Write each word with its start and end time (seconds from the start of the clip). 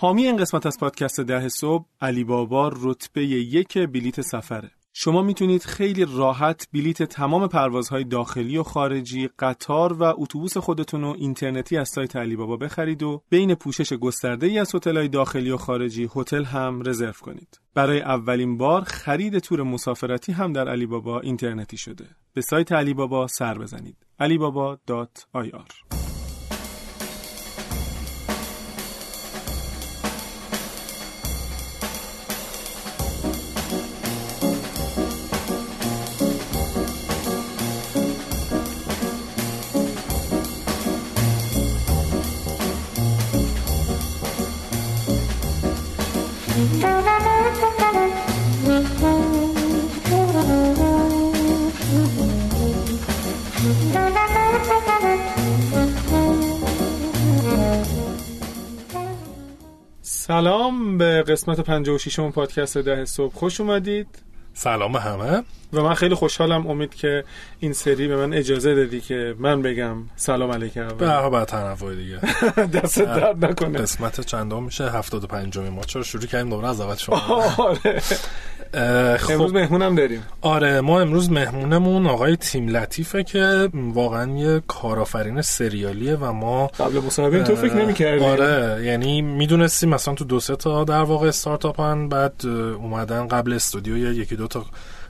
حامی 0.00 0.26
این 0.26 0.36
قسمت 0.36 0.66
از 0.66 0.78
پادکست 0.78 1.20
ده 1.20 1.48
صبح 1.48 1.84
علی 2.00 2.24
بابا 2.24 2.72
رتبه 2.76 3.24
یک 3.24 3.78
بلیت 3.78 4.20
سفره 4.20 4.70
شما 4.92 5.22
می‌تونید 5.22 5.62
خیلی 5.62 6.06
راحت 6.08 6.68
بلیت 6.72 7.02
تمام 7.02 7.46
پروازهای 7.46 8.04
داخلی 8.04 8.56
و 8.56 8.62
خارجی، 8.62 9.28
قطار 9.38 9.92
و 9.92 10.02
اتوبوس 10.02 10.56
خودتون 10.56 11.00
رو 11.02 11.14
اینترنتی 11.18 11.76
از 11.76 11.88
سایت 11.88 12.16
علی 12.16 12.36
بابا 12.36 12.56
بخرید 12.56 13.02
و 13.02 13.22
بین 13.30 13.54
پوشش 13.54 13.92
گسترده 13.92 14.46
ای 14.46 14.58
از 14.58 14.74
هتل‌های 14.74 15.08
داخلی 15.08 15.50
و 15.50 15.56
خارجی 15.56 16.08
هتل 16.16 16.44
هم 16.44 16.82
رزرو 16.86 17.12
کنید. 17.12 17.60
برای 17.74 18.00
اولین 18.00 18.58
بار 18.58 18.84
خرید 18.84 19.38
تور 19.38 19.62
مسافرتی 19.62 20.32
هم 20.32 20.52
در 20.52 20.68
علی 20.68 20.86
بابا 20.86 21.20
اینترنتی 21.20 21.76
شده. 21.76 22.06
به 22.34 22.40
سایت 22.40 22.72
علی 22.72 22.94
بابا 22.94 23.26
سر 23.26 23.58
بزنید. 23.58 23.96
alibaba.ir 24.20 25.97
سلام 60.02 60.98
به 60.98 61.22
قسمت 61.22 61.60
56 61.60 62.18
م 62.18 62.30
پادکست 62.30 62.78
ده 62.78 63.04
صبح. 63.04 63.34
خوش 63.34 63.60
اومدید. 63.60 64.06
سلام 64.54 64.96
همه. 64.96 65.42
و 65.72 65.82
من 65.82 65.94
خیلی 65.94 66.14
خوشحالم. 66.14 66.66
امید 66.66 66.94
که 66.94 67.24
این 67.60 67.72
سری 67.72 68.08
به 68.08 68.16
من 68.16 68.32
اجازه 68.34 68.74
دادی 68.74 69.00
که 69.00 69.34
من 69.38 69.62
بگم 69.62 69.96
سلام 70.16 70.50
علیکم. 70.52 70.88
به 70.88 71.06
بعد 71.06 71.48
تنفع 71.48 71.94
دیگه. 71.94 72.20
دست 72.80 72.98
درد 73.02 73.44
نکنه. 73.44 73.78
قسمت 73.78 74.20
چندم 74.20 74.62
میشه؟ 74.62 74.84
75 74.90 75.58
ما. 75.58 75.82
چرا 75.82 76.02
شروع 76.02 76.26
کردیم 76.26 76.50
دوباره 76.50 76.68
از 76.68 76.80
اول 76.80 76.94
شما؟ 76.94 77.16
آره. 77.58 78.02
خب 79.18 79.32
امروز 79.32 79.52
مهمونم 79.52 79.94
داریم. 79.94 80.22
آره 80.40 80.80
ما 80.80 81.00
امروز 81.00 81.30
مهمونمون 81.30 82.06
آقای 82.06 82.36
تیم 82.36 82.68
لطیفه 82.68 83.22
که 83.22 83.68
واقعا 83.74 84.38
یه 84.38 84.62
کارآفرین 84.66 85.42
سریالیه 85.42 86.16
و 86.16 86.32
ما 86.32 86.66
قبل 86.66 86.98
مصاحبه 86.98 87.42
تو 87.42 87.56
فکر 87.56 87.74
نمی‌کردیم 87.74 88.22
آره 88.22 88.84
یعنی 88.84 89.22
می‌دونستیم 89.22 89.88
مثلا 89.88 90.14
تو 90.14 90.24
دو 90.24 90.40
سه 90.40 90.56
تا 90.56 90.84
در 90.84 91.02
واقع 91.02 91.28
استارتاپن 91.28 92.08
بعد 92.08 92.46
اومدن 92.78 93.28
قبل 93.28 93.52
استودیو 93.52 93.96
یکی 93.96 94.36
دو 94.36 94.46
تا 94.46 94.64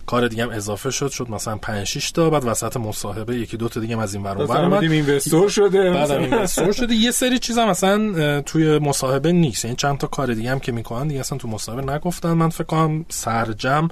کار 0.08 0.28
دیگه 0.28 0.42
هم 0.42 0.50
اضافه 0.50 0.90
شد 0.90 1.08
شد 1.10 1.30
مثلا 1.30 1.56
5 1.56 1.86
6 1.86 2.10
تا 2.10 2.30
بعد 2.30 2.44
وسط 2.44 2.76
مصاحبه 2.76 3.36
یکی 3.36 3.56
دو 3.56 3.68
تا 3.68 3.80
دیگه 3.80 3.96
هم 3.96 4.00
از 4.00 4.14
این 4.14 4.22
ور 4.22 4.42
اون 4.42 4.56
اومد. 4.56 4.82
investor 4.82 5.48
شده 5.48 5.90
بعد 5.90 6.10
investor 6.10 6.72
شده. 6.72 6.94
یه 6.94 7.10
سری 7.10 7.38
چیزا 7.38 7.66
مثلا 7.66 8.40
توی 8.40 8.78
مصاحبه 8.78 9.32
نیست. 9.32 9.64
این 9.64 9.70
یعنی 9.70 9.76
چند 9.76 9.98
تا 9.98 10.06
کار 10.06 10.34
دیگه 10.34 10.50
هم 10.50 10.60
که 10.60 10.72
می‌کنن 10.72 11.08
دیگه 11.08 11.20
اصلا 11.20 11.38
تو 11.38 11.48
مصاحبه 11.48 11.92
نگفتن. 11.92 12.32
من 12.32 12.48
فکر 12.48 12.64
کنم 12.64 13.04
سرجمع 13.08 13.88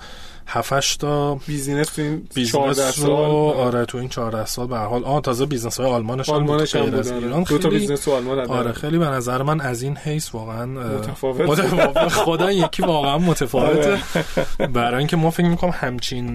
هفتش 0.48 0.96
تا 0.96 1.34
business 1.34 1.88
تو 1.88 2.02
این 2.02 2.28
business 2.34 2.78
سال. 2.78 3.10
آره 3.10 3.84
تو 3.84 3.98
این 3.98 4.08
14 4.08 4.46
سال. 4.46 4.66
به 4.66 4.76
هر 4.76 4.86
حال. 4.86 5.04
آ 5.04 5.20
تازه 5.20 5.46
business 5.46 5.80
های 5.80 5.90
آلمانش 5.90 6.28
هم 6.28 6.46
بود, 6.46 6.76
آره. 6.76 7.16
ایران. 7.16 7.42
دو 7.42 7.58
تا 7.58 7.68
business 7.68 8.00
تو 8.00 8.12
آلمان 8.12 8.38
آره 8.38 8.72
خیلی 8.72 8.98
به 8.98 9.06
نظر 9.06 9.42
من 9.42 9.60
از 9.60 9.82
این 9.82 9.96
حیث 9.96 10.34
واقعا 10.34 10.66
متفاوت. 10.66 11.40
متفاوت. 11.40 12.08
خدا 12.08 12.52
یکی 12.52 12.82
واقعا 12.82 13.18
متفاوته. 13.18 13.98
برای 14.74 14.98
اینکه 14.98 15.16
ما 15.16 15.30
فکر 15.30 15.46
می‌کنم 15.46 15.70
همچین 16.06 16.34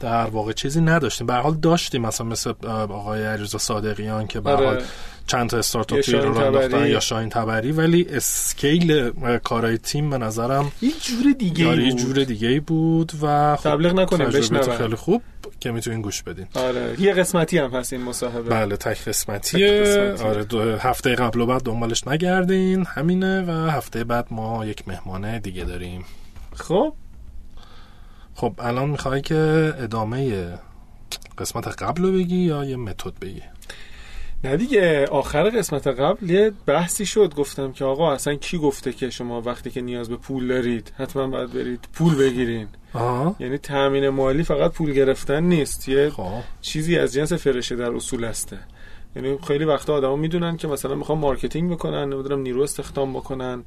در 0.00 0.26
واقع 0.26 0.52
چیزی 0.52 0.80
نداشتیم. 0.80 1.26
به 1.26 1.32
هر 1.32 1.40
حال 1.40 1.54
داشتیم 1.54 2.02
مثلا 2.02 2.26
مثل 2.26 2.52
آقای 2.66 3.22
علیرضا 3.22 3.58
صادقیان 3.58 4.26
که 4.26 4.40
به 4.40 4.50
هر 4.50 4.64
حال 4.64 4.82
چند 5.26 5.50
تا 5.50 5.58
استارتاپ 5.58 6.10
رو 6.10 6.38
انداختن 6.38 6.86
یا 6.86 7.00
شاین 7.00 7.28
تبری 7.28 7.72
ولی 7.72 8.06
اسکیل 8.10 9.10
کارهای 9.38 9.78
تیم 9.78 10.10
به 10.10 10.18
نظرم 10.18 10.72
یه 10.82 10.90
جور 11.00 11.32
دیگه 11.38 11.64
بود 11.64 11.78
یه 11.78 11.92
جور 11.92 12.24
دیگه 12.24 12.60
بود 12.60 13.12
و 13.22 13.56
خب 13.56 13.70
تبلیغ 13.70 13.94
نکنیم 13.94 14.26
بشنون 14.26 14.76
خیلی 14.76 14.96
خوب 14.96 15.22
که 15.60 15.70
می‌تونین 15.70 16.02
گوش 16.02 16.22
بدین. 16.22 16.46
آره. 16.54 16.94
یه 16.98 17.12
قسمتی 17.12 17.58
هم 17.58 17.70
هست 17.70 17.92
این 17.92 18.02
مصاحبه. 18.02 18.50
بله 18.50 18.76
تک 18.76 19.08
قسمتیه 19.08 20.14
آره 20.24 20.44
دو 20.44 20.76
هفته 20.76 21.14
قبل 21.14 21.40
و 21.40 21.46
بعد 21.46 21.62
دنبالش 21.62 22.06
نگردین. 22.06 22.86
همینه 22.88 23.42
و 23.42 23.70
هفته 23.70 24.04
بعد 24.04 24.26
ما 24.30 24.66
یک 24.66 24.88
مهمانه 24.88 25.38
دیگه 25.38 25.64
داریم. 25.64 26.04
خب. 26.54 26.92
خب 28.40 28.54
الان 28.58 28.90
می‌خوای 28.90 29.20
که 29.20 29.72
ادامه 29.78 30.48
قسمت 31.38 31.82
قبل 31.82 32.02
رو 32.02 32.12
بگی 32.12 32.36
یا 32.36 32.64
یه 32.64 32.76
متد 32.76 33.18
بگی 33.20 33.42
نه 34.44 34.56
دیگه 34.56 35.06
آخر 35.06 35.50
قسمت 35.50 35.86
قبل 35.86 36.30
یه 36.30 36.52
بحثی 36.66 37.06
شد 37.06 37.34
گفتم 37.34 37.72
که 37.72 37.84
آقا 37.84 38.12
اصلا 38.12 38.34
کی 38.34 38.58
گفته 38.58 38.92
که 38.92 39.10
شما 39.10 39.40
وقتی 39.40 39.70
که 39.70 39.80
نیاز 39.80 40.08
به 40.08 40.16
پول 40.16 40.48
دارید 40.48 40.92
حتما 40.96 41.26
باید 41.26 41.52
برید 41.52 41.88
پول 41.92 42.14
بگیرین 42.14 42.68
آه. 42.94 43.36
یعنی 43.40 43.58
تامین 43.58 44.08
مالی 44.08 44.42
فقط 44.42 44.72
پول 44.72 44.92
گرفتن 44.92 45.42
نیست 45.42 45.88
یه 45.88 46.10
خواه. 46.10 46.44
چیزی 46.60 46.98
از 46.98 47.12
جنس 47.12 47.32
فرشه 47.32 47.76
در 47.76 47.92
اصول 47.92 48.24
هسته 48.24 48.58
یعنی 49.16 49.38
خیلی 49.46 49.64
وقتا 49.64 49.94
آدما 49.94 50.16
می‌دونن 50.16 50.56
که 50.56 50.68
مثلا 50.68 50.94
می‌خوان 50.94 51.18
marketing 51.18 51.70
بکنن 51.72 52.12
نمی‌دونم 52.12 52.42
نیرو 52.42 52.62
استخدام 52.62 53.12
بکنن 53.12 53.64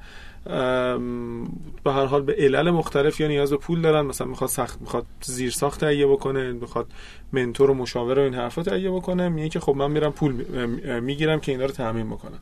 به 1.84 1.92
هر 1.92 2.06
حال 2.06 2.22
به 2.22 2.36
علل 2.40 2.70
مختلف 2.70 3.20
یا 3.20 3.28
نیاز 3.28 3.50
به 3.50 3.58
پول 3.58 3.82
دارن. 3.82 4.06
مثلا 4.06 4.28
می‌خواد 4.28 4.50
سخت 4.50 4.82
می‌خواد 4.82 5.06
زیر 5.22 5.52
ساخت 5.52 5.80
تهیه 5.80 6.08
بکنه 6.08 6.52
می‌خواد 6.52 6.88
منتور 7.32 7.72
و 7.72 7.74
مشاور 7.74 8.20
و 8.20 8.22
این 8.22 8.34
حرفا 8.34 8.64
تهیه 8.64 8.92
بکنه. 8.92 9.30
میگه 9.30 9.50
که 9.50 9.60
خب 9.60 9.76
من 9.76 9.92
میرم 9.92 10.12
پول 10.12 10.34
می‌گیرم 11.00 11.40
که 11.40 11.52
اینا 11.52 11.66
رو 11.66 11.72
تامین 11.72 12.10
بکنم. 12.10 12.40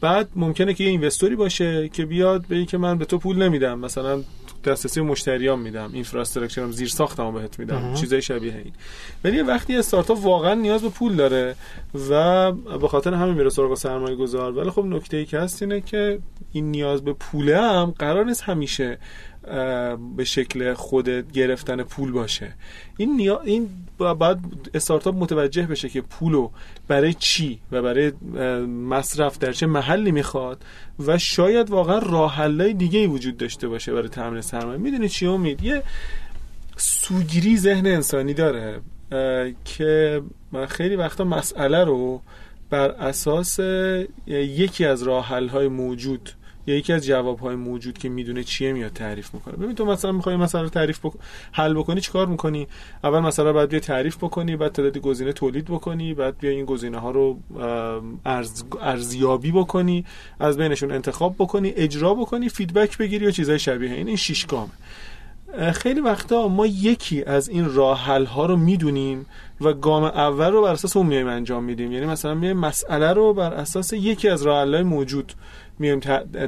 بعد 0.00 0.28
ممکنه 0.36 0.74
که 0.74 0.84
یه 0.84 0.90
اینوستوری 0.90 1.36
باشه 1.36 1.88
که 1.88 2.06
بیاد 2.06 2.46
بگه 2.46 2.66
که 2.66 2.78
من 2.78 2.98
به 2.98 3.04
تو 3.04 3.18
پول 3.18 3.42
نمیدم. 3.42 3.78
مثلا 3.78 4.22
دسترسی 4.64 5.00
مشتریام 5.00 5.60
میدم 5.60 5.90
اینفراستراکچرم 5.92 6.70
زیر 6.70 6.88
ساختمو 6.88 7.32
بهت 7.32 7.58
میدم 7.58 7.94
چیزای 7.94 8.22
شبیه 8.22 8.54
این. 8.54 8.72
ولی 9.24 9.42
وقتی 9.42 9.76
استارتاپ 9.76 10.24
واقعا 10.24 10.54
نیاز 10.54 10.82
به 10.82 10.88
پول 10.88 11.16
داره 11.16 11.56
و 12.10 12.52
به 12.52 12.88
خاطر 12.88 13.14
همین 13.14 13.34
میره 13.34 13.50
سراغ 13.50 13.74
سرمایه 13.74 14.16
گذار 14.16 14.52
ولی 14.52 14.70
خب 14.70 14.84
نکته 14.84 15.16
ای 15.16 15.24
که 15.24 15.38
هست 15.38 15.62
اینه 15.62 15.80
که 15.80 16.18
این 16.52 16.70
نیاز 16.70 17.04
به 17.04 17.12
پوله 17.12 17.60
هم 17.60 17.94
قرار 17.98 18.24
نیست 18.24 18.42
همیشه 18.42 18.98
به 20.16 20.24
شکل 20.24 20.74
خود 20.74 21.32
گرفتن 21.32 21.82
پول 21.82 22.12
باشه. 22.12 22.52
این 22.96 23.16
نیا... 23.16 23.40
این 23.40 23.68
باید 23.98 24.38
استارتاپ 24.74 25.14
متوجه 25.14 25.62
بشه 25.62 25.88
که 25.88 26.00
پولو 26.00 26.50
برای 26.88 27.14
چی 27.14 27.60
و 27.72 27.82
برای 27.82 28.12
مصرف 28.66 29.38
در 29.38 29.52
چه 29.52 29.66
محلی 29.66 30.12
می‌خواد 30.12 30.64
و 31.06 31.18
شاید 31.18 31.70
واقعا 31.70 31.98
راه 31.98 32.48
دیگه 32.72 33.06
وجود 33.06 33.36
داشته 33.36 33.68
باشه 33.68 33.92
برای 33.92 34.08
تامین 34.08 34.40
سرمایه. 34.40 34.78
می‌دونی 34.78 35.08
چی 35.08 35.26
امید؟ 35.26 35.62
یه 35.62 35.82
سوگیری 36.76 37.58
ذهن 37.58 37.86
انسانی 37.86 38.34
داره 38.34 38.80
که 39.64 40.22
خیلی 40.68 40.96
وقتا 40.96 41.24
مسئله 41.24 41.84
رو 41.84 42.22
بر 42.70 42.90
اساس 42.90 43.60
یکی 44.26 44.84
از 44.84 45.02
راه 45.02 45.28
های 45.28 45.68
موجود 45.68 46.30
یا 46.66 46.76
یکی 46.76 46.92
از 46.92 47.06
جوابهای 47.06 47.56
موجود 47.56 47.98
که 47.98 48.08
می‌دونه 48.08 48.44
چیه 48.44 48.72
میاد 48.72 48.92
تعریف 48.92 49.34
می‌کنه. 49.34 49.56
ببین 49.56 49.74
تو 49.74 49.84
مثلا 49.84 50.12
می‌خوای 50.12 50.36
رو 50.36 50.68
تعریف 50.68 50.98
بکن... 50.98 51.18
حل 51.52 51.74
بکنی 51.74 52.00
چیکار 52.00 52.26
می‌کنی؟ 52.26 52.68
اول 53.04 53.20
مثلا 53.20 53.52
بعد 53.52 53.68
بیا 53.68 53.80
تعریف 53.80 54.16
بکنی 54.16 54.56
بعد 54.56 54.72
تعدادی 54.72 55.00
گزینه 55.00 55.32
تولید 55.32 55.64
بکنی 55.64 56.14
بعد 56.14 56.38
بیا 56.38 56.50
این 56.50 56.64
گزینه 56.64 56.98
ها 56.98 57.10
رو 57.10 57.38
ارز... 58.24 58.64
ارزیابی 58.80 59.52
بکنی 59.52 60.04
از 60.40 60.56
بینشون 60.56 60.92
انتخاب 60.92 61.34
بکنی 61.38 61.68
اجرا 61.68 62.14
بکنی 62.14 62.48
فیدبک 62.48 62.98
بگیری 62.98 63.26
و 63.26 63.30
چیزای 63.30 63.58
شبیه 63.58 63.92
این. 63.92 64.06
این 64.06 64.16
شش 64.16 64.46
گامه. 64.46 64.70
خیلی 65.74 66.00
وقتا 66.00 66.48
ما 66.48 66.66
یکی 66.66 67.24
از 67.24 67.48
این 67.48 67.74
راه 67.74 68.00
حل 68.00 68.24
ها 68.24 68.46
رو 68.46 68.56
می‌دونیم 68.56 69.26
و 69.60 69.72
گام 69.72 70.04
اول 70.04 70.50
رو 70.52 70.62
بر 70.62 70.72
اساس 70.72 70.96
اون 70.96 71.06
میایم 71.06 71.26
انجام 71.26 71.64
میدیم. 71.64 71.92
یعنی 71.92 72.06
مثلا 72.06 72.34
میایم 72.34 72.56
مسئله 72.56 73.12
رو 73.12 73.34
بر 73.34 73.54
اساس 73.54 73.92
یکی 73.92 74.28
از 74.28 74.42
راه 74.42 74.68
های 74.68 74.82
موجود 74.82 75.32
میایم 75.78 76.00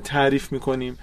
تعریف 0.05 0.53
می‌کنیم. 0.53 0.99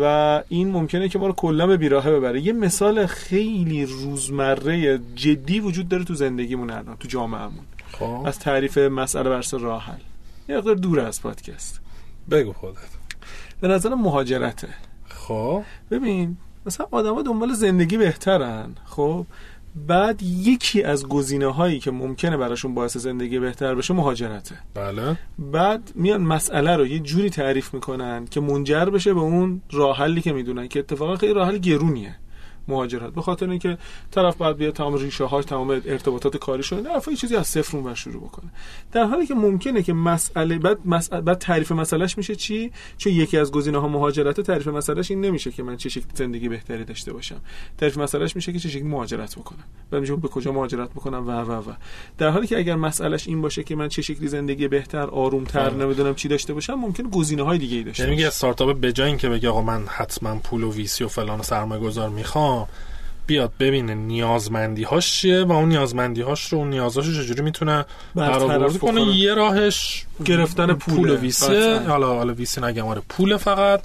و 0.00 0.42
این 0.48 0.70
ممکنه 0.70 1.08
که 1.08 1.18
ما 1.18 1.26
رو 1.26 1.32
کلا 1.32 1.66
به 1.66 1.76
بیراهه 1.76 2.10
ببره. 2.10 2.40
یه 2.40 2.52
مثال 2.52 3.06
خیلی 3.06 3.86
روزمره 3.86 5.00
جدی 5.14 5.60
وجود 5.60 5.88
داره 5.88 6.04
تو 6.04 6.14
زندگیمون 6.14 6.70
الان 6.70 6.96
تو 6.96 7.08
جامعهمون. 7.08 7.64
خب. 7.92 8.22
از 8.26 8.38
تعریف 8.38 8.78
مسئله 8.78 9.30
بر 9.30 9.36
اساس 9.36 9.62
راه 9.62 9.82
حل. 9.82 9.98
یه 10.48 10.56
مقدار 10.56 10.74
دور 10.74 11.00
از 11.00 11.22
پادکست. 11.22 11.80
بگو 12.30 12.52
خودت. 12.52 12.76
به 13.60 13.68
نظر 13.68 13.94
مهاجرته. 13.94 14.68
خب. 15.08 15.62
ببین 15.90 16.36
مثلا 16.66 16.86
آدما 16.90 17.22
دنبال 17.22 17.52
زندگی 17.52 17.96
بهترن. 17.96 18.74
خب 18.84 19.26
بعد 19.86 20.22
یکی 20.22 20.82
از 20.82 21.08
گزینه 21.08 21.46
هایی 21.46 21.80
که 21.80 21.90
ممکنه 21.90 22.36
براشون 22.36 22.74
باعث 22.74 22.96
زندگی 22.96 23.38
بهتر 23.38 23.74
بشه 23.74 23.94
مهاجرته. 23.94 24.54
بله. 24.74 25.18
بعد 25.38 25.92
میان 25.94 26.22
مسئله 26.22 26.76
رو 26.76 26.86
یه 26.86 26.98
جوری 26.98 27.30
تعریف 27.30 27.74
می‌کنن 27.74 28.26
که 28.26 28.40
منجر 28.40 28.84
بشه 28.84 29.14
به 29.14 29.20
اون 29.20 29.60
راه 29.72 29.96
حلی 29.96 30.20
که 30.20 30.32
می‌دونن 30.32 30.68
که 30.68 30.78
اتفاقا 30.78 31.16
خیلی 31.16 31.32
راه 31.32 31.48
حل 31.48 31.58
گرونیه. 31.58 32.16
مهاجرت. 32.68 33.12
به 33.12 33.22
خاطر 33.22 33.50
اینکه 33.50 33.78
طرف 34.10 34.36
باید 34.36 34.56
بیاد 34.56 34.74
تمام 34.74 34.94
ریشه 34.94 35.24
هاش 35.24 35.44
تمام 35.44 35.70
ارتباطات 35.70 36.36
کاریش 36.36 36.72
رو 36.72 36.78
یه 37.10 37.16
چیزی 37.16 37.36
از 37.36 37.46
صفر 37.46 37.76
اون 37.76 37.94
شروع 37.94 38.22
بکنه. 38.22 38.50
در 38.92 39.04
حالی 39.04 39.26
که 39.26 39.34
ممکنه 39.34 39.82
که 39.82 39.92
مسئله 39.92 40.58
بعد 40.58 40.78
مسئله 40.84 41.20
بعد 41.20 41.38
تعریف 41.38 41.72
مسئلهش 41.72 42.18
میشه 42.18 42.36
چی؟ 42.36 42.72
چون 42.98 43.12
یکی 43.12 43.38
از 43.38 43.52
گزینه 43.52 43.78
ها 43.78 43.88
مهاجرت 43.88 44.40
تعریف 44.40 44.68
مسئلهش 44.68 45.10
این 45.10 45.20
نمیشه 45.20 45.50
که 45.50 45.62
من 45.62 45.76
چه 45.76 45.88
شکل 45.88 46.06
زندگی 46.14 46.48
بهتری 46.48 46.84
داشته 46.84 47.12
باشم. 47.12 47.40
تعریف 47.78 47.98
مسئلهش 47.98 48.36
میشه 48.36 48.52
که 48.52 48.58
چه 48.58 48.68
شکلی 48.68 48.88
مهاجرت 48.88 49.38
بکنم. 49.38 49.64
بعد 49.90 50.00
میشه 50.00 50.16
به 50.16 50.28
کجا 50.28 50.52
مهاجرت 50.52 50.90
بکنم 50.90 51.28
و 51.28 51.30
و 51.30 51.70
و. 51.70 51.72
در 52.18 52.28
حالی 52.28 52.46
که 52.46 52.58
اگر 52.58 52.76
مسئلهش 52.76 53.28
این 53.28 53.42
باشه 53.42 53.62
که 53.62 53.76
من 53.76 53.88
چه 53.88 54.02
شکلی 54.02 54.28
زندگی 54.28 54.68
بهتر 54.68 55.06
آرومتر 55.06 55.70
بله. 55.70 55.84
نمی‌دونم 55.84 56.14
چی 56.14 56.28
داشته 56.28 56.54
باشم 56.54 56.74
ممکن 56.74 57.02
گزینه 57.02 57.42
های 57.42 57.58
دیگه 57.58 57.76
ای 57.76 57.82
داشته 57.82 58.08
یعنی 58.08 58.24
استارتاپ 58.24 58.76
به 58.76 58.92
جای 58.92 59.08
اینکه 59.08 59.28
بگه 59.28 59.48
آقا 59.48 59.62
من 59.62 59.86
حتما 59.86 60.36
پول 60.36 60.62
و 60.62 60.72
ویسی 60.72 61.04
و 61.04 61.08
فلان 61.08 61.42
سرمایه 61.42 61.80
گذار 61.80 62.08
بیاد 63.26 63.52
ببینه 63.60 63.94
نیازمندی 63.94 64.82
هاش 64.82 65.12
چیه 65.12 65.44
و 65.44 65.52
اون 65.52 65.68
نیازمندی 65.68 66.22
هاش 66.22 66.52
رو 66.52 66.58
اون 66.58 66.70
نیازاشو 66.70 67.12
چجوری 67.12 67.42
می‌تونه 67.42 67.84
برآورده 68.14 68.78
کنه. 68.78 69.00
یه 69.00 69.34
راهش 69.34 70.06
گرفتن 70.24 70.74
پول, 70.74 70.96
پول. 70.96 71.10
و 71.10 71.16
ویسیه 71.16 71.78
حالا 71.78 72.14
حالا 72.14 72.32
ویسی 72.32 72.60
نگم. 72.60 72.86
آره 72.86 73.02
پول 73.08 73.36
فقط 73.36 73.82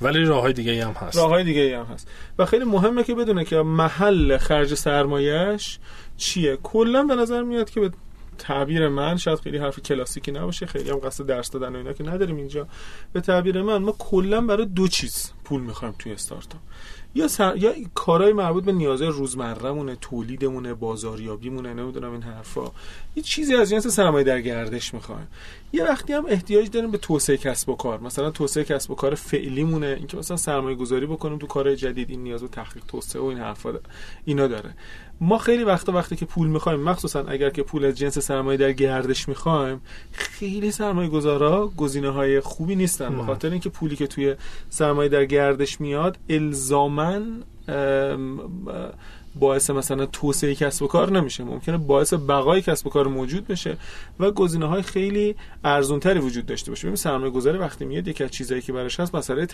ولی 0.00 0.24
راه 0.24 0.42
های 0.42 0.52
دیگه 0.52 0.86
هم 0.86 0.92
هست. 0.92 1.16
راه 1.16 1.28
های 1.28 1.44
دیگه 1.44 1.78
هم 1.78 1.84
هست. 1.84 2.08
و 2.38 2.46
خیلی 2.46 2.64
مهمه 2.64 3.04
که 3.04 3.14
بدونه 3.14 3.44
که 3.44 3.56
محل 3.56 4.36
خرج 4.36 4.74
سرمایهش 4.74 5.78
چیه. 6.16 6.56
کلا 6.62 7.02
به 7.02 7.14
نظر 7.14 7.42
میاد 7.42 7.70
که 7.70 7.80
به 7.80 7.90
تعبیر 8.38 8.88
من 8.88 9.16
شاید 9.16 9.40
خیلی 9.40 9.58
حرف 9.58 9.80
کلاسیکی 9.80 10.32
نباشه 10.32 10.66
خیلی 10.66 10.90
هم 10.90 10.96
قصد 10.96 11.26
درس 11.26 11.50
دادن 11.50 11.74
و 11.74 11.76
اینا 11.76 11.92
که 11.92 12.04
نداریم 12.04 12.36
اینجا. 12.36 12.66
به 13.12 13.20
تعبیر 13.20 13.62
من 13.62 13.76
ما 13.76 13.92
کلا 13.98 14.40
برای 14.40 14.66
دو 14.66 14.88
چیز 14.88 15.32
پول 15.44 15.60
می‌خوایم 15.60 15.94
توی 15.98 16.12
استارتاپ. 16.12 16.60
یا 17.14 17.28
سر... 17.28 17.56
یا 17.56 17.72
کارهای 17.94 18.32
مربوط 18.32 18.64
به 18.64 18.72
نیازهای 18.72 19.10
روزمرهمونه 19.10 19.96
تولیدمونه 19.96 20.74
بازاریابیمونه 20.74 21.74
نمی‌دونم 21.74 22.12
این 22.12 22.22
حرفا. 22.22 22.70
یه 23.16 23.22
چیزی 23.22 23.54
از 23.54 23.70
جنس 23.70 23.86
سرمایه 23.86 24.24
در 24.24 24.40
گردش 24.40 24.94
می‌خوایم. 24.94 25.28
یه 25.72 25.84
وقتی 25.84 26.12
هم 26.12 26.26
احتیاج 26.28 26.70
داریم 26.70 26.90
به 26.90 26.98
توسعه 26.98 27.36
کسب 27.36 27.68
و 27.68 27.74
کار. 27.74 28.00
مثلا 28.00 28.30
توسعه 28.30 28.64
کسب 28.64 28.90
و 28.90 28.94
کار 28.94 29.14
فعلیمونه. 29.14 29.86
اینکه 29.86 30.16
مثلا 30.16 30.36
سرمایه 30.36 30.76
گذاری 30.76 31.06
بکنیم 31.06 31.38
تو 31.38 31.46
کار 31.46 31.74
جدید 31.74 32.10
این 32.10 32.22
نیاز 32.22 32.42
به 32.42 32.48
تحقیق 32.48 32.82
توسعه 32.88 33.22
و 33.22 33.24
این 33.24 33.38
حرفا 33.38 33.74
اینا 34.24 34.46
داره. 34.46 34.74
ما 35.20 35.38
خیلی 35.38 35.64
وقتا 35.64 35.92
وقتی 35.92 36.16
که 36.16 36.26
پول 36.26 36.48
می‌خوایم 36.48 36.80
مخصوصا 36.80 37.24
اگر 37.24 37.50
که 37.50 37.62
پول 37.62 37.84
از 37.84 37.94
جنس 37.94 38.18
سرمایه 38.18 38.58
در 38.58 38.72
گردش 38.72 39.28
می‌خوایم 39.28 39.80
خیلی 40.12 40.70
سرمایه 40.70 41.08
گذارا 41.08 41.72
گزینه 41.76 42.08
های 42.08 42.40
خوبی 42.40 42.76
نیستن. 42.76 43.16
به 43.16 43.22
خاطر 43.22 43.50
اینکه 43.50 43.68
پولی 43.68 43.96
که 43.96 44.06
توی 44.06 44.34
سرمایه 44.70 45.08
در 45.08 45.24
گردش 45.24 45.80
میاد 45.80 46.18
الزامن 46.28 47.42
باعث 49.40 49.70
مثلا 49.70 50.06
توسعه 50.06 50.54
کسب 50.54 50.82
و 50.82 50.86
کار 50.86 51.12
نمیشه. 51.12 51.44
ممکنه 51.44 51.78
باعث 51.78 52.14
بقای 52.14 52.62
کسب 52.62 52.86
و 52.86 52.90
کار 52.90 53.08
موجود 53.08 53.46
بشه 53.46 53.76
و 54.20 54.30
گزینه 54.30 54.66
های 54.66 54.82
خیلی 54.82 55.36
ارزون 55.64 56.00
وجود 56.04 56.46
داشته 56.46 56.70
باشه. 56.70 56.86
ببین 56.86 56.96
سرمایه 56.96 57.30
گذاری 57.30 57.58
وقتی 57.58 57.84
میاد 57.84 58.08
یکی 58.08 58.24
از 58.24 58.30
چیزایی 58.30 58.62
که 58.62 58.72
براش 58.72 59.00
هست 59.00 59.14
مسئله 59.14 59.46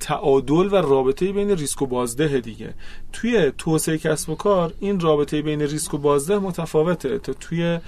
تعادل 0.00 0.66
و 0.72 0.74
رابطه 0.74 1.32
بین 1.32 1.50
ریسک 1.50 1.82
و 1.82 1.86
بازده 1.86 2.40
دیگه. 2.40 2.74
توی 3.12 3.52
توسعه 3.58 3.98
کسب 3.98 4.30
و 4.30 4.34
کار 4.34 4.72
این 4.80 5.00
رابطه 5.00 5.42
بین 5.42 5.62
ریسک 5.62 5.94
و 5.94 5.98
بازده 5.98 6.38
متفاوته 6.38 7.18
تا 7.18 7.32
توی 7.32 7.78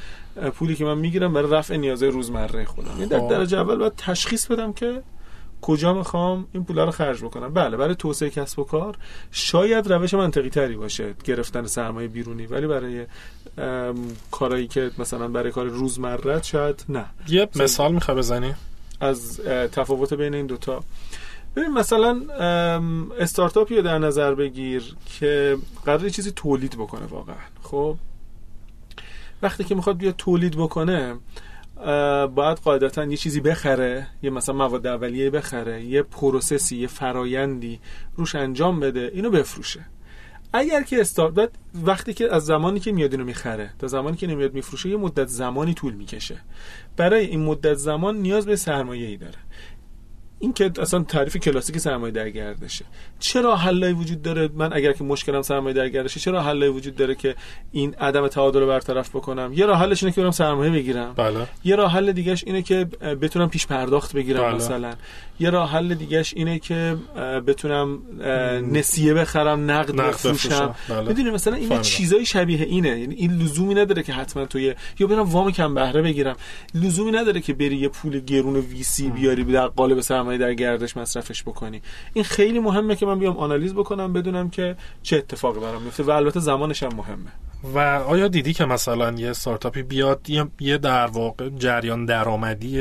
پولی 0.54 0.74
که 0.74 0.84
من 0.84 0.98
می‌گیرم 0.98 1.32
برای 1.32 1.50
رفع 1.50 1.76
نیازهای 1.76 2.10
روزمره 2.10 2.64
خودم. 2.64 2.90
یعنی 2.90 3.06
در 3.06 3.20
خب. 3.20 3.28
درجه 3.28 3.58
اول 3.58 3.76
باید 3.76 3.92
تشخیص 3.96 4.46
بدم 4.46 4.72
که 4.72 5.02
کجا 5.62 5.94
می‌خوام 5.94 6.46
این 6.52 6.64
پولا 6.64 6.84
رو 6.84 6.90
خرج 6.90 7.24
بکنم. 7.24 7.54
بله 7.54 7.76
برای 7.76 7.94
توسعه 7.94 8.30
کسب 8.30 8.58
و 8.58 8.64
کار 8.64 8.96
شاید 9.30 9.92
روش 9.92 10.14
منطقی 10.14 10.48
تری 10.48 10.76
باشه 10.76 11.14
گرفتن 11.24 11.66
سرمایه 11.66 12.08
بیرونی 12.08 12.46
ولی 12.46 12.66
برای 12.66 13.06
کارایی 14.30 14.66
که 14.66 14.90
مثلا 14.98 15.28
برای 15.28 15.52
کار 15.52 15.66
روزمره 15.66 16.42
شاید 16.42 16.84
نه. 16.88 17.04
یه 17.28 17.48
مثال 17.56 17.92
می‌خوای 17.94 18.16
بزنی؟ 18.16 18.54
از 19.00 19.40
تفاوت 19.72 20.14
بین 20.14 20.34
این 20.34 20.46
دوتا. 20.46 20.84
ببین 21.56 21.70
مثلا 21.70 22.22
استارتاپی 23.18 23.76
رو 23.76 23.82
در 23.82 23.98
نظر 23.98 24.34
بگیر 24.34 24.94
که 25.18 25.58
قرار 25.84 26.08
چیزی 26.08 26.30
تولید 26.30 26.76
بکنه 26.76 27.06
واقعا. 27.06 27.36
خب؟ 27.62 27.96
وقتی 29.42 29.64
که 29.64 29.74
می‌خواد 29.74 29.96
بیا 29.96 30.12
تولید 30.12 30.56
بکنه 30.56 31.14
باید 32.34 32.58
قاعدتا 32.58 33.04
یه 33.04 33.16
چیزی 33.16 33.40
بخره 33.40 34.06
یه 34.22 34.30
مثلا 34.30 34.54
مواد 34.54 34.86
اولیه 34.86 35.30
بخره 35.30 35.82
یه 35.84 36.02
پروسسی 36.02 36.76
یه 36.76 36.86
فرایندی 36.86 37.80
روش 38.16 38.34
انجام 38.34 38.80
بده 38.80 39.10
اینو 39.14 39.30
بفروشه. 39.30 39.80
اگر 40.52 40.82
که 40.82 41.00
استارت 41.00 41.50
وقتی 41.84 42.14
که 42.14 42.34
از 42.34 42.44
زمانی 42.44 42.80
که 42.80 42.92
میاد 42.92 43.12
اینو 43.12 43.24
می‌خره 43.24 43.70
تا 43.78 43.86
زمانی 43.86 44.16
که 44.16 44.26
نمیاد 44.26 44.54
میفروشه 44.54 44.88
یه 44.88 44.96
مدت 44.96 45.26
زمانی 45.28 45.74
طول 45.74 45.94
می‌کشه. 45.94 46.38
برای 46.96 47.26
این 47.26 47.44
مدت 47.44 47.74
زمان 47.74 48.16
نیاز 48.16 48.46
به 48.46 48.56
سرمایه 48.56 49.08
ای 49.08 49.16
داره. 49.16 49.38
این 50.42 50.52
که 50.52 50.70
اصلا 50.80 51.02
تعریف 51.02 51.36
کلاسیک 51.36 51.78
سرمایه 51.78 52.12
در 52.12 52.30
گردشه 52.30 52.84
چرا 53.18 53.56
حلایی 53.56 53.92
وجود 53.92 54.22
داره؟ 54.22 54.48
من 54.54 54.72
اگر 54.72 54.92
که 54.92 55.04
مشکلم 55.04 55.42
سرمایه 55.42 55.74
در 55.74 55.88
گردشه 55.88 56.20
چرا 56.20 56.42
حلایی 56.42 56.72
وجود 56.72 56.96
داره 56.96 57.14
که 57.14 57.34
این 57.72 57.94
عدم 57.94 58.28
تعادل 58.28 58.60
رو 58.60 58.66
برطرف 58.66 59.10
بکنم؟ 59.10 59.52
یه 59.54 59.66
راه 59.66 59.78
حلش 59.78 60.02
اینه 60.02 60.14
که 60.14 60.20
برم 60.20 60.30
سرمایه 60.30 60.70
بگیرم. 60.70 61.14
بله. 61.16 61.46
یه 61.64 61.76
راه 61.76 61.92
حل 61.92 62.12
دیگهش 62.12 62.44
اینه 62.46 62.62
که 62.62 62.84
بتونم 63.20 63.48
پیش 63.48 63.66
پرداخت 63.66 64.16
بگیرم 64.16 64.42
بله. 64.42 64.54
مثلا. 64.54 64.92
یه 65.40 65.50
راه 65.50 65.70
حل 65.70 65.94
دیگهش 65.94 66.34
اینه 66.36 66.58
که 66.58 66.96
بتونم 67.46 67.98
نسیه 68.72 69.14
بخرم 69.14 69.70
نقد, 69.70 69.96
بفروشم. 69.96 70.74
بله. 70.88 71.08
می‌دونی 71.08 71.30
مثلا 71.30 71.54
این 71.54 71.80
چیزای 71.80 72.26
شبیه 72.26 72.62
اینه. 72.62 73.00
یعنی 73.00 73.14
این 73.14 73.32
لزومی 73.42 73.74
نداره 73.74 74.02
که 74.02 74.12
حتما 74.12 74.44
توی 74.44 74.74
یا 74.98 75.06
برم 75.06 75.22
وام 75.22 75.50
کم 75.50 75.74
بهره 75.74 76.02
بگیرم. 76.02 76.36
لزومی 76.74 77.10
نداره 77.10 77.40
که 77.40 77.52
بری 77.52 77.76
یه 77.76 77.88
پول 77.88 78.20
گرون 78.20 78.56
وی 78.56 78.82
سی 78.82 79.10
بیاری 79.10 79.44
در 79.44 79.66
قالب 79.66 80.00
سرمایه 80.00 80.31
در 80.38 80.54
گردش 80.54 80.96
مصرفش 80.96 81.42
بکنی. 81.42 81.82
این 82.12 82.24
خیلی 82.24 82.58
مهمه 82.58 82.96
که 82.96 83.06
من 83.06 83.18
بیام 83.18 83.36
آنالیز 83.36 83.74
بکنم 83.74 84.12
بدونم 84.12 84.50
که 84.50 84.76
چه 85.02 85.16
اتفاقی 85.16 85.60
برام 85.60 85.82
میفته 85.82 86.02
و 86.02 86.10
البته 86.10 86.40
زمانش 86.40 86.82
هم 86.82 86.94
مهمه. 86.96 87.32
و 87.74 87.78
آیا 88.08 88.28
دیدی 88.28 88.52
که 88.52 88.64
مثلا 88.64 89.12
یه 89.12 89.30
استارتاپی 89.30 89.82
بیاد 89.82 90.20
یه 90.60 90.78
در 90.78 91.06
واقع 91.06 91.48
جریان 91.48 92.04
درآمدی 92.04 92.78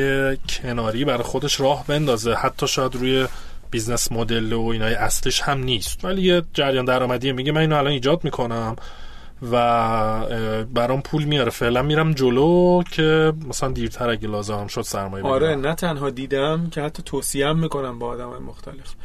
کناری 0.49 1.05
برای 1.05 1.23
خودش 1.23 1.59
راه 1.59 1.87
بندازه؟ 1.87 2.33
حتی 2.33 2.67
شاید 2.67 2.95
روی 2.95 3.27
business 3.71 4.11
model 4.11 4.53
و 4.53 4.65
اینای 4.65 4.93
اصلش 4.93 5.41
هم 5.41 5.63
نیست. 5.63 6.05
ولی 6.05 6.21
یه 6.21 6.41
جریان 6.53 6.85
درآمدی 6.85 7.31
میگه 7.31 7.51
من 7.51 7.61
اینو 7.61 7.77
الان 7.77 7.91
ایجاد 7.91 8.23
می‌کنم. 8.23 8.75
و 9.51 10.65
برام 10.65 11.01
پول 11.01 11.23
میاره. 11.23 11.49
فعلا 11.49 11.81
میرم 11.81 12.13
جلو 12.13 12.83
که 12.83 13.33
مثلا 13.47 13.71
دیرتر 13.71 14.09
اگه 14.09 14.27
لازم 14.27 14.67
شد 14.67 14.81
سرمایه 14.81 15.25
آره 15.25 15.55
نه 15.55 15.75
تنها 15.75 16.09
دیدم 16.09 16.69
که 16.69 16.81
حتی 16.81 17.03
توصیه 17.03 17.47
هم 17.47 17.59
می‌کنم 17.59 17.99
با 17.99 18.07
آدم 18.07 18.43
مختلف. 18.43 18.95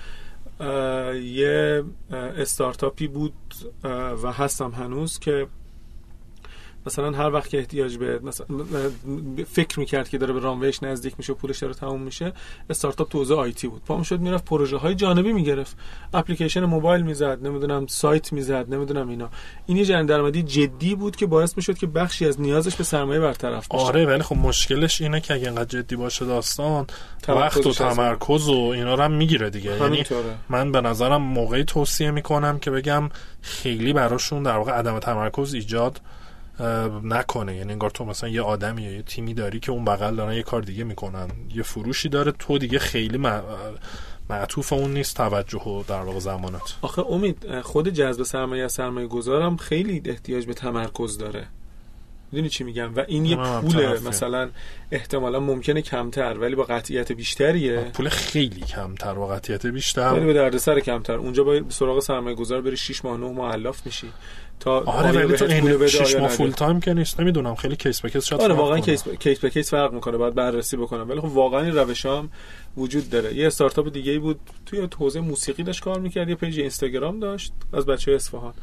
یه 1.23 1.85
استارتاپی 2.13 3.09
بود 3.09 3.35
و 4.23 4.33
هستم 4.33 4.71
هنوز 4.71 5.19
که 5.19 5.47
مثلا 6.87 7.11
هر 7.11 7.33
وقت 7.33 7.49
که 7.49 7.59
احتیاج 7.59 7.97
به 7.97 8.19
مثلا 8.19 8.47
فکر 9.53 9.79
می‌کرد 9.81 10.09
که 10.09 10.19
داره 10.19 10.33
به 10.33 10.41
رامویش 10.41 10.83
نزدیک 10.83 11.15
میشه 11.19 11.33
و 11.33 11.37
پولش 11.37 11.59
داره 11.59 11.75
تموم 11.75 12.03
میشه 12.03 12.33
استارتاپ 12.71 13.09
تو 13.09 13.19
حوزه 13.19 13.35
آیتی 13.35 13.69
بود. 13.69 13.83
پام 13.85 14.03
شد 14.03 14.21
می‌رفت 14.21 14.45
پروژه 14.45 14.77
های 14.77 14.95
جانبی 14.95 15.33
می‌گرفت. 15.33 15.77
اپلیکیشن 16.15 16.65
موبایل 16.65 17.03
می‌زد 17.03 17.47
نمی‌دونم 17.47 17.87
سایت 17.87 18.33
می‌زد 18.33 18.75
نمی‌دونم 18.75 19.09
اینا. 19.09 19.29
این 19.67 19.77
یه 19.77 20.03
درآمدی 20.03 20.43
جدی 20.43 20.95
بود 20.95 21.17
که 21.17 21.27
باعث 21.27 21.57
می‌شد 21.57 21.79
که 21.79 21.87
بخشی 21.87 22.27
از 22.27 22.41
نیازش 22.41 22.77
به 22.77 22.85
سرمایه 22.85 23.21
برطرف 23.21 23.69
بشه. 23.69 23.85
آره 23.85 24.07
ولی 24.07 24.23
خب 24.23 24.37
مشکلش 24.37 25.01
اینه 25.01 25.21
که 25.21 25.35
اگه 25.35 25.47
اینقدر 25.47 25.83
جدی 25.83 25.97
باشه 25.97 26.25
داستان 26.25 26.87
وقت 27.29 27.67
و 27.67 27.73
تمرکز 27.73 28.49
و 28.49 28.73
اینا 28.75 28.95
رو 28.95 29.03
هم 29.03 29.13
می‌گیره 29.13 29.51
دیگه. 29.51 29.77
یعنی 29.77 30.05
من 30.49 30.73
به 30.73 30.81
نظرم 30.81 31.23
موقعی 31.23 31.65
توصیه 31.65 32.11
می‌کنم 32.11 32.59
که 32.59 32.71
بگم 32.71 33.11
خیلی 33.41 33.93
براشون 33.93 34.43
در 34.43 34.57
واقع 34.57 34.73
عدم 34.73 34.99
تمرکز 34.99 35.55
ایجاد 35.55 36.01
نکنه. 37.03 37.57
یعنی 37.57 37.73
انگار 37.73 37.91
تو 37.91 38.05
مثلا 38.05 38.29
یه 38.29 38.43
آدمی 38.43 38.83
یا 38.83 38.93
یه 38.93 39.03
تیمی 39.03 39.35
داری 39.35 39.61
که 39.61 39.73
اون 39.73 39.85
بغل 39.85 40.17
دارن 40.17 40.33
یه 40.33 40.43
کار 40.43 40.63
دیگه 40.63 40.85
می‌کنن. 40.85 41.29
یه 41.55 41.63
فروشی 41.63 42.09
داره 42.09 42.33
تو 42.33 42.59
دیگه 42.59 42.79
خیلی 42.79 43.19
معطوف 44.31 44.73
اون 44.73 44.93
نیست 44.93 45.17
توجه 45.17 45.59
و 45.59 45.83
در 45.89 46.01
واقع 46.01 46.19
زمانت 46.19 46.77
آخه 46.83 47.03
امید 47.11 47.61
خود 47.61 47.89
جذب 47.89 48.23
سرمایه 48.23 48.69
سرمایه 48.69 49.07
گذارم 49.07 49.57
خیلی 49.57 50.03
احتیاج 50.05 50.47
به 50.47 50.55
تمرکز 50.55 51.19
داره. 51.19 51.47
می‌دونی 52.33 52.49
چی 52.49 52.65
میگم؟ 52.65 52.95
و 52.97 53.05
این 53.09 53.25
یه 53.25 53.37
پول 53.37 53.99
مثلا 54.09 54.49
احتمالا 54.91 55.41
ممکنه 55.41 55.83
کمتر 55.83 56.39
ولی 56.39 56.55
با 56.55 56.63
قطعیت 56.63 57.13
بیشتریه. 57.13 57.81
پول 57.95 58.09
خیلی 58.09 58.61
کمتر 58.61 59.15
با 59.15 59.27
قطعیت 59.27 59.67
بیشتر. 59.67 60.13
ولی 60.13 60.27
به 60.27 60.33
دردسر 60.33 60.81
کمتر. 60.81 61.15
اونجا 61.15 61.45
با 61.45 61.61
سراغ 61.69 62.01
سرمایه 62.01 62.37
گذار 62.37 62.61
بری 62.61 62.77
6 62.77 63.05
ماه 63.05 63.17
9 63.17 63.27
ماه 63.27 63.53
الاف 63.53 63.87
میشی. 63.87 64.09
تا 64.61 64.81
آره 64.81 65.27
ولی 65.27 65.37
تو 65.37 65.45
این 65.45 65.87
6 65.87 66.17
ماه 66.17 66.29
full 66.29 66.51
time 66.51 66.81
که 66.81 66.95
نیست. 66.95 67.21
نمی‌دونم 67.21 67.55
خیلی 67.55 67.77
case 67.77 68.01
به 68.01 68.11
case 68.11 68.25
شاید 68.25 68.43
آره 68.43 68.55
واقعا 68.55 68.81
case 68.81 69.09
case 69.09 69.39
به 69.39 69.51
case 69.51 69.71
فرق 69.71 69.93
می‌کنه 69.93 70.17
باید 70.17 70.35
بررسی 70.35 70.77
بکنم. 70.77 71.09
ولی 71.09 71.21
خب 71.21 71.37
واقعا 71.37 71.61
این 71.61 71.75
روشام 71.75 72.31
وجود 72.77 73.11
داره. 73.11 73.35
یه 73.35 73.47
استارتاپ 73.47 73.93
دیگه 73.93 74.13
ای 74.13 74.19
بود 74.19 74.41
توی 74.67 74.89
حوزه 74.99 75.21
موسیقی 75.21 75.63
داشت 75.63 75.83
کار 75.83 76.01
می‌کرد 76.01 76.29
یه 76.29 76.35
page 76.35 76.61
اینستاگرام 76.61 77.21
داشت 77.21 77.53
از 77.73 77.87
بچه 77.87 78.13
اصفهان. 78.13 78.55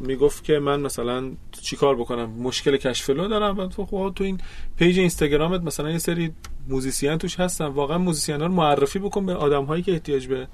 می‌گفت 0.00 0.44
که 0.44 0.58
من 0.58 0.80
مثلا 0.80 1.32
چیکار 1.62 1.96
بکنم؟ 1.96 2.30
مشکل 2.30 2.76
cash 2.76 3.02
flow 3.02 3.28
دارم 3.28 3.68
تو 3.68 3.84
خب 3.84 4.12
تو 4.16 4.24
این 4.24 4.40
page 4.78 4.98
اینستاگرامت 4.98 5.60
مثلا 5.62 5.90
یه 5.90 5.98
سری 5.98 6.32
musician 6.68 7.18
توش 7.18 7.40
هستن. 7.40 7.66
واقعا 7.66 7.98
musician 7.98 8.40
ها 8.40 8.46
رو 8.46 8.52
معرفی 8.52 8.98
بکن 8.98 9.26
به 9.26 9.34
آدم 9.34 9.64
هایی 9.64 9.82
که 9.82 9.92
احتیاج 9.92 10.26
به 10.26 10.48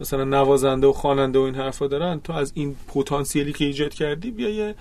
مثلا 0.00 0.24
نوازنده 0.24 0.86
و 0.86 0.92
خواننده 0.92 1.38
و 1.38 1.42
این 1.42 1.54
حرفا 1.54 1.86
دارن. 1.86 2.20
تو 2.20 2.32
از 2.32 2.52
این 2.54 2.76
پتانسیلی 2.88 3.52
که 3.52 3.64
ایجاد 3.64 3.94
کردی 3.94 4.30
بیا 4.30 4.48
یه 4.48 4.74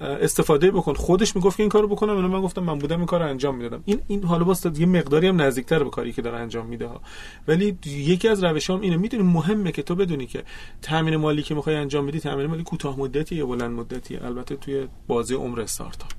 استفاده 0.00 0.70
بکن. 0.70 0.94
خودش 0.94 1.36
می‌گفت 1.36 1.56
که 1.56 1.62
این 1.62 1.70
کارو 1.70 1.88
بکنم 1.88 2.12
من 2.12 2.26
من 2.26 2.40
گفتم 2.40 2.62
من 2.62 2.78
بودم 2.78 2.96
این 2.96 3.06
کارو 3.06 3.24
انجام 3.24 3.56
می‌دادم. 3.56 3.82
این 3.84 4.00
این 4.08 4.24
حالا 4.24 4.44
باز 4.44 4.66
یه 4.78 4.86
مقداری 4.86 5.26
هم 5.26 5.42
نزدیکتر 5.42 5.84
به 5.84 5.90
کاری 5.90 6.12
که 6.12 6.22
داره 6.22 6.38
انجام 6.38 6.66
میده 6.66 6.86
ها. 6.86 7.00
ولی 7.48 7.78
یکی 7.86 8.28
از 8.28 8.44
روشام 8.44 8.80
اینه 8.80 8.96
می‌دونی 8.96 9.22
مهمه 9.22 9.72
که 9.72 9.82
تو 9.82 9.94
بدونی 9.94 10.26
که 10.26 10.44
تامین 10.82 11.16
مالی 11.16 11.42
که 11.42 11.54
می‌خوای 11.54 11.76
انجام 11.76 12.06
بدی 12.06 12.20
تامین 12.20 12.46
مالی 12.46 12.62
کوتاه 12.62 12.98
مدتی 12.98 13.34
یا 13.34 13.46
بلند 13.46 13.70
مدتی 13.70 14.16
البته 14.16 14.56
توی 14.56 14.88
بازی 15.06 15.34
عمر 15.34 15.60
استارتاپ. 15.60 16.10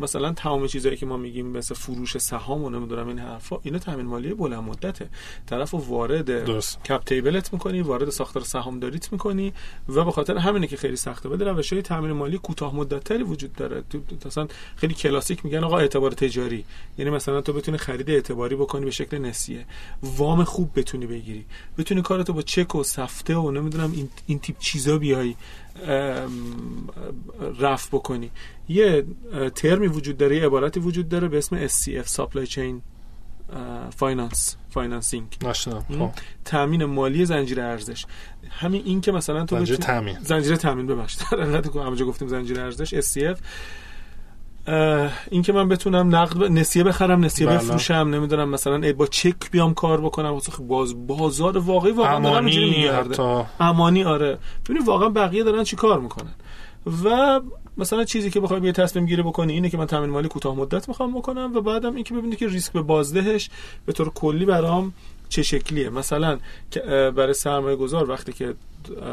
مثلا 0.00 0.32
تمام 0.32 0.66
چیزایی 0.66 0.96
که 0.96 1.06
ما 1.06 1.16
میگیم 1.16 1.46
مثل 1.46 1.74
فروش 1.74 2.18
سهام 2.18 2.64
و 2.64 2.70
نمی‌دونم 2.70 3.08
این 3.08 3.18
حرفا 3.18 3.58
اینا 3.62 3.78
تامین 3.78 4.06
مالی 4.06 4.34
بلند 4.34 4.62
مدته. 4.62 5.08
طرفو 5.46 5.78
وارد 5.78 6.50
کپ 6.84 7.04
تیبلت 7.04 7.52
می‌کنی 7.52 7.80
وارد 7.80 8.10
ساختار 8.10 8.42
سهامداریت 8.42 9.12
می‌کنی 9.12 9.52
و 9.88 10.04
به 10.04 10.10
خاطر 10.10 10.36
همینه 10.36 10.66
که 10.66 10.76
خیلی 10.76 10.96
سخته. 10.96 11.28
ولی 11.28 11.44
روش 11.44 11.72
های 11.72 11.82
تامین 11.82 12.12
مالی 12.12 12.38
کوتاه 12.38 12.76
مدت 12.76 13.04
تری 13.04 13.22
وجود 13.22 13.52
داره. 13.52 13.82
مثلا 14.26 14.48
خیلی 14.76 14.94
کلاسیک 14.94 15.44
میگن 15.44 15.64
آقا 15.64 15.78
اعتبار 15.78 16.10
تجاری. 16.10 16.64
یعنی 16.98 17.10
مثلا 17.10 17.40
تو 17.40 17.52
بتونی 17.52 17.78
خرید 17.78 18.10
اعتباری 18.10 18.56
بکنی 18.56 18.84
به 18.84 18.90
شکل 18.90 19.18
نسیه. 19.18 19.64
وام 20.02 20.44
خوب 20.44 20.70
بتونی 20.76 21.06
بگیری. 21.06 21.44
بتونی 21.78 22.02
کارتو 22.02 22.32
با 22.32 22.42
چک 22.42 22.74
و 22.74 22.82
سفته 22.82 23.36
و 23.36 23.50
نمی‌دونم 23.50 23.92
این, 23.92 24.08
این 24.26 24.38
تیپ 24.38 24.58
چیزا 24.58 24.98
بیای. 24.98 25.34
رفت 27.60 27.90
بکنی. 27.90 28.30
یه 28.68 29.04
ترمی 29.54 29.86
وجود 29.86 30.16
داره 30.16 30.36
یه 30.36 30.46
عبارتی 30.46 30.80
وجود 30.80 31.08
داره 31.08 31.28
به 31.28 31.38
اسم 31.38 31.66
SCF 31.66 32.06
Supply 32.06 32.50
Chain 32.50 32.74
finance 33.96 34.56
financing 34.70 35.36
تامین 36.44 36.84
مالی 36.84 37.24
زنجیره 37.24 37.62
ارزش. 37.62 38.06
همین 38.50 38.82
این 38.84 39.00
که 39.00 39.12
مثلا 39.12 39.44
تو 39.44 39.56
زنجیره 39.56 39.78
تامین 39.78 40.18
زنجیره 40.20 40.56
تامین 40.56 40.86
ببخشید. 40.86 41.22
همونجا 41.74 42.06
گفتیم 42.06 42.28
زنجیره 42.28 42.62
ارزش 42.62 43.00
SCF 43.00 43.38
این 45.30 45.42
که 45.42 45.52
من 45.52 45.68
بتونم 45.68 46.16
نقد 46.16 46.44
نسیه 46.44 46.84
بخرم 46.84 47.24
نسیه 47.24 47.46
بله. 47.46 47.56
بفروشم 47.56 47.94
نمی‌دونم 47.94 48.48
مثلا 48.48 48.92
با 48.92 49.06
چک 49.06 49.50
بیام 49.50 49.74
کار 49.74 50.00
بکنم 50.00 50.32
واسه 50.32 50.52
باز 50.62 51.06
بازار 51.06 51.58
واقعی 51.58 51.92
واقعا 51.92 52.16
امانی 52.16 52.88
امانی 53.60 54.04
آره. 54.04 54.38
ببینید 54.64 54.88
واقعا 54.88 55.08
بقیه 55.08 55.44
دارن 55.44 55.64
چی 55.64 55.76
کار 55.76 56.00
می‌کنن. 56.00 56.34
و 57.04 57.40
مثلا 57.76 58.04
چیزی 58.04 58.30
که 58.30 58.40
بخوای 58.40 58.60
یه 58.60 58.72
تصمیم 58.72 59.06
گیری 59.06 59.22
بکنی 59.22 59.52
اینه 59.52 59.70
که 59.70 59.78
من 59.78 59.86
تامین 59.86 60.10
مالی 60.10 60.28
کوتاه 60.28 60.54
مدت 60.54 60.88
می‌خوام 60.88 61.14
بکنم 61.14 61.52
و 61.54 61.60
بعدم 61.60 61.94
اینکه 61.94 62.14
ببینید 62.14 62.38
که 62.38 62.48
ریسک 62.48 62.72
به 62.72 62.82
بازدهش 62.82 63.50
به 63.86 63.92
طور 63.92 64.10
کلی 64.10 64.44
برام 64.44 64.92
چه 65.30 65.42
شکلیه؟ 65.42 65.90
مثلا 65.90 66.38
برای 67.16 67.34
سرمایه 67.34 67.76
گذار 67.76 68.10
وقتی 68.10 68.32
که 68.32 68.54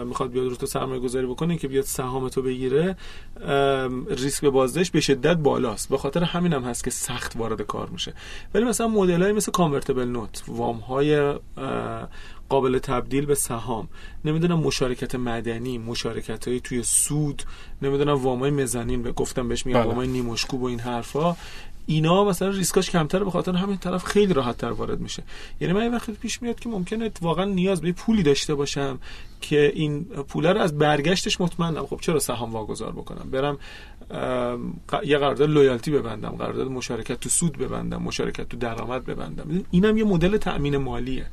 می‌خواد 0.05 0.31
بیاد 0.31 0.47
رو 0.47 0.55
تو 0.55 0.65
سرمایه 0.65 1.01
گذاری 1.01 1.25
بکنه 1.25 1.57
که 1.57 1.67
بیاد 1.67 1.83
سهام 1.83 2.29
تو 2.29 2.41
بگیره 2.41 2.95
ریسک 4.09 4.41
به 4.41 4.49
بازدهش 4.49 4.89
به 4.89 5.01
شدت 5.01 5.37
بالاست. 5.37 5.89
به 5.89 5.97
خاطر 5.97 6.23
همین 6.23 6.53
هم 6.53 6.63
هست 6.63 6.83
که 6.83 6.91
سخت 6.91 7.35
وارد 7.35 7.61
کار 7.61 7.89
میشه. 7.89 8.13
ولی 8.53 8.65
مثلا 8.65 8.87
مدل 8.87 9.23
های 9.23 9.31
مثل 9.31 9.51
کانورتبل 9.51 10.03
نوت 10.03 10.43
وام 10.47 10.77
های 10.77 11.33
قابل 12.49 12.79
تبدیل 12.79 13.25
به 13.25 13.35
سهام 13.35 13.87
نمی‌دونم 14.25 14.59
مشارکت 14.59 15.15
مدنی 15.15 15.77
مشارکت 15.77 16.47
های 16.47 16.59
توی 16.59 16.83
سود 16.83 17.43
نمی‌دونم 17.81 18.15
وام 18.15 18.39
های 18.39 18.51
مزنین 18.51 19.03
به 19.03 19.11
گفتم 19.11 19.47
بهش 19.47 19.65
میگم 19.65 19.79
بله. 19.79 19.87
وام 19.87 19.95
های 19.95 20.07
نیمشکوب 20.07 20.61
و 20.61 20.65
این 20.65 20.79
حرفا. 20.79 21.35
اینا 21.87 22.23
مثلا 22.23 22.49
ریسکاش 22.49 22.89
کمتر 22.89 23.23
به 23.23 23.31
خاطر 23.31 23.55
همین 23.55 23.77
طرف 23.77 24.03
خیلی 24.03 24.33
راحت 24.33 24.57
تر 24.57 24.71
وارد 24.71 24.99
میشه. 24.99 25.23
یعنی 25.61 25.73
من 25.73 25.93
وقتی 25.93 26.11
پیش 26.11 26.41
میاد 26.41 26.59
که 26.59 26.69
ممکنه 26.69 27.11
واقعا 27.21 27.45
نیاز 27.45 27.81
به 27.81 27.91
پولی 27.91 28.23
داشته 28.23 28.55
باشم 28.55 28.99
که 29.41 29.71
این 29.75 30.03
پول 30.03 30.47
رو 30.47 30.59
از 30.59 30.77
برگشتش 30.77 31.41
مطمئنم. 31.41 31.85
خب 31.85 31.99
چرا 32.01 32.19
سهام 32.19 32.53
واگذار 32.53 32.91
بکنم؟ 32.91 33.29
برم 33.31 33.57
یه 35.05 35.17
قرارداد 35.17 35.49
لویالتی 35.49 35.91
ببندم 35.91 36.29
قرارداد 36.29 36.67
مشارکت 36.67 37.19
تو 37.19 37.29
سود 37.29 37.57
ببندم 37.57 38.01
مشارکت 38.01 38.49
تو 38.49 38.57
درآمد 38.57 39.05
ببندم. 39.05 39.63
اینم 39.71 39.97
یه 39.97 40.03
مدل 40.03 40.37
تأمین 40.37 40.77
مالیه. 40.77 41.25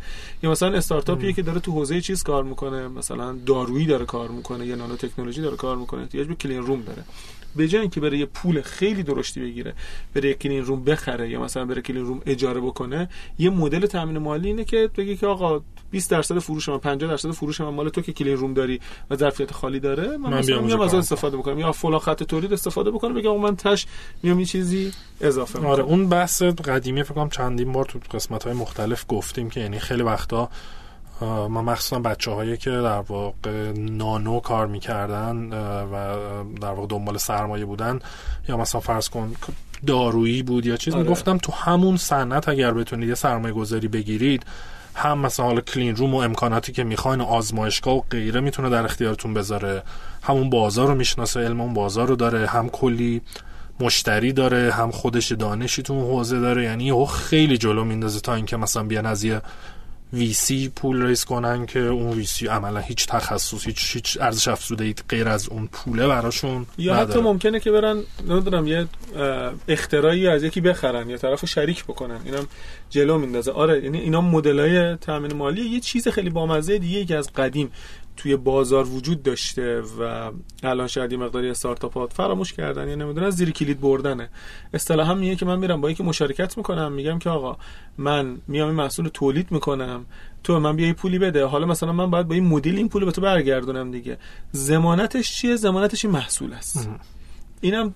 یا 0.42 0.50
مثلا 0.50 0.76
استارتاپیه 0.76 1.32
که 1.32 1.42
داره 1.42 1.60
تو 1.60 1.72
حوزه 1.72 2.00
چیز 2.00 2.22
کار 2.22 2.44
می‌کنه 2.44 2.88
مثلا 2.88 3.32
دارویی 3.46 3.86
داره 3.86 4.04
کار 4.04 4.28
می‌کنه 4.28 4.66
یا 4.66 4.76
نانو 4.76 4.96
تکنولوژی 4.96 5.40
داره 5.40 5.56
کار 5.56 5.76
می‌کنه 5.76 6.00
احتیاج 6.00 6.26
به 6.26 6.34
کلین 6.34 6.62
روم 6.62 6.82
داره. 6.82 7.04
به 7.56 7.68
جای 7.68 7.80
اینکه 7.80 8.00
بره 8.00 8.18
یه 8.18 8.26
پول 8.26 8.62
خیلی 8.62 9.02
درشتی 9.02 9.40
بگیره 9.40 9.74
بره 10.14 10.34
کلین 10.34 10.64
روم 10.64 10.84
بخره 10.84 11.30
یا 11.30 11.40
مثلا 11.42 11.64
بره 11.64 11.82
کلین 11.82 12.04
روم 12.04 12.20
اجاره 12.26 12.60
بکنه 12.60 13.08
یه 13.38 13.50
مدل 13.50 13.86
تامین 13.86 14.18
مالی 14.18 14.48
اینه 14.48 14.64
که 14.64 14.90
بگه 14.96 15.16
که 15.16 15.26
آقا 15.26 15.62
20 15.90 16.10
درصد 16.10 16.38
فروش 16.38 16.68
من 16.68 16.78
50 16.78 17.10
درصد 17.10 17.30
فروش 17.30 17.60
من 17.60 17.68
مال 17.68 17.88
تو 17.88 18.00
که 18.00 18.12
کلین 18.12 18.36
روم 18.36 18.54
داری 18.54 18.80
و 19.10 19.16
ظرفیت 19.16 19.52
خالی 19.52 19.80
داره 19.80 20.16
من, 20.16 20.30
من 20.30 20.62
میام 20.62 20.80
از 20.80 20.94
استفاده 20.94 21.36
می‌کنم. 21.36 21.58
یا 21.58 21.72
فلان 21.72 21.98
خط 21.98 22.22
تولید 22.22 22.52
استفاده 22.52 22.90
بکنم 22.90 23.14
بگم 23.14 23.36
من 23.36 23.56
تش 23.56 23.86
میام 24.22 24.40
یه 24.40 24.46
چیزی 24.46 24.92
اضافه 25.20 25.66
آره 25.66 25.82
اون 25.82 26.08
بحث 26.08 26.42
قدیمی 26.42 27.02
فکر 27.02 27.14
کنم 27.14 27.28
چندین 27.28 27.72
بار 27.72 27.84
تو 27.84 27.98
قسمت 28.10 28.44
های 28.44 28.52
مختلف 28.52 29.04
گفتیم 29.08 29.50
که 29.50 29.60
یعنی 29.60 29.78
خیلی 29.78 30.02
وقتا 30.02 30.50
ما 31.20 31.62
مخصوصا 31.62 31.98
بچه 31.98 32.30
هایی 32.30 32.56
که 32.56 32.70
در 32.70 33.00
واقع 33.00 33.72
نانو 33.72 34.40
کار 34.40 34.66
می‌کردن 34.66 35.36
و 35.92 36.16
در 36.60 36.70
واقع 36.72 36.86
دنبال 36.86 37.18
سرمایه 37.18 37.64
بودن 37.64 37.98
یا 38.48 38.56
مثلا 38.56 38.80
فرض 38.80 39.08
کن 39.08 39.34
دارویی 39.86 40.42
بود 40.42 40.66
یا 40.66 40.76
چیز 40.76 40.94
آره. 40.94 41.02
می‌گفتم 41.02 41.38
تو 41.38 41.52
همون 41.52 41.96
صنعت 41.96 42.48
اگر 42.48 42.72
بتونید 42.72 43.08
یه 43.08 43.14
سرمایه 43.14 43.54
گذاری 43.54 43.88
بگیرید 43.88 44.42
هم 44.94 45.18
مثلا 45.18 45.46
حالا 45.46 45.60
کلین 45.60 45.96
روم 45.96 46.14
و 46.14 46.18
امکاناتی 46.18 46.72
که 46.72 46.84
می‌خواین 46.84 47.20
آزمایشگاه 47.20 47.96
و 47.96 48.02
غیره 48.10 48.40
می‌تونه 48.40 48.70
در 48.70 48.84
اختیارتون 48.84 49.34
بذاره 49.34 49.82
همون 50.22 50.50
بازار 50.50 50.88
رو 50.88 50.94
می‌شناسه 50.94 51.40
علم 51.40 51.60
اون 51.60 51.74
بازار 51.74 52.08
رو 52.08 52.16
داره 52.16 52.46
هم 52.46 52.68
کلی 52.68 53.22
مشتری 53.80 54.32
داره 54.32 54.72
هم 54.72 54.90
خودش 54.90 55.32
دانشی 55.32 55.82
تو 55.82 56.00
حوزه 56.00 56.40
داره 56.40 56.64
یعنی 56.64 57.06
خیلی 57.06 57.58
جلو 57.58 57.84
میندازه 57.84 58.20
تا 58.20 58.34
اینکه 58.34 58.56
مثلا 58.56 58.82
بیان 58.82 59.06
از 59.06 59.24
یه 59.24 59.40
ویسی 60.14 60.68
پول 60.68 61.02
ریس 61.02 61.24
کنن 61.24 61.66
که 61.66 61.78
اون 61.78 62.10
ویسی 62.10 62.46
عملا 62.46 62.80
هیچ 62.80 63.06
تخصص 63.06 63.66
هیچ 63.66 63.96
هیچ 63.96 64.18
ارزش 64.20 64.48
افزوده 64.48 64.94
غیر 65.08 65.28
از 65.28 65.48
اون 65.48 65.68
پوله 65.72 66.06
براشون 66.06 66.66
یا 66.78 66.94
حتی 66.94 67.20
ممکنه 67.20 67.60
که 67.60 67.70
برن 67.70 68.02
نمی‌دونم 68.28 68.66
یه 68.66 68.86
اختراعی 69.68 70.28
از 70.28 70.42
یکی 70.42 70.60
بخرن 70.60 71.10
یا 71.10 71.16
طرف 71.16 71.46
شریک 71.46 71.84
بکنن. 71.84 72.20
اینم 72.24 72.46
جلو 72.90 73.18
میندازه. 73.18 73.52
آره 73.52 73.84
یعنی 73.84 73.98
اینا 73.98 74.20
مدلای 74.20 74.96
تامین 74.96 75.34
مالی 75.34 75.60
یه 75.62 75.80
چیز 75.80 76.08
خیلی 76.08 76.30
بامزه 76.30 76.78
دیگه 76.78 77.04
که 77.04 77.16
از 77.16 77.32
قدیم 77.32 77.70
توی 78.16 78.36
بازار 78.36 78.88
وجود 78.88 79.22
داشته 79.22 79.80
و 79.80 80.30
الان 80.62 80.86
شاید 80.86 81.12
یه 81.12 81.18
مقداری 81.18 81.50
استارتاپات 81.50 82.12
فراموش 82.12 82.52
کردن 82.52 82.88
یا 82.88 82.94
نمی‌دونن 82.94 83.30
زیر 83.30 83.50
کلید 83.50 83.80
بردنه. 83.80 84.28
اصطلاحا 84.74 85.14
میگه 85.14 85.36
که 85.36 85.46
من 85.46 85.58
میرم 85.58 85.80
با 85.80 85.90
یکی 85.90 86.02
مشارکت 86.02 86.56
می‌کنم 86.56 86.92
میگم 86.92 87.18
که 87.18 87.30
آقا 87.30 87.56
من 87.98 88.38
میام 88.48 88.68
این 88.68 88.76
محصول 88.76 89.08
تولید 89.08 89.52
می‌کنم 89.52 90.06
تو 90.44 90.60
من 90.60 90.76
بیای 90.76 90.92
پولی 90.92 91.18
بده. 91.18 91.44
حالا 91.44 91.66
مثلا 91.66 91.92
من 91.92 92.10
باید 92.10 92.28
با 92.28 92.34
این 92.34 92.44
مدل 92.44 92.76
این 92.76 92.88
پول 92.88 93.04
به 93.04 93.12
تو 93.12 93.20
برگردونم 93.20 93.90
دیگه. 93.90 94.18
زمانتش 94.52 95.32
چیه؟ 95.32 95.56
زمانتش 95.56 96.04
این 96.04 96.14
محصول 96.14 96.52
است. 96.52 96.88
اینم 97.60 97.94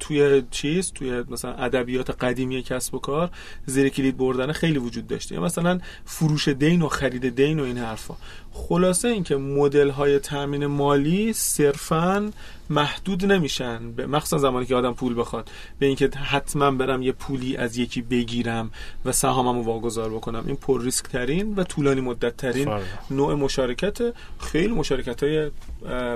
توی 0.00 0.42
چیز 0.50 0.92
توی 0.92 1.24
مثلا 1.30 1.52
ادبیات 1.52 2.24
قدیمی 2.24 2.62
کسب 2.62 2.94
و 2.94 2.98
کار 2.98 3.30
زیر 3.66 3.88
کلید 3.88 4.16
بردن 4.16 4.52
خیلی 4.52 4.78
وجود 4.78 5.06
داشته. 5.06 5.34
یا 5.34 5.40
مثلا 5.40 5.80
فروش 6.04 6.48
دین 6.48 6.82
و 6.82 6.88
خرید 6.88 7.36
دین 7.36 7.60
و 7.60 7.62
این 7.62 7.78
حرفا. 7.78 8.14
خلاصه 8.52 9.08
اینکه 9.08 9.36
مدل 9.36 9.90
های 9.90 10.18
تامین 10.18 10.66
مالی 10.66 11.32
صرفا 11.32 12.30
محدود 12.70 13.24
نمیشن. 13.24 13.92
به 13.92 14.06
مخصوصا 14.06 14.38
زمانی 14.38 14.66
که 14.66 14.74
آدم 14.74 14.92
پول 14.92 15.20
بخواد. 15.20 15.50
به 15.78 15.86
اینکه 15.86 16.10
حتما 16.16 16.70
برم 16.70 17.02
یه 17.02 17.12
پولی 17.12 17.56
از 17.56 17.76
یکی 17.76 18.02
بگیرم 18.02 18.70
و 19.04 19.12
سهاممو 19.12 19.62
واگذار 19.62 20.10
بکنم. 20.10 20.44
این 20.46 20.56
پر 20.56 20.82
ریسک 20.82 21.06
ترین 21.06 21.54
و 21.54 21.64
طولانی 21.64 22.00
مدت 22.00 22.36
ترین 22.36 22.68
نوع 23.10 23.34
مشارکت 23.34 23.98
خیلی 24.38 24.72
مشارکت 24.74 25.22
های 25.22 25.50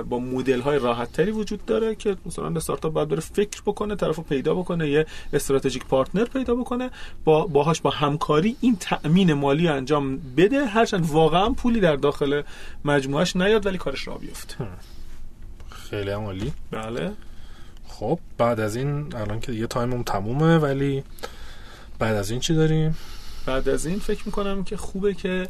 با 0.09 0.19
مدل 0.19 0.61
های 0.61 0.79
راحت 0.79 1.11
تری 1.11 1.31
وجود 1.31 1.65
داره 1.65 1.95
که 1.95 2.15
مثلا 2.25 2.47
استارتاپ 2.47 2.93
باید 2.93 3.09
بره 3.09 3.19
فکر 3.19 3.61
بکنه 3.65 3.95
طرفو 3.95 4.21
پیدا 4.21 4.55
بکنه 4.55 4.89
یه 4.89 5.05
strategic 5.33 5.85
partner 5.85 6.25
پیدا 6.25 6.55
بکنه 6.55 6.89
با 7.23 7.47
باهاش 7.47 7.81
با 7.81 7.89
همکاری 7.89 8.55
این 8.61 8.77
تأمین 8.79 9.33
مالی 9.33 9.67
انجام 9.67 10.19
بده. 10.37 10.65
هرچند 10.65 11.09
واقعا 11.09 11.49
پولی 11.49 11.79
در 11.79 11.95
داخل 11.95 12.22
مجموعش 12.85 13.35
نیاد 13.35 13.65
ولی 13.65 13.77
کارش 13.77 14.07
راه 14.07 14.15
بیفته. 14.15 14.55
خیلی 15.89 16.09
عالی. 16.09 16.53
بله. 16.71 17.11
خب 17.87 18.19
بعد 18.37 18.59
از 18.59 18.75
این 18.75 19.15
الان 19.15 19.39
که 19.39 19.51
یه 19.51 19.67
time 19.67 19.96
م 19.96 20.03
تمومه 20.03 20.57
ولی 20.57 21.03
بعد 21.99 22.15
از 22.15 22.31
این 22.31 22.39
چی 22.39 22.55
داریم؟ 22.55 22.97
بعد 23.45 23.69
از 23.69 23.85
این 23.85 23.99
فکر 23.99 24.21
می‌کنم 24.25 24.63
که 24.63 24.77
خوبه 24.77 25.13
که 25.13 25.47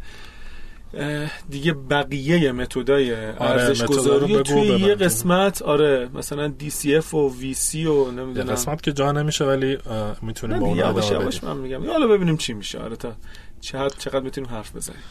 دیگه 1.50 1.74
بقیه 1.74 2.51
متدای 2.51 3.15
آره 3.15 3.62
ارزش 3.62 3.86
گذاری 3.86 4.44
توی 4.44 4.62
یه 4.62 4.96
قسمت 4.96 5.62
آره 5.62 6.10
مثلا 6.13 6.53
DCF 6.60 7.13
و 7.13 7.30
VC 7.30 7.75
و 7.75 8.12
نمی‌دونم. 8.12 8.51
قسمت 8.51 8.84
که 8.84 8.94
جا 8.94 9.12
نمیشه 9.12 9.46
ولی 9.46 9.77
می‌تونیم 10.22 10.60
با 10.60 10.65
اون 10.65 11.30
من 11.44 11.58
میگم. 11.58 11.89
حالا 11.89 12.08
ببینیم 12.08 12.38
چی 12.38 12.53
میشه. 12.53 12.80
آره 12.80 12.96
تا 12.96 13.15
چقدر 13.62 13.96
چقدر 13.98 14.20
می‌تونیم 14.20 14.50
حرف 14.50 14.75
بزنیم. 14.75 15.01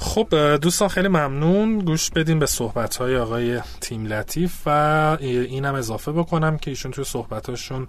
خب 0.00 0.56
دوستان 0.56 0.88
خیلی 0.88 1.08
ممنون. 1.08 1.78
گوش 1.78 2.10
بدیم 2.10 2.38
به 2.38 2.46
صحبت 2.46 2.96
های 2.96 3.16
آقای 3.16 3.60
تیم 3.80 4.06
لطیف 4.06 4.62
و 4.66 4.70
اینم 5.20 5.74
اضافه 5.74 6.12
بکنم 6.12 6.58
که 6.58 6.70
ایشون 6.70 6.90
توی 6.92 7.04
صحبتاشون 7.04 7.86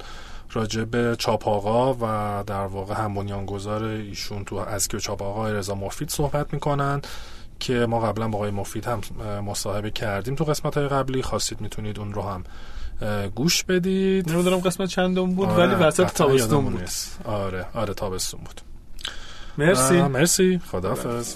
راجع 0.53 0.83
به 0.83 1.15
چاپ 1.19 1.47
آقا 1.47 1.93
و 1.93 2.43
در 2.47 2.65
واقع 2.65 2.93
هم 2.93 3.13
بنیانگذار 3.13 3.83
ایشون 3.83 4.45
تو 4.45 4.55
از 4.55 4.87
که 4.87 4.99
چاپ 4.99 5.23
آقا 5.23 5.49
رضا 5.49 5.75
مفید 5.75 6.09
صحبت 6.09 6.53
می‌کنن 6.53 7.01
که 7.59 7.73
ما 7.73 7.99
قبلا 7.99 8.27
با 8.27 8.37
آقای 8.37 8.51
مفید 8.51 8.85
هم 8.85 9.01
مصاحبه 9.45 9.91
کردیم 9.91 10.35
تو 10.35 10.43
قسمت 10.43 10.77
های 10.77 10.87
قبلی. 10.87 11.21
خواستید 11.21 11.61
می‌تونید 11.61 11.99
اون 11.99 12.13
رو 12.13 12.21
هم 12.21 12.43
گوش 13.35 13.63
بدید. 13.63 14.31
نمی‌دونم 14.31 14.57
قسمت 14.57 14.89
چندم 14.89 15.35
بود 15.35 15.49
آره 15.49 15.65
ولی 15.65 15.83
وسط 15.83 16.05
تابستون 16.05 16.65
بود. 16.65 16.89
آره 17.25 17.65
آره 17.73 17.93
تابستون 17.93 18.41
بود. 18.45 18.61
مرسی. 19.57 20.01
مرسی. 20.01 20.59
خداحافظ. 20.71 21.35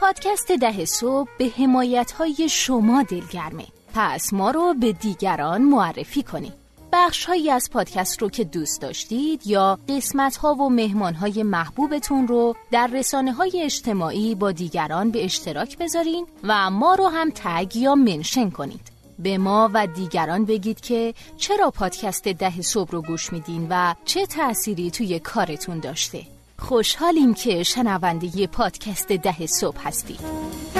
پادکست 0.00 0.52
ده 0.52 0.84
صبح 0.84 1.28
به 1.38 1.52
حمایت 1.58 2.12
های 2.12 2.48
شما 2.50 3.02
دلگرمه. 3.02 3.64
پس 3.94 4.32
ما 4.32 4.50
رو 4.50 4.74
به 4.80 4.92
دیگران 4.92 5.62
معرفی 5.62 6.22
کنید. 6.22 6.59
بخش 6.92 7.24
هایی 7.24 7.50
از 7.50 7.70
پادکست 7.72 8.22
رو 8.22 8.28
که 8.28 8.44
دوست 8.44 8.80
داشتید 8.80 9.46
یا 9.46 9.78
قسمت 9.88 10.36
ها 10.36 10.54
و 10.54 10.70
مهمان 10.70 11.14
های 11.14 11.42
محبوبتون 11.42 12.28
رو 12.28 12.56
در 12.70 12.86
رسانه 12.86 13.32
های 13.32 13.62
اجتماعی 13.62 14.34
با 14.34 14.52
دیگران 14.52 15.10
به 15.10 15.24
اشتراک 15.24 15.78
بذارین 15.78 16.26
و 16.44 16.70
ما 16.70 16.94
رو 16.94 17.06
هم 17.08 17.30
تگ 17.34 17.76
یا 17.76 17.94
منشن 17.94 18.50
کنید. 18.50 18.90
به 19.18 19.38
ما 19.38 19.70
و 19.74 19.86
دیگران 19.86 20.44
بگید 20.44 20.80
که 20.80 21.14
چرا 21.36 21.70
پادکست 21.70 22.28
ده 22.28 22.62
صبح 22.62 22.90
رو 22.90 23.02
گوش 23.02 23.32
میدین 23.32 23.66
و 23.70 23.94
چه 24.04 24.26
تأثیری 24.26 24.90
توی 24.90 25.18
کارتون 25.18 25.78
داشته. 25.78 26.22
خوشحالیم 26.58 27.34
که 27.34 27.62
شنونده 27.62 28.46
پادکست 28.46 29.08
ده 29.12 29.46
صبح 29.46 29.88
هستید. 29.88 30.79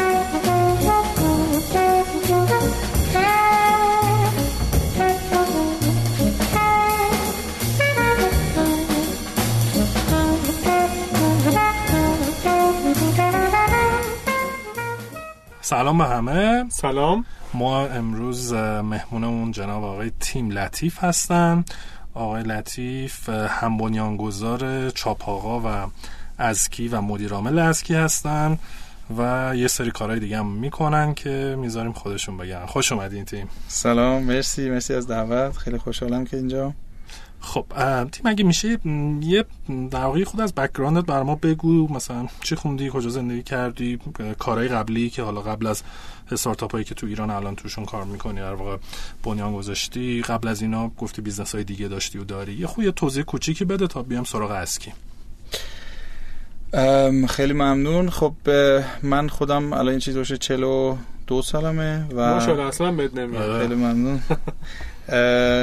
سلام 15.70 15.98
به 15.98 16.04
همه. 16.04 16.64
سلام. 16.68 17.24
ما 17.54 17.86
امروز 17.86 18.52
مهمونمون 18.52 19.52
جناب 19.52 19.84
آقای 19.84 20.12
تیم 20.20 20.50
لطیف 20.50 21.04
هستن. 21.04 21.64
آقای 22.14 22.42
لطیف 22.42 23.28
هم 23.28 23.76
بنیانگذار 23.76 24.90
چاپاقا 24.90 25.60
و 25.60 25.90
ازکی 26.38 26.88
و 26.88 27.00
مدیرعامل 27.00 27.58
ازکی 27.58 27.94
هستن 27.94 28.58
و 29.18 29.52
یه 29.56 29.68
سری 29.68 29.90
کارهای 29.90 30.20
دیگه 30.20 30.38
هم 30.38 30.46
می‌کنن 30.46 31.14
که 31.14 31.56
می‌ذاریم 31.58 31.92
خودشون 31.92 32.36
بگن. 32.36 32.66
خوش 32.66 32.92
اومدین 32.92 33.24
تیم. 33.24 33.48
سلام 33.68 34.22
مرسی 34.22 34.70
مرسی 34.70 34.94
از 34.94 35.06
دعوت. 35.06 35.56
خیلی 35.56 35.78
خوشحالم 35.78 36.24
که 36.24 36.36
اینجا. 36.36 36.72
خب 37.40 37.66
تیم 38.12 38.26
اگه 38.26 38.44
میشه 38.44 38.78
یه 39.20 39.44
در 39.90 40.04
واقع 40.04 40.24
خود 40.24 40.40
از 40.40 40.54
بکگراندت 40.54 41.06
بر 41.06 41.22
ما 41.22 41.34
بگو. 41.34 41.88
مثلا 41.94 42.28
چی 42.42 42.54
خوندی؟ 42.54 42.90
کجا 42.92 43.08
زندگی 43.08 43.42
کردی؟ 43.42 43.98
کارهای 44.38 44.68
قبلی 44.68 45.10
که 45.10 45.22
حالا 45.22 45.40
قبل 45.40 45.66
از 45.66 45.82
استارتاپ 46.32 46.72
هایی 46.72 46.84
که 46.84 46.94
تو 46.94 47.06
ایران 47.06 47.30
الان 47.30 47.56
توشون 47.56 47.84
کار 47.84 48.04
می‌کنی 48.04 48.40
در 48.40 48.54
واقع 48.54 48.76
بنیان 49.24 49.54
گذاشتی 49.54 50.22
قبل 50.22 50.48
از 50.48 50.62
اینا 50.62 50.88
گفتی 50.88 51.22
business 51.22 51.54
های 51.54 51.64
دیگه 51.64 51.88
داشتی 51.88 52.18
و 52.18 52.24
داری. 52.24 52.52
یه 52.52 52.66
خوب 52.66 52.84
یه 52.84 52.90
توضیح 52.90 53.22
کوچیکی 53.22 53.64
بده 53.64 53.86
تا 53.86 54.02
بیام 54.02 54.24
سراغ 54.24 54.50
ازکی. 54.50 54.92
خیلی 57.28 57.52
ممنون. 57.52 58.10
خب 58.10 58.32
من 59.02 59.28
خودم 59.28 59.72
الان 59.72 59.88
این 59.88 59.98
چیز 59.98 60.16
باشه 60.16 60.36
چهل 60.36 60.84
و 60.84 60.96
دو 61.26 61.42
سالمه 61.42 62.06
و 62.14 62.34
ماشاءالله 62.34 62.66
اصلا 62.66 62.92
بد 62.92 63.18
نمیاد. 63.18 63.60
خیلی 63.60 63.74
ممنون. 63.74 64.20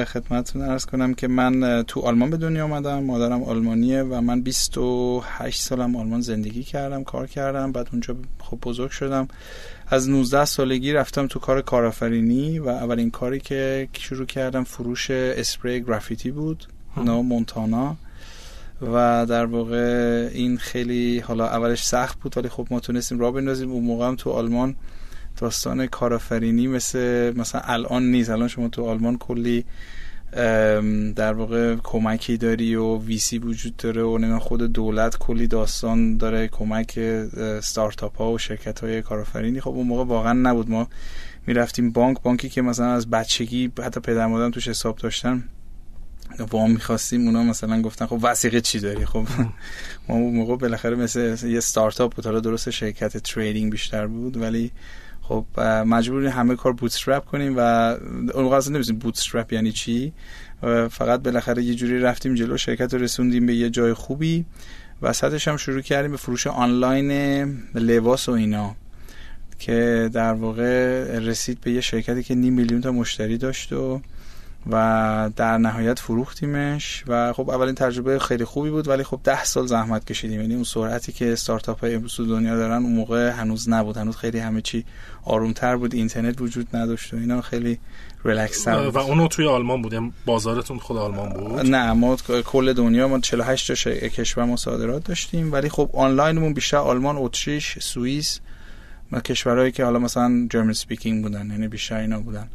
خدمتتون 0.06 0.62
عرض 0.62 0.86
کنم 0.86 1.14
که 1.14 1.28
من 1.28 1.84
تو 1.88 2.00
آلمان 2.02 2.30
به 2.30 2.38
دنیا 2.38 2.64
آمدم 2.64 3.04
مادرم 3.04 3.44
آلمانیه 3.44 4.04
و 4.04 4.22
من 4.22 4.42
28 4.42 5.62
سالم 5.62 5.96
آلمان 5.96 6.22
زندگی 6.22 6.64
کردم 6.64 7.04
کار 7.04 7.28
کردم 7.28 7.72
بعد 7.72 7.90
اونجا 7.92 8.16
خب 8.40 8.58
بزرگ 8.64 8.92
شدم. 8.92 9.28
از 9.88 10.10
19 10.10 10.46
سالگی 10.46 10.94
رفتم 10.94 11.28
تو 11.28 11.40
کار 11.40 11.62
کارآفرینی 11.62 12.60
و 12.60 12.70
اولین 12.70 13.12
کاری 13.12 13.40
که 13.40 13.88
شروع 13.94 14.26
کردم 14.26 14.64
فروش 14.64 15.12
اسپری 15.12 15.84
گرافیتی 15.84 16.32
بود 16.32 16.68
نام 16.98 17.26
مونتانا. 17.26 17.96
و 18.82 19.26
در 19.30 19.46
واقع 19.46 20.30
این 20.34 20.58
خیلی 20.58 21.20
حالا 21.20 21.48
اولش 21.48 21.84
سخت 21.84 22.20
بود 22.20 22.38
ولی 22.38 22.50
خب 22.50 22.68
ما 22.72 22.80
تونستیم 22.80 23.20
را 23.20 23.32
بندازیم. 23.32 23.72
اون 23.72 23.84
موقع 23.84 24.08
هم 24.08 24.16
تو 24.16 24.32
آلمان 24.32 24.76
داستان 25.38 25.86
کارآفرینی 25.86 26.68
مثل 26.68 27.34
مثلا 27.36 27.62
الان 27.64 28.04
نیست. 28.12 28.30
الان 28.30 28.48
شما 28.48 28.70
تو 28.70 28.86
آلمان 28.86 29.18
کلی 29.18 29.66
در 31.16 31.34
واقع 31.34 31.76
کمکی 31.76 32.38
داری 32.38 32.76
و 32.76 32.98
ویسی 32.98 33.38
وجود 33.38 33.78
داره 33.78 34.02
و 34.04 34.40
خود 34.40 34.74
دولت 34.74 35.18
کلی 35.18 35.48
داستان 35.48 36.18
داره 36.18 36.48
کمک 36.48 37.00
استارتاپ 37.62 38.18
ها 38.18 38.32
و 38.32 38.38
شرکت 38.38 38.80
های 38.80 39.02
کارآفرینی. 39.02 39.62
خب 39.62 39.70
اون 39.70 39.88
موقع 39.88 40.04
واقعا 40.04 40.34
نبود. 40.34 40.70
ما 40.70 40.88
می‌رفتیم 41.48 41.92
بانک. 41.92 42.22
بانکی 42.22 42.50
که 42.50 42.62
مثلا 42.62 42.94
از 42.94 43.10
بچگی 43.10 43.72
حتی 43.84 44.00
پدر 44.00 44.28
مادرم 44.28 44.52
توش 44.52 44.68
حساب 44.68 44.98
داشتن. 44.98 45.44
وام 46.52 46.72
می‌خواستیم 46.72 47.26
اونا 47.26 47.44
مثلا 47.44 47.82
گفتن 47.82 48.06
خب 48.06 48.20
وثیقه 48.22 48.62
چی 48.62 48.80
داری؟ 48.80 49.06
خب 49.06 49.26
ما 50.10 50.16
اون 50.16 50.36
موقع 50.36 50.56
بالاخره 50.56 50.96
مثل 50.96 51.48
یه 51.48 51.60
استارتاپ 51.60 52.16
بود. 52.16 52.26
حالا 52.26 52.40
درست 52.40 52.70
شرکت 52.70 53.18
trading 53.18 53.72
بیشتر 53.72 54.08
بود 54.08 54.38
ولی 54.38 54.72
خب 55.28 55.46
مجبوریم 55.86 56.30
همه 56.30 56.56
کار 56.56 56.74
bootstrap 56.74 57.26
کنیم 57.26 57.54
و 57.58 57.60
اون 58.34 58.44
موقع 58.44 58.58
اصلا 58.58 58.74
نمی‌دونیم 58.74 59.00
bootstrap 59.00 59.54
یعنی 59.54 59.72
چی؟ 59.72 60.14
فقط 60.92 61.22
بالاخره 61.24 61.64
یه 61.64 61.76
جوری 61.76 62.00
رفتیم 62.00 62.36
جلو 62.36 62.58
شرکت 62.58 62.94
رو 62.94 63.02
رسوندیم 63.02 63.46
به 63.46 63.56
یه 63.56 63.70
جای 63.70 63.94
خوبی 63.94 64.46
وسطش 65.02 65.48
هم 65.48 65.58
شروع 65.58 65.82
کردیم 65.82 66.12
به 66.12 66.18
فروش 66.18 66.48
آنلاین 66.48 67.12
لباس 67.76 68.30
و 68.30 68.32
اینا 68.32 68.76
که 69.60 70.10
در 70.14 70.34
واقع 70.34 71.20
رسید 71.20 71.62
به 71.62 71.72
یه 71.72 71.82
شرکتی 71.82 72.24
که 72.24 72.36
نیم 72.36 72.54
میلیون 72.54 72.82
تا 72.82 72.92
مشتری 72.92 73.38
داشت 73.38 73.74
و 73.74 74.02
و 74.72 75.30
در 75.36 75.58
نهایت 75.58 76.00
فروختیمش 76.00 77.04
و 77.08 77.34
خب 77.34 77.50
اولین 77.50 77.76
تجربه 77.76 78.20
خیلی 78.20 78.46
خوبی 78.46 78.70
بود 78.70 78.88
ولی 78.88 79.04
خب 79.04 79.20
ده 79.24 79.44
سال 79.44 79.68
زحمت 79.68 80.06
کشیدیم. 80.06 80.42
یعنی 80.42 80.56
اون 80.56 80.64
سرعتی 80.64 81.12
که 81.12 81.34
استارتاپ 81.34 81.80
های 81.80 81.96
امروز 81.96 82.18
دنیا 82.18 82.56
دارن 82.56 82.84
اون 82.84 82.96
موقع 82.96 83.30
هنوز 83.30 83.70
نبود. 83.70 83.98
هنوز 83.98 84.18
خیلی 84.18 84.40
همه 84.40 84.62
چی 84.62 84.86
آرومتر 85.24 85.76
بود. 85.76 85.94
اینترنت 85.94 86.42
وجود 86.42 86.68
نداشت 86.74 87.14
و 87.14 87.18
اینا. 87.18 87.42
خیلی 87.42 87.80
ریلکس 88.26 88.68
بود 88.68 88.96
و 88.96 88.98
اونو 88.98 89.28
توی 89.28 89.48
آلمان 89.48 89.82
بود. 89.82 89.94
یعنی 89.94 90.14
بازارتون 90.26 90.80
خود 90.80 90.98
آلمان 90.98 91.30
بود؟ 91.30 91.60
نه 91.60 91.94
ما 91.94 92.16
کل 92.46 92.74
دنیا 92.74 93.08
ما 93.08 93.20
48 93.20 93.84
تا 93.84 94.08
کشور 94.08 94.46
ما 94.46 94.56
صادرات 94.56 95.04
داشتیم. 95.04 95.54
ولی 95.54 95.70
خب 95.70 95.90
آنلاینمون 95.94 96.54
بیشتر 96.54 96.78
آلمان 96.78 97.16
اتریش 97.18 97.80
سوئیس 97.80 98.40
و 99.12 99.20
کشورهایی 99.20 99.72
که 99.72 99.84
حالا 99.84 100.00
مثلا 100.00 100.48
German 100.50 100.74
speaking 100.74 101.24
بودن. 101.24 101.52
یعنی 101.52 101.68
بیشتر 101.68 101.96
اینا 101.96 102.20
بودن. 102.20 102.50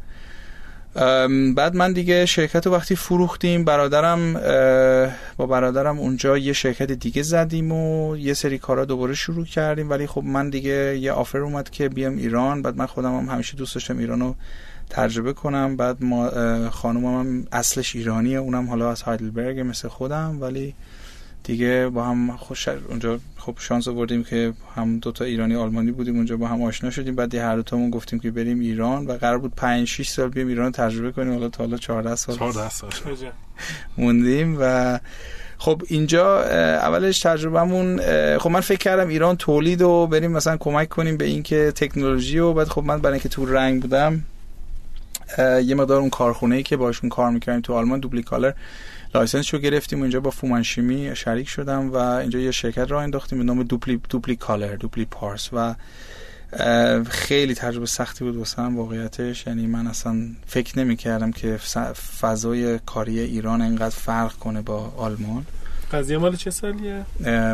بعد 1.55 1.75
من 1.75 1.93
دیگه 1.93 2.25
شرکت 2.25 2.67
رو 2.67 2.73
وقتی 2.73 2.95
فروختیم 2.95 3.65
برادرم 3.65 4.33
با 5.37 5.45
برادرم 5.45 5.99
اونجا 5.99 6.37
یه 6.37 6.53
شرکت 6.53 6.91
دیگه 6.91 7.21
زدیم 7.21 7.71
و 7.71 8.17
یه 8.17 8.33
سری 8.33 8.57
کارا 8.57 8.85
دوباره 8.85 9.13
شروع 9.13 9.45
کردیم. 9.45 9.89
ولی 9.89 10.07
خب 10.07 10.23
من 10.23 10.49
دیگه 10.49 10.97
یه 10.97 11.11
offer 11.11 11.37
اومد 11.37 11.69
که 11.69 11.89
بیام 11.89 12.17
ایران. 12.17 12.61
بعد 12.61 12.77
من 12.77 12.85
خودم 12.85 13.17
هم 13.17 13.29
همیشه 13.29 13.57
دوست 13.57 13.75
داشتم 13.75 13.97
ایران 13.97 14.19
رو 14.19 14.35
تجربه 14.89 15.33
کنم. 15.33 15.77
بعد 15.77 16.03
ما 16.03 16.29
خانومم 16.69 17.19
هم 17.19 17.47
اصلش 17.51 17.95
ایرانیه 17.95 18.37
اونم 18.37 18.69
حالا 18.69 18.91
از 18.91 19.01
هایدلبرگ 19.01 19.59
مثل 19.59 19.87
خودم. 19.87 20.37
ولی 20.41 20.75
دیگه 21.43 21.89
با 21.93 22.03
هم 22.03 22.37
خوش 22.37 22.67
اونجا 22.67 23.19
خب 23.37 23.55
شانس 23.59 23.87
آوردیم 23.87 24.23
که 24.23 24.53
هم 24.75 24.99
دوتا 24.99 25.25
ایرانی 25.25 25.55
آلمانی 25.55 25.91
بودیم 25.91 26.15
اونجا 26.15 26.37
با 26.37 26.47
هم 26.47 26.63
آشنا 26.63 26.89
شدیم. 26.89 27.15
بعد 27.15 27.35
هر 27.35 27.55
دو 27.55 27.63
تامون 27.63 27.89
گفتیم 27.89 28.19
که 28.19 28.31
بریم 28.31 28.59
ایران 28.59 29.05
و 29.05 29.11
قرار 29.11 29.37
بود 29.37 29.55
5 29.55 29.87
6 29.87 30.09
سال 30.09 30.29
بیام 30.29 30.47
ایران 30.47 30.71
تجربه 30.71 31.11
کنیم. 31.11 31.33
حالا 31.33 31.49
تا 31.49 31.63
حالا 31.63 31.77
14 31.77 32.15
سال 32.15 32.35
14 32.35 32.69
سال. 32.69 32.91
موندیم 33.97 34.57
و 34.59 34.99
خب 35.57 35.81
اینجا 35.87 36.43
اولش 36.75 37.19
تجربهمون 37.19 37.97
خب 38.37 38.49
من 38.49 38.59
فکر 38.59 38.77
کردم 38.77 39.07
ایران 39.07 39.37
تولید 39.37 39.81
و 39.81 40.07
بریم 40.07 40.31
مثلا 40.31 40.57
کمک 40.57 40.89
کنیم 40.89 41.17
به 41.17 41.25
اینکه 41.25 41.71
تکنولوژی 41.75 42.39
و 42.39 42.53
بعد 42.53 42.67
خب 42.67 42.83
من 42.83 43.01
برای 43.01 43.13
اینکه 43.13 43.29
تو 43.29 43.45
رنگ 43.45 43.81
بودم 43.81 44.23
یه 45.39 45.75
مقدار 45.75 45.99
اون 45.99 46.09
کارخونه 46.09 46.55
ای 46.55 46.63
که 46.63 46.77
باشون 46.77 47.09
کار 47.09 47.31
می‌کردیم 47.31 47.61
تو 47.61 47.73
آلمان 47.73 47.99
Dupli-Color 47.99 48.53
license 49.15 49.53
رو 49.53 49.59
گرفتیم 49.59 49.99
و 49.99 50.01
اینجا 50.01 50.19
با 50.19 50.29
فومن 50.29 50.67
شیمی 50.67 51.15
شریک 51.15 51.49
شدم 51.49 51.91
و 51.91 51.95
اینجا 51.95 52.39
یه 52.39 52.51
شرکت 52.51 52.91
راه 52.91 53.01
انداختیم 53.01 53.39
به 53.39 53.45
نام 53.45 53.63
Dupli 53.63 54.01
Dupli-Color 54.09 54.75
دوپلی 54.75 55.05
پارس 55.05 55.49
و 55.53 55.75
خیلی 57.09 57.55
تجربه 57.55 57.85
سختی 57.85 58.23
بود 58.23 58.35
واسه 58.35 58.61
واقعیتش. 58.61 59.47
یعنی 59.47 59.67
من 59.67 59.87
اصلا 59.87 60.15
فکر 60.45 60.79
نمی 60.79 60.95
کردم 60.95 61.31
که 61.31 61.57
فضای 62.21 62.79
کاری 62.79 63.19
ایران 63.19 63.61
انقدر 63.61 63.95
فرق 63.95 64.33
کنه 64.33 64.61
با 64.61 64.93
آلمان. 64.97 65.45
قضیه 65.91 66.17
مال 66.17 66.35
چه 66.35 66.51
سالیه؟ 66.51 67.05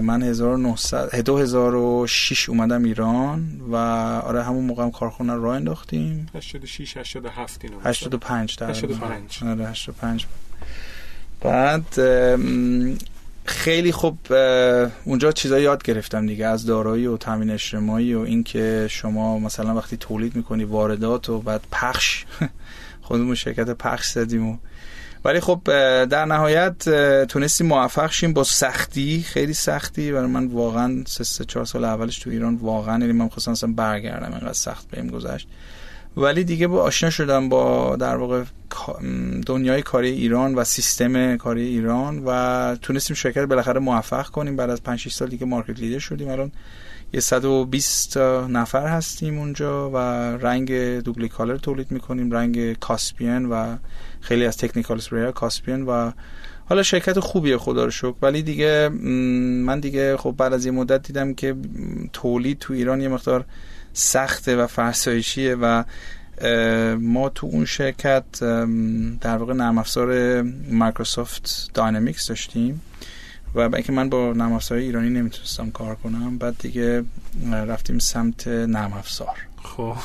من 0.01 0.23
1900 0.23 1.15
2006 1.15 2.49
اومدم 2.49 2.83
ایران 2.83 3.61
و 3.71 3.75
آره 3.75 4.43
همون 4.43 4.65
موقع 4.65 4.83
هم 4.83 4.91
کارخونه 4.91 5.33
رو 5.33 5.47
انداختیم. 5.47 6.29
86 6.35 6.97
87 6.97 7.65
اینو 7.65 7.79
85 7.83 8.57
در 8.57 8.69
85 8.69 9.39
آره 9.43 9.69
85 9.69 10.25
بعد 11.41 11.99
خیلی 13.45 13.91
خوب 13.91 14.17
اونجا 15.05 15.31
چیزا 15.31 15.59
یاد 15.59 15.83
گرفتم 15.83 16.25
دیگه 16.25 16.45
از 16.45 16.65
دارایی 16.65 17.07
و 17.07 17.17
تامین 17.17 17.49
اجتماعی 17.49 18.13
و 18.13 18.19
اینکه 18.19 18.87
شما 18.89 19.39
مثلا 19.39 19.75
وقتی 19.75 19.97
تولید 19.97 20.35
می‌کنی 20.35 20.63
واردات 20.63 21.29
و 21.29 21.39
بعد 21.39 21.61
پخش 21.71 22.25
خودمون 23.01 23.35
شرکت 23.35 23.69
پخش 23.69 24.07
زدیم 24.07 24.47
و 24.47 24.57
ولی 25.25 25.39
خب 25.39 25.61
در 26.05 26.25
نهایت 26.25 26.89
تونستیم 27.25 27.67
موفق 27.67 28.11
شیم 28.11 28.33
با 28.33 28.43
سختی 28.43 29.21
خیلی 29.27 29.53
سختی. 29.53 30.11
برای 30.11 30.27
من 30.27 30.47
واقعا 30.47 31.03
سه 31.07 31.23
سه 31.23 31.45
چهار 31.45 31.65
سال 31.65 31.85
اولش 31.85 32.19
تو 32.19 32.29
ایران 32.29 32.55
واقعا 32.55 32.99
یعنی 32.99 33.11
من 33.11 33.29
خواستم 33.29 33.51
اصلا 33.51 33.73
برگردم 33.73 34.31
اینقدر 34.31 34.53
سخت 34.53 34.87
بهم 34.91 35.07
گذشت. 35.07 35.47
ولی 36.19 36.43
دیگه 36.43 36.67
با 36.67 36.81
آشنا 36.81 37.09
شدم 37.09 37.49
با 37.49 37.95
در 37.95 38.15
واقع 38.15 38.43
دنیای 39.45 39.81
کاری 39.81 40.09
ایران 40.09 40.55
و 40.55 40.63
سیستم 40.63 41.37
کاری 41.37 41.67
ایران 41.67 42.23
و 42.25 42.75
تونستیم 42.81 43.15
شرکت 43.15 43.45
بالاخره 43.45 43.79
موفق 43.79 44.27
کنیم. 44.27 44.55
بعد 44.55 44.69
از 44.69 44.83
5 44.83 44.99
6 44.99 45.13
سال 45.13 45.27
دیگه 45.27 45.45
market 45.45 45.79
leader 45.79 45.99
شدیم. 45.99 46.27
الان 46.27 46.51
یه 47.13 47.19
120 47.19 48.17
نفر 48.17 48.87
هستیم 48.87 49.39
اونجا 49.39 49.89
و 49.89 49.97
رنگ 50.37 50.99
Dupli-Color 50.99 51.57
تولید 51.57 51.91
می‌کنیم. 51.91 52.31
رنگ 52.31 52.73
کاسپین 52.73 53.45
و 53.45 53.75
خیلی 54.21 54.45
از 54.45 54.57
technical 54.57 54.97
spray 54.97 55.31
کاسپین 55.31 55.85
و 55.85 56.11
حالا 56.65 56.83
شرکت 56.83 57.19
خوبیه 57.19 57.57
خدا 57.57 57.85
رو 57.85 57.91
شکر. 57.91 58.13
ولی 58.21 58.41
دیگه 58.41 58.89
من 58.89 59.79
دیگه 59.79 60.17
خب 60.17 60.35
بعد 60.37 60.53
از 60.53 60.65
یه 60.65 60.71
مدت 60.71 61.07
دیدم 61.07 61.33
که 61.33 61.55
تولید 62.13 62.59
تو 62.59 62.73
ایران 62.73 63.01
یه 63.01 63.07
مقدار 63.07 63.45
سخته 63.93 64.55
و 64.55 64.67
فرسایشیه 64.67 65.55
و 65.55 65.83
ما 66.99 67.29
تو 67.29 67.47
اون 67.47 67.65
شرکت 67.65 68.39
در 69.21 69.37
واقع 69.37 69.53
نرم 69.53 69.77
افزار 69.77 70.41
Microsoft 70.71 71.71
Dynamics 71.73 72.27
داشتیم 72.27 72.81
و 73.55 73.69
با 73.69 73.77
اینکه 73.77 73.91
من 73.91 74.09
با 74.09 74.33
نرم 74.33 74.53
افزار 74.53 74.77
ایرانی 74.77 75.09
نمی‌تونستم 75.09 75.71
کار 75.71 75.95
کنم 75.95 76.37
بعد 76.37 76.57
دیگه 76.57 77.03
رفتیم 77.51 77.99
سمت 77.99 78.47
نرم 78.47 78.93
افزار. 78.93 79.35
خب. 79.63 79.95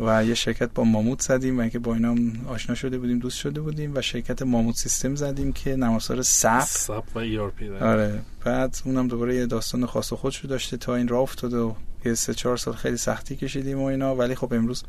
و 0.00 0.24
یه 0.24 0.34
شرکت 0.34 0.70
با 0.74 0.84
ماموت 0.84 1.22
زدیم 1.22 1.58
و 1.58 1.60
اینکه 1.60 1.78
با 1.78 1.94
اینا 1.94 2.16
آشنا 2.48 2.74
شده 2.74 2.98
بودیم 2.98 3.18
دوست 3.18 3.38
شده 3.38 3.60
بودیم 3.60 3.92
و 3.94 4.00
شرکت 4.00 4.42
ماموت 4.42 4.76
سیستم 4.76 5.14
زدیم 5.14 5.52
که 5.52 5.76
نماسار 5.76 6.22
SAP 6.22 6.64
SAP 6.64 7.04
و 7.14 7.18
ERP 7.18 7.68
آره. 7.68 8.20
بعد 8.44 8.76
اونم 8.84 9.08
دوباره 9.08 9.36
یه 9.36 9.46
داستان 9.46 9.86
خاص 9.86 10.12
خودش 10.12 10.38
رو 10.38 10.48
داشته 10.48 10.76
تا 10.76 10.94
این 10.94 11.08
راه 11.08 11.20
افتاد 11.20 11.52
و 11.52 11.76
یه 12.04 12.14
سه 12.14 12.34
چهار 12.34 12.56
سال 12.56 12.74
خیلی 12.74 12.96
سختی 12.96 13.36
کشیدیم 13.36 13.78
و 13.78 13.84
اینا. 13.84 14.16
ولی 14.16 14.34
خب 14.34 14.54
امروز 14.54 14.84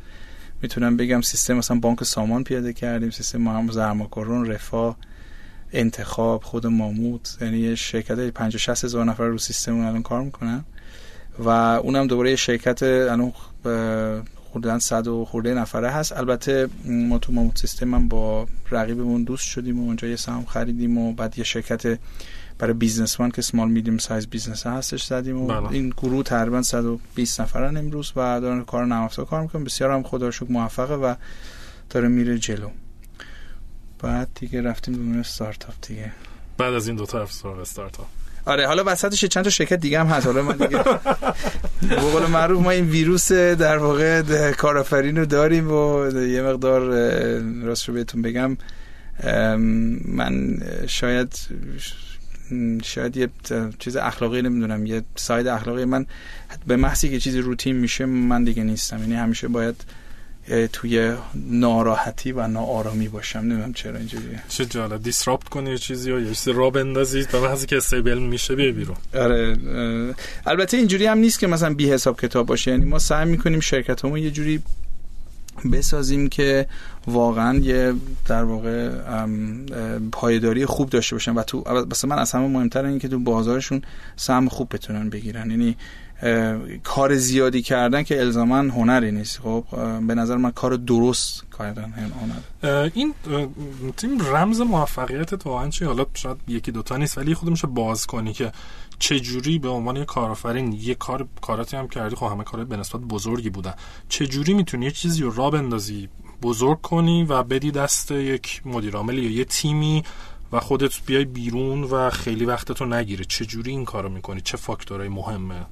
می‌تونم 0.62 0.98
بگم 0.98 1.22
سیستم 1.22 1.54
مثلا 1.54 1.80
بانک 1.80 2.04
سامان 2.04 2.44
پیاده 2.44 2.74
کردیم. 2.74 3.10
سیستم 3.10 3.38
ما 3.38 3.54
هم 3.54 3.72
زرماکارون 3.72 4.46
رفاه 4.46 4.98
انتخاب 5.74 6.44
خود 6.44 6.68
ماموت. 6.68 7.38
یعنی 7.42 7.58
یه 7.58 7.76
شرکت 7.76 8.30
50 8.30 8.58
60 8.58 8.86
هزار 8.86 9.06
نفر 9.06 9.28
رو 9.28 9.38
سیستم 9.38 9.80
الان 9.80 10.04
کار 10.04 10.22
می‌کنن. 10.22 10.66
و 11.40 11.50
اونم 11.50 12.08
دوباره 12.08 12.36
شرکت 12.36 12.84
الان 12.84 13.34
خودن 14.56 14.80
صد 14.80 15.08
و 15.08 15.26
خورده 15.26 15.54
نفره 15.54 15.92
هست. 15.92 16.12
البته 16.12 16.70
ما 16.86 17.20
تو 17.20 17.34
ماموت 17.34 17.58
سیستم 17.58 17.96
هم 17.96 18.08
با 18.08 18.48
رقیبمون 18.72 19.24
دوست 19.24 19.44
شدیم 19.44 19.80
و 19.80 19.84
اونجا 19.84 20.08
یه 20.08 20.16
سهم 20.16 20.46
خریدیم 20.46 20.98
و 20.98 21.14
بعد 21.14 21.38
یه 21.38 21.44
شرکت 21.44 22.00
برای 22.60 22.74
Business 22.74 23.16
One 23.16 23.32
که 23.32 23.42
small 23.42 23.70
medium 23.70 23.98
size 23.98 24.28
business 24.28 24.68
هستش 24.68 25.04
زدیم 25.04 25.42
و 25.42 25.48
بله. 25.48 25.72
این 25.72 25.90
گروه 25.90 26.24
تقریبا 26.24 26.62
120 26.62 27.42
نفرن 27.42 27.78
امروز 27.78 28.12
و 28.16 28.42
دارن 28.42 28.64
کار 28.64 28.86
نرم 28.86 29.08
کار 29.08 29.42
می‌کنن. 29.42 29.64
بسیار 29.64 29.92
هم 29.92 30.04
خدا 30.04 30.32
موفقه 30.50 30.94
و 30.94 31.16
داره 31.90 32.08
میره 32.08 32.38
جلو. 32.38 32.70
بعد 34.00 34.28
دیگه 34.36 34.62
رفتیم 34.62 35.14
به 35.14 35.20
استارتاپ 35.20 35.76
دیگه. 35.82 36.12
بعد 36.58 36.74
از 36.74 36.88
این 36.88 36.96
دو 36.96 37.06
تا 37.06 37.28
استارتاپ 37.62 38.08
آره 38.46 38.68
حالا 38.68 38.84
وسطش 38.86 39.26
چند 39.26 39.44
تا 39.44 39.50
شرکت 39.50 39.80
دیگه 39.80 40.00
هم 40.00 40.08
هست. 40.08 40.26
حالا 40.26 40.42
من 40.42 40.58
دیگه 40.58 40.84
به 41.90 41.96
قول 41.96 42.26
معروف 42.26 42.64
ما 42.64 42.72
این 42.72 42.86
ویروس 42.86 43.32
در 43.32 43.78
واقع 43.78 44.52
کارآفرین 44.52 45.18
رو 45.18 45.26
داریم 45.26 45.72
و 45.72 46.12
یه 46.22 46.42
مقدار 46.42 46.82
راست 47.64 47.88
رو 47.88 47.94
بهتون 47.94 48.22
بگم 48.22 48.58
من 50.06 50.58
شاید 50.88 51.40
شاید 52.84 53.18
یه 53.18 53.30
چیز 53.80 53.96
اخلاقی 53.96 54.42
نمی‌دونم 54.42 54.86
یه 54.86 55.04
ساید 55.16 55.48
اخلاقی. 55.48 55.86
من 55.86 56.06
به 56.68 56.76
محضی 56.76 57.10
که 57.10 57.20
چیزی 57.20 57.40
روتین 57.40 57.76
میشه 57.76 58.06
من 58.06 58.44
دیگه 58.44 58.64
نیستم. 58.64 59.00
یعنی 59.00 59.16
همیشه 59.16 59.48
باید 59.48 59.76
توی 60.74 61.14
ناراحتی 61.36 62.32
و 62.32 62.48
ناآرامی 62.48 63.08
باشم. 63.08 63.40
نمی‌دونم 63.40 63.74
چرا 63.74 63.98
اینجوریه. 63.98 64.44
چه 64.50 64.66
جالب. 64.66 65.04
دیسراپت 65.04 65.50
کنی 65.50 65.70
یه 65.70 65.78
چیزی 65.78 66.10
یا 66.10 66.20
یه 66.20 66.34
چیزی 66.34 66.54
را 66.54 66.70
بندازی 66.70 67.26
تا 67.26 67.42
وقتی 67.42 67.66
که 67.66 67.78
استیبل 67.78 68.20
میشه 68.20 68.56
بیه 68.56 68.72
بیرون. 68.72 68.98
آره 69.16 69.58
البته 70.46 70.78
اینجوری 70.78 71.06
هم 71.06 71.18
نیست 71.18 71.40
که 71.40 71.48
مثلا 71.48 71.74
بی 71.74 71.92
حساب 71.92 72.22
کتاب 72.22 72.46
باشه. 72.46 72.72
یعنی 72.72 72.86
ما 72.86 73.00
سعی 73.00 73.26
می‌کنیم 73.26 73.60
شرکت 73.60 74.06
همون 74.06 74.20
یه 74.20 74.32
جوری 74.32 74.62
بسازیم 75.74 76.30
که 76.30 76.68
واقعا 77.08 77.58
یه 77.58 77.94
در 78.26 78.44
واقع 78.44 78.90
پایداری 80.12 80.66
خوب 80.66 80.90
داشته 80.90 81.16
باشن 81.16 81.34
و 81.34 81.44
تو 81.44 81.86
مثلا 81.92 82.10
من 82.10 82.20
از 82.20 82.32
همه 82.32 82.48
مهمتر 82.48 82.86
اینه 82.86 83.00
که 83.00 83.08
تو 83.08 83.20
بازارشون 83.20 83.82
سهم 84.16 84.50
خوب 84.50 84.76
بتونن 84.76 85.10
بگیرن. 85.10 85.52
یعنی 85.52 85.78
کار 86.84 87.16
زیادی 87.16 87.62
کردن 87.62 88.04
که 88.04 88.20
الزاما 88.20 88.58
هنری 88.58 89.12
نیست. 89.12 89.40
خب 89.40 89.64
به 90.08 90.16
نظر 90.16 90.38
من 90.38 90.52
کار 90.52 90.76
درست 90.76 91.44
کردن 91.60 91.94
هنر. 91.94 92.90
این 92.94 93.14
تیم 93.98 94.22
رمز 94.22 94.62
موفقیت 94.62 95.46
واقعا 95.46 95.70
چی 95.70 95.86
حالا 95.86 96.06
شاید 96.14 96.38
یکی 96.48 96.72
دوتا 96.72 96.98
نیست 96.98 97.18
ولی 97.18 97.34
خود 97.34 97.50
میشه 97.50 97.68
باز 97.68 98.06
کنی 98.06 98.34
که 98.34 98.52
چه 99.00 99.20
جوری 99.20 99.60
به 99.60 99.70
عنوان 99.70 99.96
یه 99.96 100.06
کارآفرین 100.06 100.74
یه 100.74 100.96
کار 100.96 101.28
کاراتی 101.42 101.78
هم 101.78 101.88
کردی 101.88 102.16
خب 102.16 102.26
همه 102.26 102.44
کارات 102.44 102.68
به 102.68 102.78
نسبت 102.78 103.02
بزرگی 103.02 103.50
بودن. 103.50 103.74
جوری 104.10 104.54
می‌تونی 104.54 104.86
یه 104.86 104.92
چیزی 104.92 105.24
رو 105.24 105.32
را 105.32 105.50
بندازی 105.50 106.10
بزرگ 106.42 106.82
کنی 106.82 107.24
و 107.24 107.44
بدی 107.44 107.72
دست 107.72 108.12
یک 108.12 108.62
مدیر 108.66 108.96
عامل 108.96 109.18
یا 109.18 109.32
یه 109.32 109.46
تیمی 109.46 110.04
و 110.52 110.60
خودت 110.60 111.06
بیای 111.06 111.26
بیرون 111.26 111.84
و 111.84 112.10
خیلی 112.10 112.46
وقتتو 112.46 112.86
نگیره 112.86 113.26
جوری 113.26 113.72
این 113.72 113.86
کارو 113.86 114.10
می‌کنی؟ 114.10 114.42
چه 114.42 114.58
فاکتورهای 114.58 115.10
مهمه؟ 115.10 115.66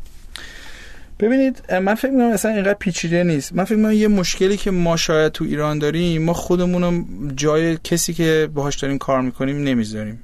ببینید 1.19 1.73
من 1.73 1.95
فکر 1.95 2.11
می‌کنم 2.11 2.31
اصلا 2.31 2.51
اینقدر 2.51 2.73
پیچیده 2.73 3.23
نیست. 3.23 3.53
من 3.53 3.63
فکر 3.63 3.75
می‌کنم 3.75 3.91
یه 3.91 4.07
مشکلی 4.07 4.57
که 4.57 4.71
ما 4.71 4.97
شاید 4.97 5.31
تو 5.31 5.45
ایران 5.45 5.79
داریم 5.79 6.23
ما 6.23 6.33
خودمون 6.33 7.05
جای 7.35 7.77
کسی 7.83 8.13
که 8.13 8.49
باهاش 8.53 8.75
داریم 8.75 8.97
کار 8.97 9.21
می‌کنیم 9.21 9.63
نمی‌ذاریم. 9.63 10.19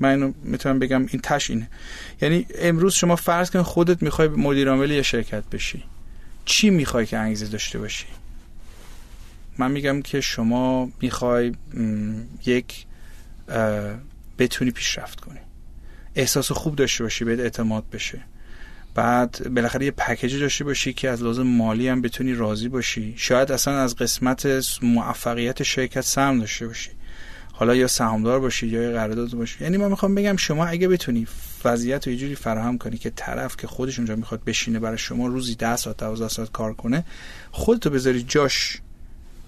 من 0.00 0.08
اینو 0.08 0.32
می‌تونم 0.42 0.78
بگم 0.78 1.06
این 1.06 1.20
تش 1.22 1.50
اینه. 1.50 1.68
یعنی 2.22 2.46
امروز 2.58 2.94
شما 2.94 3.16
فرض 3.16 3.50
کن 3.50 3.62
خودت 3.62 4.02
می‌خوای 4.02 4.28
مدیر 4.28 4.68
عامل 4.68 4.90
یه 4.90 5.02
شرکت 5.02 5.44
بشی. 5.52 5.84
چی 6.44 6.70
می‌خوای 6.70 7.06
که 7.06 7.18
انگیزه 7.18 7.46
داشته 7.46 7.78
باشی؟ 7.78 8.06
من 9.58 9.70
میگم 9.70 10.02
که 10.02 10.20
شما 10.20 10.92
می‌خوای 11.00 11.52
یک 12.46 12.86
بتونی 14.38 14.70
پیشرفت 14.70 15.20
کنی. 15.20 15.38
احساس 16.14 16.52
خوب 16.52 16.76
داشته 16.76 17.04
باشی 17.04 17.24
بهت 17.24 17.40
اعتماد 17.40 17.84
بشه. 17.92 18.20
بعد 18.94 19.54
بالاخره 19.54 19.84
یه 19.84 19.90
پکیجی 19.90 20.38
داشته 20.38 20.64
باشی 20.64 20.92
که 20.92 21.10
از 21.10 21.22
لازم 21.22 21.42
مالی 21.42 21.88
هم 21.88 22.02
بتونی 22.02 22.34
راضی 22.34 22.68
باشی. 22.68 23.14
شاید 23.16 23.52
اصلا 23.52 23.78
از 23.78 23.96
قسمت 23.96 24.48
موفقیت 24.82 25.62
شرکت 25.62 26.00
سهم 26.00 26.38
داشته 26.38 26.66
باشی. 26.66 26.90
حالا 27.52 27.74
یا 27.74 27.86
سهامدار 27.86 28.40
باشی 28.40 28.66
یا 28.66 28.90
قرارداد 28.90 29.30
باشی. 29.30 29.64
یعنی 29.64 29.76
من 29.76 29.88
می‌خوام 29.88 30.14
بگم 30.14 30.36
شما 30.36 30.66
اگه 30.66 30.88
بتونی 30.88 31.26
وضعیت 31.64 32.06
رو 32.06 32.12
یه 32.12 32.18
جوری 32.18 32.34
فراهم 32.34 32.78
کنی 32.78 32.98
که 32.98 33.10
طرف 33.10 33.56
که 33.56 33.66
خودش 33.66 33.98
اونجا 33.98 34.16
می‌خواد 34.16 34.44
بشینه 34.44 34.78
برای 34.78 34.98
شما 34.98 35.26
روزی 35.26 35.54
10 35.54 35.76
ساعت 35.76 35.96
12 35.96 36.28
ساعت 36.28 36.52
کار 36.52 36.74
کنه 36.74 37.04
خودتو 37.50 37.90
بذاری 37.90 38.22
جاش. 38.22 38.78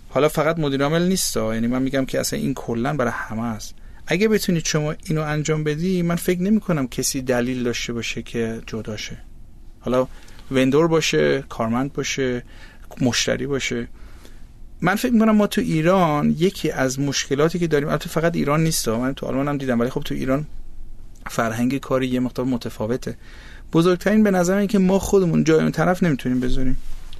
حالا 0.08 0.28
فقط 0.28 0.58
مدیر 0.58 0.82
عامل 0.82 1.02
نیست 1.02 1.36
یعنی 1.36 1.66
من 1.66 1.82
میگم 1.82 2.04
که 2.04 2.20
اصلا 2.20 2.38
این 2.38 2.54
کلا 2.54 2.96
برای 2.96 3.12
همه 3.14 3.42
است. 3.42 3.74
اگه 4.06 4.28
بتونید 4.28 4.64
شما 4.64 4.94
اینو 5.04 5.22
انجام 5.22 5.64
بدی 5.64 6.02
من 6.02 6.16
فکر 6.16 6.42
نمی 6.42 6.60
کنم 6.60 6.88
کسی 6.88 7.22
دلیل 7.22 7.62
داشته 7.62 7.92
باشه 7.92 8.22
که 8.22 8.60
جداشه 8.66 9.16
حالا 9.86 10.06
وندور 10.50 10.88
باشه 10.88 11.44
کارمند 11.48 11.92
باشه 11.92 12.42
مشتری 13.00 13.46
باشه. 13.46 13.88
من 14.80 14.94
فکر 14.94 15.12
می‌کنم 15.12 15.36
ما 15.36 15.46
تو 15.46 15.60
ایران 15.60 16.30
یکی 16.38 16.70
از 16.70 17.00
مشکلاتی 17.00 17.58
که 17.58 17.66
داریم 17.66 17.88
البته 17.88 18.08
فقط 18.08 18.36
ایران 18.36 18.64
نیست 18.64 18.88
من 18.88 19.14
تو 19.14 19.26
آلمان 19.26 19.48
هم 19.48 19.58
دیدم 19.58 19.80
ولی 19.80 19.90
خب 19.90 20.00
تو 20.00 20.14
ایران 20.14 20.46
فرهنگ 21.26 21.78
کاری 21.78 22.06
یه 22.06 22.20
مقدار 22.20 22.46
متفاوته. 22.46 23.16
بزرگترین 23.72 24.22
به 24.22 24.30
نظر 24.30 24.56
این 24.56 24.68
که 24.68 24.78
ما 24.78 24.98
خودمون 24.98 25.44
جای 25.44 25.60
اون 25.60 25.70
طرف 25.70 26.02
نمی‌تونیم 26.02 26.40
بذاریم 26.40 26.76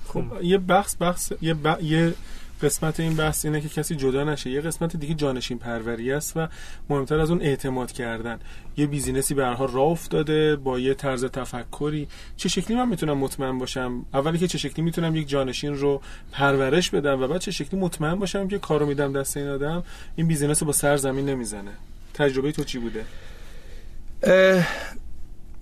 خب 0.09 0.25
یه 0.43 0.59
بحث 0.59 0.97
بحث 1.01 1.33
یه, 1.43 1.57
یه 1.83 2.15
قسمت 2.63 3.01
این 3.01 3.17
بحث 3.17 3.45
اینه 3.45 3.61
که 3.61 3.69
کسی 3.69 3.97
جدا 3.97 4.25
نشه. 4.25 4.51
یه 4.51 4.61
قسمت 4.61 4.97
دیگه 4.97 5.15
جانشین 5.15 5.59
پروری 5.59 6.13
است 6.13 6.37
و 6.37 6.49
مهمتر 6.89 7.21
از 7.21 7.31
اون 7.31 7.43
اعتماد 7.43 7.93
کردن. 7.93 8.39
یه 8.77 8.87
بیزینسی 8.87 9.35
به 9.35 9.43
راه 9.43 9.77
افتاده 9.77 10.57
با 10.57 10.79
یه 10.79 10.95
طرز 10.95 11.25
تفکری. 11.25 12.09
چه 12.37 12.49
شکلی 12.49 12.77
من 12.77 12.89
می‌تونم 12.89 13.19
مطمئن 13.19 13.59
باشم؟ 13.59 14.05
اولی 14.15 14.39
که 14.39 14.49
چه 14.49 14.59
شکلی 14.59 14.85
می‌تونم 14.85 15.17
یک 15.17 15.29
جانشین 15.29 15.75
رو 15.75 16.01
پرورش 16.33 16.91
بدم 16.91 17.23
و 17.23 17.27
بعد 17.27 17.41
چه 17.41 17.51
شکلی 17.51 17.81
مطمئن 17.81 18.15
باشم 18.15 18.49
که 18.49 18.59
کارو 18.59 18.87
میدم 18.87 19.13
دست 19.13 19.37
این 19.37 19.49
آدم؟ 19.49 19.85
این 20.17 20.27
بیزینس 20.29 20.63
رو 20.63 20.67
با 20.67 20.73
سر 20.73 20.97
زمین 20.97 21.29
نمی‌زنه. 21.29 21.71
تجربه 22.15 22.53
تو 22.53 22.65
چی 22.65 22.79
بوده؟ 22.79 23.05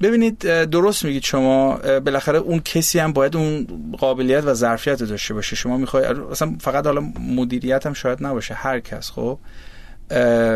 ببینید 0.05 0.39
درست 0.65 1.05
میگید 1.05 1.25
شما 1.25 1.77
بالاخره 1.77 2.39
اون 2.39 2.61
کسی 2.61 2.99
هم 2.99 3.13
باید 3.13 3.37
اون 3.37 3.67
قابلیت 3.99 4.45
و 4.45 4.55
ظرفیت 4.55 5.03
داشته 5.03 5.35
باشه. 5.35 5.57
شما 5.57 5.77
می‌خوای 5.77 6.05
اصلا 6.05 6.57
فقط 6.61 6.87
حالا 6.87 7.01
مدیریت 7.21 7.87
هم 7.87 7.93
شاید 7.93 8.19
نباشه 8.21 8.55
هر 8.55 8.81
کس 8.81 9.11
خب؟ 9.11 9.39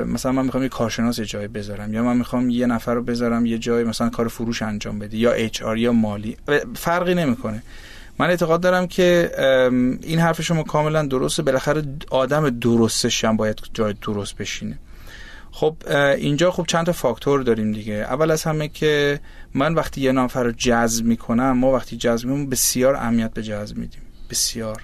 مثلا 0.06 0.32
من 0.32 0.44
می‌خوام 0.44 0.62
یه 0.62 0.68
کارشناس 0.68 1.18
یه 1.18 1.24
جای 1.24 1.48
بذارم 1.48 1.94
یا 1.94 2.02
من 2.02 2.16
می‌خوام 2.16 2.50
یه 2.50 2.66
نفر 2.66 2.94
رو 2.94 3.02
بذارم 3.02 3.46
یه 3.46 3.58
جای 3.58 3.84
مثلا 3.84 4.08
کار 4.08 4.28
فروش 4.28 4.62
انجام 4.62 4.98
بده 4.98 5.16
یا 5.16 5.32
اچ 5.32 5.62
یا 5.76 5.92
مالی. 5.92 6.37
فرقی 6.76 7.14
نمی‌کنه. 7.14 7.62
من 8.18 8.26
اعتقاد 8.26 8.61
دارم 8.61 8.87
که 8.87 9.30
این 10.02 10.18
حرف 10.18 10.42
شما 10.42 10.62
کاملا 10.62 11.06
درسته. 11.06 11.42
بالاخره 11.42 11.82
آدم 12.11 12.50
درستش 12.50 13.24
هم 13.24 13.37
باید 13.37 13.61
جای 13.74 13.94
درست 14.02 14.37
بشینه. 14.37 14.78
خب 15.60 15.76
اینجا 16.18 16.50
خب 16.50 16.64
چند 16.66 16.86
تا 16.86 16.92
فاکتور 16.92 17.42
داریم 17.42 17.72
دیگه. 17.72 17.94
اول 17.94 18.30
از 18.30 18.44
همه 18.44 18.68
که 18.68 19.20
من 19.54 19.74
وقتی 19.74 20.00
یه 20.00 20.12
نفر 20.12 20.42
رو 20.44 20.52
جذب 20.52 21.04
می‌کنم 21.04 21.52
ما 21.52 21.72
وقتی 21.72 21.96
جذب 21.96 22.28
می‌کنم 22.28 22.46
بسیار 22.46 22.94
اهمیت 22.94 23.34
به 23.34 23.42
جذب 23.42 23.76
میدیم. 23.76 24.00
بسیار. 24.30 24.82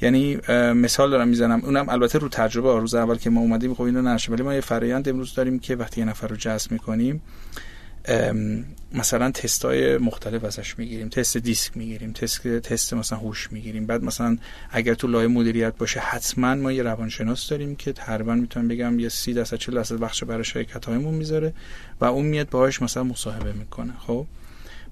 یعنی 0.00 0.36
مثال 0.74 1.10
دارم 1.10 1.28
می‌زنم. 1.28 1.60
اونم 1.64 1.88
البته 1.88 2.18
رو 2.18 2.28
تجربه 2.28 2.80
روز 2.80 2.94
اول 2.94 3.16
که 3.16 3.30
ما 3.30 3.40
اومدیم 3.40 3.74
خب 3.74 3.82
اینو 3.82 4.02
نشه 4.02 4.32
ولی 4.32 4.42
ما 4.42 4.54
یه 4.54 4.60
فرآیند 4.60 5.08
امروز 5.08 5.34
داریم 5.34 5.58
که 5.58 5.76
وقتی 5.76 6.00
یه 6.00 6.06
نفر 6.06 6.26
رو 6.26 6.36
جذب 6.36 6.72
می‌کنیم 6.72 7.22
مثلا 8.94 9.30
تست 9.30 9.64
های 9.64 9.98
مختلف 9.98 10.44
ازش 10.44 10.78
می‌گیریم. 10.78 11.08
تست 11.08 11.36
دیسک 11.36 11.76
می‌گیریم. 11.76 12.12
تست 12.12 12.48
تست 12.48 12.94
مثلا 12.94 13.18
هوش 13.18 13.52
می‌گیریم. 13.52 13.86
بعد 13.86 14.02
مثلا 14.02 14.38
اگر 14.70 14.94
تو 14.94 15.08
لایه 15.08 15.28
مدیریت 15.28 15.76
باشه 15.76 16.00
حتما 16.00 16.54
ما 16.54 16.72
یه 16.72 16.82
روانشناس 16.82 17.48
داریم 17.48 17.76
که 17.76 17.92
تقریبا 17.92 18.34
می‌تونم 18.34 18.68
بگم 18.68 18.98
یه 18.98 19.08
30 19.08 19.32
درصد 19.32 19.56
40 19.56 19.74
درصد 19.74 19.96
بخش 19.96 20.24
برای 20.24 20.44
شرکت 20.44 20.84
هایمون 20.84 21.14
می‌ذاره 21.14 21.54
و 22.00 22.04
اون 22.04 22.26
میاد 22.26 22.50
باهاش 22.50 22.82
مثلا 22.82 23.04
مصاحبه 23.04 23.52
می‌کنه. 23.52 23.92
خب؟ 24.06 24.26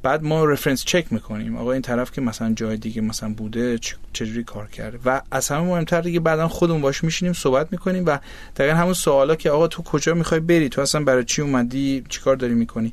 بعد 0.02 0.22
ما 0.22 0.44
رفرنس 0.44 0.84
چک 0.84 1.12
می‌کنیم. 1.12 1.56
آقا 1.56 1.72
این 1.72 1.82
طرف 1.82 2.12
که 2.12 2.20
مثلا 2.20 2.52
جای 2.52 2.76
دیگه 2.76 3.00
مثلا 3.00 3.28
بوده 3.28 3.78
چجوری 4.12 4.44
کار 4.44 4.66
کرده؟ 4.66 4.98
و 5.04 5.20
از 5.30 5.48
همه 5.48 5.60
مهمتر 5.60 6.00
دیگه 6.00 6.20
بعدا 6.20 6.48
خودمون 6.48 6.80
باش 6.80 7.04
میشینیم 7.04 7.32
صحبت 7.32 7.68
می‌کنیم 7.72 8.06
و 8.06 8.18
دقیقا 8.56 8.76
همون 8.76 8.94
سوالا 8.94 9.36
که 9.36 9.50
آقا 9.50 9.68
تو 9.68 9.82
کجا 9.82 10.14
می‌خوای 10.14 10.40
بری؟ 10.40 10.68
تو 10.68 10.80
اصلا 10.80 11.04
برای 11.04 11.24
چی 11.24 11.42
اومدی؟ 11.42 12.04
چیکار 12.08 12.36
داری 12.36 12.54
می‌کنی؟ 12.54 12.92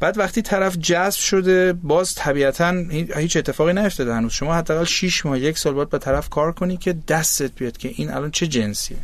بعد 0.00 0.18
وقتی 0.18 0.42
طرف 0.42 0.76
جذب 0.76 1.18
شده 1.18 1.72
باز 1.72 2.14
طبیعتا 2.14 2.74
هیچ 3.16 3.36
اتفاقی 3.36 3.72
نیفتاده 3.72 4.14
هنوز. 4.14 4.32
شما 4.32 4.54
حداقل 4.54 4.84
6 4.84 5.26
ماه 5.26 5.38
یک 5.38 5.58
سال 5.58 5.74
باید 5.74 5.90
با 5.90 5.98
طرف 5.98 6.28
کار 6.28 6.52
کنی 6.52 6.76
که 6.76 6.96
دستت 7.08 7.54
بیاد 7.54 7.76
که 7.76 7.90
این 7.94 8.10
الان 8.10 8.30
چه 8.30 8.46
جنسیه. 8.46 8.96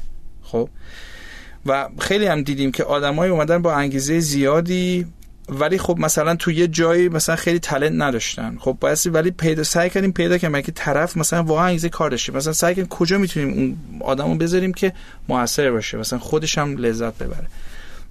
خب؟ 0.43 0.69
و 1.67 1.89
خیلی 1.99 2.27
هم 2.27 2.43
دیدیم 2.43 2.73
که 2.73 2.85
آدمای 2.85 3.31
اومدن 3.31 3.63
با 3.63 3.75
انگیزه 3.75 4.21
زیادی 4.21 5.07
ولی 5.51 5.79
خب 5.79 5.99
مثلا 5.99 6.37
تو 6.37 6.51
یه 6.51 6.69
جایی 6.69 7.09
مثلا 7.09 7.37
خیلی 7.37 7.59
تلنت 7.59 8.03
نداشتن. 8.03 8.57
خب 8.61 8.77
باید 8.81 8.99
ولی 9.07 9.31
پیدا 9.31 9.63
سعی 9.63 9.91
کردیم 9.91 10.13
پیدا 10.13 10.39
کنیم. 10.39 10.61
که 10.61 10.73
طرف 10.73 11.17
مثلا 11.17 11.43
واقعا 11.43 11.67
انگیزه 11.67 11.89
کار 11.89 12.11
داشته 12.11 12.33
مثلا 12.33 12.53
سعی 12.53 12.75
کنیم 12.75 12.87
کجا 12.87 13.19
می‌تونیم 13.19 13.55
اون 13.59 13.77
آدمو 14.01 14.35
بذاریم 14.35 14.73
که 14.73 14.93
موثر 15.29 15.71
باشه؟ 15.71 15.99
مثلا 15.99 16.19
خودش 16.19 16.59
هم 16.59 16.77
لذت 16.77 17.19
ببره. 17.19 17.47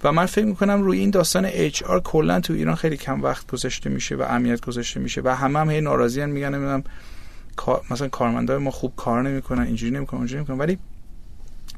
و 0.04 0.12
من 0.12 0.25
فکر 0.25 0.45
می‌کنم 0.45 0.82
روی 0.82 0.99
این 0.99 1.10
داستان 1.10 1.49
آر 1.86 1.99
کلا 1.99 2.39
تو 2.39 2.54
ایران 2.54 2.75
خیلی 2.75 2.97
کم 2.97 3.23
وقت 3.23 3.47
گذاشته 3.47 3.89
میشه 3.89 4.15
و 4.15 4.21
اهمیت 4.21 4.62
گذاشته 4.62 4.99
میشه. 4.99 5.21
و 5.21 5.36
همه 5.36 5.60
هم 5.60 5.69
هی 5.69 5.82
ناراضی 5.82 6.25
میگن 6.25 6.56
نمی‌دونم 6.56 6.84
مثلا 7.91 8.08
کارمندای 8.08 8.58
ما 8.58 8.71
خوب 8.71 8.93
کار 8.95 9.21
نمی‌کنن 9.21 9.62
اینجوری 9.62 9.91
نمی‌کنن 9.91 10.17
اونجوری 10.17 10.38
نمی‌کنن. 10.38 10.58
ولی 10.58 10.78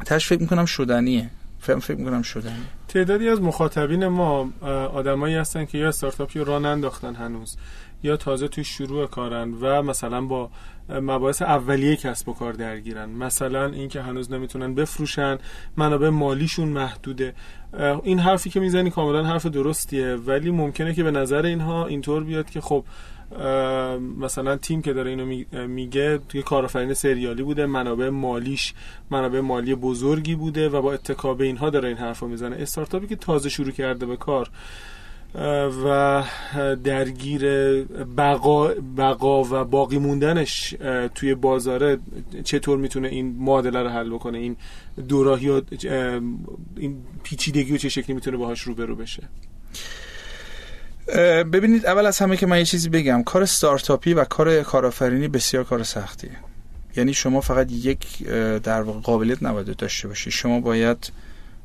تاش 0.06 0.28
فکر 0.28 0.42
می‌کنم 0.42 0.66
شدنیه. 0.66 1.30
فکر 1.62 1.80
فکر 1.80 1.98
می‌کنم 1.98 2.22
شدنیه 2.22 2.56
تعدادی 2.88 3.30
از 3.30 3.42
مخاطبین 3.42 4.08
ما 4.08 4.50
آدمایی 4.94 5.36
هستن 5.36 5.66
که 5.66 5.78
یا 5.78 5.88
استارتاپی 5.88 6.40
رو 6.40 6.46
راه 6.46 6.60
ننداختن 6.60 7.16
هنوز 7.16 7.58
یا 8.04 8.18
تازه 8.18 8.48
توی 8.48 8.64
شروع 8.64 9.08
کارن 9.08 9.54
و 9.54 9.82
مثلا 9.82 10.22
با 10.22 10.50
مباحث 10.90 11.42
اولیه 11.42 11.96
کسب 11.96 12.30
و 12.30 12.34
کار 12.34 12.54
درگیرن. 12.54 13.10
مثلا 13.10 13.66
اینکه 13.66 14.02
هنوز 14.02 14.32
نمی‌تونن 14.32 14.76
بفروشن 14.76 15.38
منابع 15.78 16.10
مالیشون 16.10 16.68
محدوده. 16.68 17.34
این 18.04 18.20
حرفی 18.20 18.50
که 18.50 18.60
می‌زنی 18.60 18.90
کاملا 18.90 19.24
حرف 19.24 19.46
درستیه 19.46 20.16
ولی 20.16 20.52
ممکنه 20.52 20.94
که 20.94 21.04
به 21.04 21.12
نظر 21.12 21.46
اینها 21.46 21.88
اینطور 21.88 22.24
بیاد 22.24 22.50
که 22.50 22.62
خب 22.62 22.86
مثلا 24.20 24.56
تیم 24.56 24.82
که 24.82 24.94
داره 24.94 25.10
اینو 25.10 25.44
میگه 25.68 26.20
توی 26.30 26.42
کارآفرین 26.42 26.94
سریالی 26.94 27.44
بوده 27.44 27.66
منابع 27.66 28.10
مالیش 28.10 28.74
منابع 29.12 29.40
مالی 29.40 29.76
بزرگی 29.76 30.36
بوده 30.36 30.70
و 30.70 30.82
با 30.82 30.94
اتکاب 30.94 31.42
اینها 31.42 31.70
داره 31.70 31.88
این 31.88 31.98
حرفو 31.98 32.28
می‌زنه. 32.28 32.56
استارتاپی 32.56 33.08
که 33.08 33.16
تازه 33.16 33.50
شروع 33.50 33.72
کرده 33.72 34.06
به 34.06 34.18
کار 34.18 34.50
و 35.86 36.24
درگیر 36.84 37.42
بقا, 38.18 38.68
بقا 38.98 39.44
و 39.44 39.66
باقی 39.66 39.98
موندنش 39.98 40.76
توی 41.16 41.36
بازاره 41.36 42.00
چطور 42.44 42.78
می‌تونه 42.78 43.08
این 43.08 43.36
معادله 43.40 43.84
رو 43.84 43.90
حل 43.90 44.10
بکنه 44.10 44.38
این 44.38 44.56
دوراهی 45.08 45.62
این 46.78 46.98
پیچیدگی 47.24 47.74
و 47.74 47.78
چه 47.78 47.90
شکلی 47.90 48.14
می‌تونه 48.14 48.38
باهاش 48.38 48.62
روبرو 48.62 48.96
بشه. 48.96 49.24
ببینید 51.54 51.86
اول 51.86 52.06
از 52.06 52.20
همه 52.20 52.38
که 52.38 52.46
من 52.46 52.58
یه 52.58 52.66
چیزی 52.66 52.90
بگم. 52.90 53.24
کار 53.24 53.46
ستارتاپی 53.46 54.14
و 54.14 54.24
کار 54.24 54.64
کارآفرینی 54.64 55.28
بسیار 55.28 55.64
کار 55.64 55.84
سختیه. 55.84 56.32
یعنی 56.96 57.14
شما 57.14 57.42
فقط 57.42 57.72
یک 57.72 58.28
در 58.64 58.82
قابلیت 58.84 59.44
نباید 59.44 59.76
داشته 59.76 60.08
باشی. 60.08 60.32
شما 60.32 60.60
باید 60.60 61.12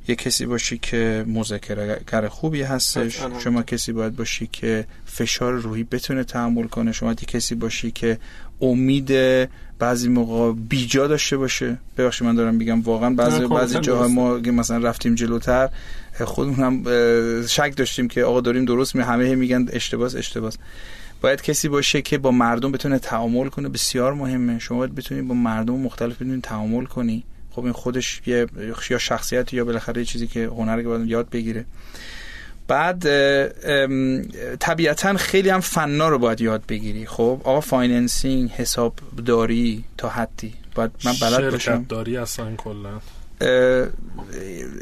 یه 0.09 0.15
کسی 0.15 0.47
باشی 0.47 0.79
که 0.79 1.25
مذاکره 1.29 2.29
خوبی 2.29 2.63
هستش. 2.63 3.21
شما 3.39 3.63
کسی 3.63 3.93
باید 3.93 4.17
باشی 4.17 4.47
که 4.53 4.87
فشار 5.07 5.53
روحی 5.53 5.85
بتونه 5.85 6.25
تحمل 6.25 6.67
کنه. 6.67 6.93
شما 6.93 7.09
یه 7.09 7.15
کسی 7.15 7.55
باشی 7.55 7.91
که 7.91 8.19
امید 8.61 9.13
بعضی 9.79 10.09
موقع 10.09 10.53
بیجا 10.53 11.07
داشته 11.07 11.37
باشه. 11.37 11.79
ببخشید 11.97 12.27
من 12.27 12.35
دارم 12.35 12.55
میگم 12.55 12.81
واقعا 12.81 13.11
بعضی 13.11 13.47
بعضی 13.47 13.79
جاها 13.79 14.09
ما 14.09 14.39
مثلا 14.39 14.89
رفتیم 14.89 15.15
جلوتر 15.15 15.69
خودمون 16.25 16.55
هم 16.55 17.47
شک 17.47 17.73
داشتیم 17.77 18.09
که 18.09 18.25
آقا 18.25 18.41
داریم 18.41 18.65
درست 18.65 18.95
می 18.95 19.03
همه 19.03 19.35
میگن 19.35 19.67
اشتباس 19.73 20.15
اشتباس. 20.15 20.57
باید 21.21 21.43
کسی 21.43 21.69
باشه 21.69 22.03
که 22.03 22.19
با 22.19 22.31
مردم 22.31 22.73
بتونه 22.73 22.99
تعامل 22.99 23.49
کنه 23.49 23.69
بسیار 23.69 24.15
مهمه. 24.15 24.59
شما 24.59 24.79
باید 24.79 24.95
بتونید 24.95 25.29
با 25.29 25.35
مردم 25.35 25.75
مختلف 25.75 26.15
بتونید 26.15 26.43
تعامل 26.43 26.85
کنی. 26.85 27.25
خب 27.51 27.65
این 27.65 27.73
خودش 27.73 28.23
یه 28.27 28.47
یا 28.91 28.99
شخصیت 28.99 29.55
یا 29.55 29.65
بالاخره 29.65 30.05
چیزی 30.05 30.27
که 30.27 30.45
هنر 30.45 30.83
که 30.83 30.89
باید 30.89 31.09
یاد 31.09 31.31
بگیره. 31.31 31.65
بعد 32.69 33.01
طبیعتا 34.57 35.17
خیلی 35.17 35.49
هم 35.49 35.61
فنا 35.61 36.09
رو 36.09 36.19
باید 36.19 36.41
یاد 36.41 36.63
بگیری. 36.69 37.07
خب 37.07 37.41
آقا 37.45 37.61
financing 37.61 38.51
حسابداری 38.51 39.85
تا 39.99 40.09
حدی. 40.09 40.55
باید 40.75 40.91
من 41.05 41.13
بلد 41.21 41.51
باشم. 41.51 41.87
داری 41.89 42.17
اصلا 42.17 42.57
کلا. 42.57 43.01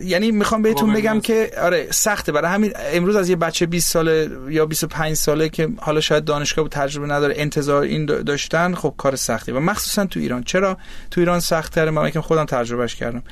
یعنی 0.04 0.30
می‌خوام 0.30 0.62
بهتون 0.62 0.92
بگم 0.92 1.20
که 1.20 1.50
آره 1.62 1.88
سخته. 1.90 2.32
برای 2.32 2.50
همین 2.50 2.72
امروز 2.92 3.16
از 3.16 3.28
یه 3.28 3.36
بچه 3.36 3.66
20 3.66 3.90
ساله 3.90 4.30
یا 4.48 4.66
25 4.66 5.14
ساله 5.16 5.48
که 5.48 5.68
حالا 5.78 6.00
شاید 6.00 6.24
دانشگاه 6.24 6.68
تجربه 6.68 7.06
نداره 7.06 7.34
انتظار 7.38 7.82
این 7.82 8.06
داشتن 8.06 8.74
خب 8.74 8.94
کار 8.96 9.16
سختی. 9.16 9.52
و 9.52 9.60
مخصوصا 9.60 10.06
تو 10.06 10.20
ایران. 10.20 10.42
چرا؟ 10.42 10.78
تو 11.10 11.20
ایران 11.20 11.40
سخت 11.40 11.74
تره 11.74 11.90
من 11.90 12.10
که 12.10 12.20
خودم 12.20 12.44
تجربهش 12.44 12.94
کردم. 12.94 13.22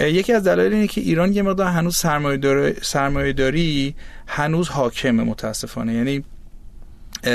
یکی 0.00 0.32
از 0.32 0.44
دلایل 0.44 0.72
اینه 0.72 0.86
که 0.86 1.00
ایران 1.00 1.32
یه 1.32 1.42
مقدار 1.42 1.66
هنوز 1.66 1.96
سرمایه 2.82 3.32
داری 3.32 3.94
هنوز 4.26 4.68
حاکمه 4.68 5.22
متاسفانه. 5.22 5.94
یعنی 5.94 6.24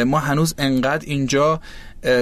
ما 0.06 0.20
هنوز 0.20 0.56
انقدر 0.58 1.06
اینجا 1.06 1.62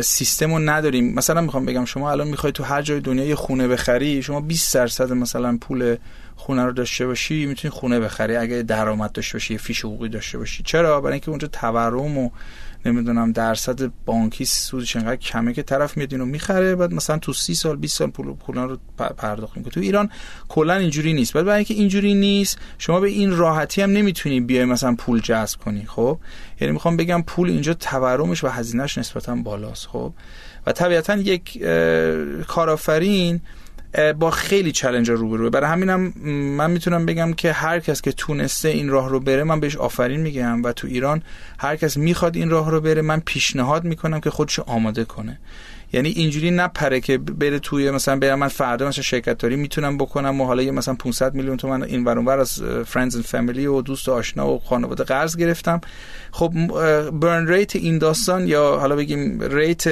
سیستم 0.02 0.54
رو 0.54 0.60
نداریم. 0.60 1.14
مثلا 1.14 1.42
می‌خوام 1.42 1.66
بگم 1.66 1.86
شما 1.86 2.12
الان 2.12 2.28
می‌خوای 2.28 2.52
تو 2.52 2.64
هر 2.64 2.82
جای 2.82 3.00
دنیا 3.00 3.26
یه 3.26 3.36
خونه 3.36 3.68
بخری 3.68 4.22
شما 4.24 4.42
20 4.42 4.76
درصد 4.76 5.12
مثلا 5.12 5.58
پول 5.62 5.96
خونه 6.36 6.66
رو 6.66 6.72
داشته 6.72 7.08
باشی 7.08 7.46
می‌تونی 7.46 7.72
خونه 7.72 8.00
بخری 8.00 8.36
اگه 8.36 8.62
درآمد 8.62 9.12
داشته 9.12 9.34
باشی 9.34 9.58
فیش 9.58 9.86
حقوقی 9.86 10.10
داشته 10.10 10.38
باشی. 10.38 10.64
چرا؟ 10.64 11.02
برای 11.02 11.14
اینکه 11.14 11.30
اونجا 11.30 11.48
تورم 11.48 12.18
و 12.18 12.30
نمی‌دونم 12.86 13.32
درصد 13.32 13.92
بانکی 14.06 14.46
سودش 14.46 14.96
انقدر 14.96 15.16
کمه 15.16 15.54
که 15.54 15.64
طرف 15.64 15.98
میاد 15.98 16.12
اینو 16.12 16.26
می‌خره 16.26 16.76
بعد 16.76 16.94
مثلا 16.94 17.18
تو 17.18 17.34
سی 17.34 17.56
سال 17.56 17.76
20 17.76 17.98
سال 17.98 18.10
پول 18.10 18.34
پولا 18.34 18.66
رو 18.66 18.78
پرداخت 19.18 19.58
می‌کنه. 19.58 19.74
تو 19.74 19.80
ایران 19.80 20.10
کلا 20.50 20.76
اینجوری 20.76 21.14
نیست. 21.14 21.34
بعد 21.34 21.46
برای 21.46 21.58
اینکه 21.58 21.74
اینجوری 21.74 22.14
نیست 22.14 22.58
شما 22.78 23.00
به 23.00 23.08
این 23.08 23.38
راحتی 23.38 23.82
هم 23.82 23.92
نمی‌تونی 23.92 24.42
بیای 24.42 24.66
مثلا 24.66 24.96
پول 24.96 25.20
جذب 25.20 25.60
کنی 25.60 25.86
خب؟ 25.86 26.20
یعنی 26.62 26.74
می‌خوام 26.74 26.98
بگم 26.98 27.24
پول 27.24 27.50
اینجا 27.50 27.74
تورمش 27.74 28.44
و 28.44 28.48
هزینهش 28.48 28.98
نسبتا 28.98 29.36
بالاست 29.36 29.88
خب؟ 29.88 30.14
و 30.68 30.72
طبیعتا 30.72 31.16
یک 31.16 31.64
کارآفرین 32.48 33.42
با 34.20 34.32
خیلی 34.32 34.72
چلنج 34.72 35.10
روبروه. 35.10 35.50
برای 35.50 35.70
همینم 35.70 36.14
من 36.58 36.72
می‌تونم 36.72 37.06
بگم 37.06 37.34
که 37.34 37.52
هر 37.52 37.80
کس 37.80 38.02
که 38.02 38.12
تونسته 38.12 38.70
این 38.70 38.90
راه 38.90 39.10
رو 39.10 39.20
بره 39.20 39.44
من 39.44 39.60
بهش 39.60 39.76
آفرین 39.76 40.20
میگم. 40.20 40.64
و 40.64 40.72
تو 40.72 40.88
ایران 40.88 41.22
هر 41.60 41.76
کس 41.76 41.98
می‌خواد 41.98 42.36
این 42.36 42.50
راه 42.50 42.72
رو 42.72 42.82
بره 42.82 43.02
من 43.02 43.20
پیشنهاد 43.20 43.84
می‌کنم 43.84 44.20
که 44.20 44.30
خودشو 44.30 44.64
آماده 44.68 45.06
کنه. 45.06 45.40
یعنی 45.94 46.10
اینجوری 46.10 46.52
نپره 46.52 47.00
که 47.00 47.18
بره 47.18 47.60
توی 47.60 47.92
مثلا 47.92 48.20
برم 48.20 48.40
من 48.40 48.48
فردا 48.48 48.88
مثلا 48.88 49.04
شرکت 49.04 49.38
داری 49.38 49.56
می‌تونم 49.56 49.98
بکنم 49.98 50.42
و 50.42 50.46
حالا 50.46 50.64
یه 50.64 50.72
مثلا 50.72 50.94
500 50.94 51.34
میلیون 51.34 51.58
تومن 51.58 51.84
این 51.84 52.06
ور 52.06 52.40
از 52.40 52.64
friends 52.86 53.16
and 53.16 53.26
family 53.26 53.66
و 53.66 53.82
دوست 53.82 54.10
و 54.10 54.12
آشنا 54.12 54.50
و 54.50 54.60
خانواده 54.60 55.04
قرض 55.04 55.38
گرفتم. 55.38 55.82
خب 56.32 56.54
burn 57.10 57.48
rate 57.48 57.76
این 57.76 57.98
داستان 57.98 58.48
یا 58.48 58.78
حالا 58.80 58.96
بگیم 58.96 59.42
rate 59.42 59.88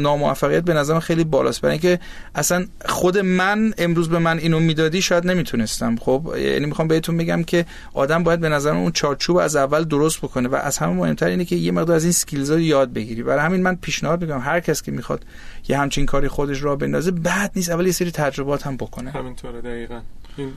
ناموفقیت 0.00 0.64
به 0.64 0.74
نظرم 0.74 1.00
خیلی 1.00 1.24
بالاست. 1.24 1.60
برای 1.60 1.72
اینکه 1.72 2.00
اصلا 2.34 2.66
خود 2.84 3.18
من 3.18 3.74
امروز 3.78 4.08
به 4.08 4.18
من 4.18 4.38
اینو 4.38 4.60
می‌دادی 4.60 5.02
شاید 5.02 5.26
نمی‌تونستم. 5.26 5.96
خب 5.96 6.34
یعنی 6.38 6.66
می‌خوام 6.66 6.88
بهتون 6.88 7.16
بگم 7.16 7.42
که 7.42 7.66
آدم 7.94 8.22
باید 8.22 8.40
به 8.40 8.48
نظرم 8.48 8.76
اون 8.76 8.92
چارچوب 8.92 9.36
از 9.36 9.56
اول 9.56 9.84
درست 9.84 10.18
بکنه 10.18 10.48
و 10.48 10.54
از 10.54 10.78
همه 10.78 10.92
مهمتر 10.92 11.26
اینه 11.26 11.44
که 11.44 11.56
یه 11.56 11.72
مقدار 11.72 11.96
از 11.96 12.02
این 12.02 12.12
skills 12.12 12.50
رو 12.50 12.60
یاد 12.60 12.92
بگیری. 12.92 13.22
برای 13.22 13.40
همین 13.40 13.62
من 13.62 13.76
پیشنهاد 13.76 14.22
می‌کنم 14.22 14.40
هر 14.40 14.60
کس 14.60 14.82
که 14.82 14.92
می‌خواد 14.92 15.21
یه 15.68 15.78
همچین 15.78 16.06
کاری 16.06 16.28
خودش 16.28 16.62
را 16.62 16.76
بندازه 16.76 17.10
بد 17.10 17.52
نیست. 17.56 17.70
اول 17.70 17.86
یه 17.86 17.92
سری 17.92 18.10
تجربات 18.10 18.66
هم 18.66 18.76
بکنه. 18.76 19.10
همینطوره 19.10 19.60
دقیقاً. 19.60 20.00
این 20.36 20.52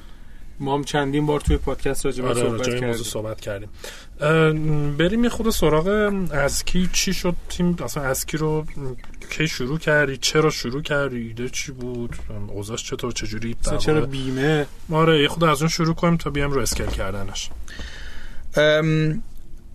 ما 0.60 0.75
هم 0.75 0.84
چندین 0.84 1.25
بار 1.25 1.39
توی 1.39 1.58
پادکست 1.58 2.06
راجع 2.06 2.23
به 2.23 2.30
آره 2.30 2.41
صحبت 2.41 2.67
کردیم. 2.67 2.93
صحبت 2.93 3.41
کردیم. 3.41 3.69
بریم 4.97 5.23
یه 5.23 5.30
خود 5.30 5.49
سراغ 5.49 5.88
اسکی 6.34 6.89
چی 6.93 7.13
شد؟ 7.13 7.36
تیم 7.49 7.78
اصلا 7.84 8.04
اسکی 8.04 8.38
رو 8.38 8.65
کی 9.30 9.47
شروع 9.47 9.78
کردی؟ 9.78 10.17
چرا 10.17 10.49
شروع 10.49 10.82
کردی؟ 10.82 11.17
ایده 11.17 11.49
چی 11.49 11.71
بود؟ 11.71 12.15
اوضاعش 12.47 12.84
چطور؟ 12.84 13.12
چجوری؟ 13.12 13.56
چرا 13.80 14.06
بیمه؟ 14.06 14.65
آره 14.91 15.21
یه 15.21 15.28
خود 15.28 15.43
از 15.43 15.62
اون 15.62 15.69
شروع 15.69 15.93
کنیم 15.93 16.17
تا 16.17 16.30
بیام 16.30 16.51
رو 16.51 16.62
اسکیل 16.62 16.86
کردنش. 16.86 17.49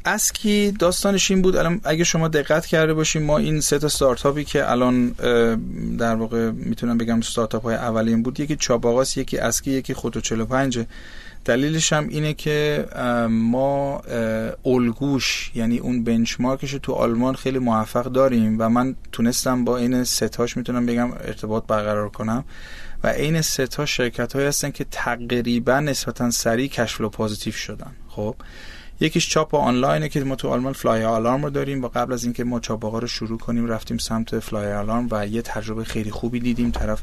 اسکی 0.04 0.72
داستانش 0.78 1.30
این 1.30 1.42
بود 1.42 1.56
الان 1.56 1.80
اگه 1.84 2.04
شما 2.04 2.28
دقت 2.28 2.66
کرده 2.66 2.94
باشیم 2.94 3.22
ما 3.22 3.38
این 3.38 3.60
سه 3.60 3.78
تا 3.78 3.86
استارتاپی 3.86 4.44
که 4.44 4.70
الان 4.70 5.08
در 5.98 6.14
واقع 6.14 6.50
می‌تونم 6.50 6.98
بگم 6.98 7.18
استارتاپ 7.18 7.62
های 7.62 7.74
اولین 7.74 8.22
بود 8.22 8.40
یکی 8.40 8.56
چاپ 8.56 8.86
آقاس 8.86 9.16
یکی 9.16 9.38
ازکی 9.38 9.70
یکی 9.70 9.94
خودرو 9.94 10.20
45 10.20 10.86
دلیلش 11.44 11.92
هم 11.92 12.08
اینه 12.08 12.34
که 12.34 12.86
ما 13.30 14.02
الگوش 14.64 15.50
یعنی 15.54 15.78
اون 15.78 16.04
benchmark 16.04 16.58
ش 16.58 16.70
تو 16.82 16.92
آلمان 16.92 17.34
خیلی 17.34 17.58
موفق 17.58 18.04
داریم 18.04 18.56
و 18.58 18.68
من 18.68 18.96
تونستم 19.12 19.64
با 19.64 19.76
این 19.76 20.04
سه 20.04 20.25
تاش 20.25 20.56
می‌تونم 20.56 20.86
بگم 20.86 21.12
ارتباط 21.12 21.66
برقرار 21.66 22.08
کنم. 22.08 22.44
و 23.04 23.06
این 23.06 23.42
سه 23.42 23.72
تا 23.72 23.86
شرکت 23.86 24.32
های 24.32 24.46
هستن 24.46 24.70
که 24.70 24.86
تقریبا 24.90 25.80
نسبتا 25.80 26.30
سریع 26.30 26.68
cash 26.68 26.88
flow 26.88 27.08
positive 27.08 27.52
شدن. 27.52 27.92
خب؟ 28.08 28.34
یکیش 29.00 29.28
چاپ 29.28 29.54
آنلاینه 29.54 30.08
که 30.08 30.24
ما 30.24 30.36
تو 30.36 30.48
آلمان 30.48 30.72
Flyeralarm 30.72 31.42
رو 31.42 31.50
داریم 31.50 31.84
و 31.84 31.88
قبل 31.88 32.12
از 32.12 32.24
اینکه 32.24 32.44
ما 32.44 32.60
چاپ 32.60 32.84
رو 32.84 33.06
شروع 33.06 33.38
کنیم 33.38 33.66
رفتیم 33.66 33.98
سمت 33.98 34.38
Flyeralarm 34.38 35.08
و 35.10 35.26
یه 35.26 35.42
تجربه 35.42 35.84
خیلی 35.84 36.10
خوبی 36.10 36.40
دیدیم. 36.40 36.70
طرف 36.70 37.02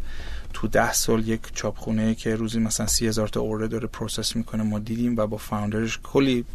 تو 0.54 0.68
ده 0.68 0.94
سال 0.94 1.28
یک 1.28 1.40
چاپخونه 1.54 2.16
که 2.16 2.36
روزی 2.36 2.60
مثلا 2.60 2.88
سی 2.88 3.08
هزار 3.08 3.28
تا 3.28 3.42
اوره 3.42 3.68
داره 3.68 3.88
process 3.88 4.36
می‌کنه 4.36 4.64
ما 4.64 4.80
دیدیم 4.80 5.16
و 5.18 5.28
با 5.28 5.38
founder 5.38 5.86
ش 5.86 6.00
کلی 6.04 6.46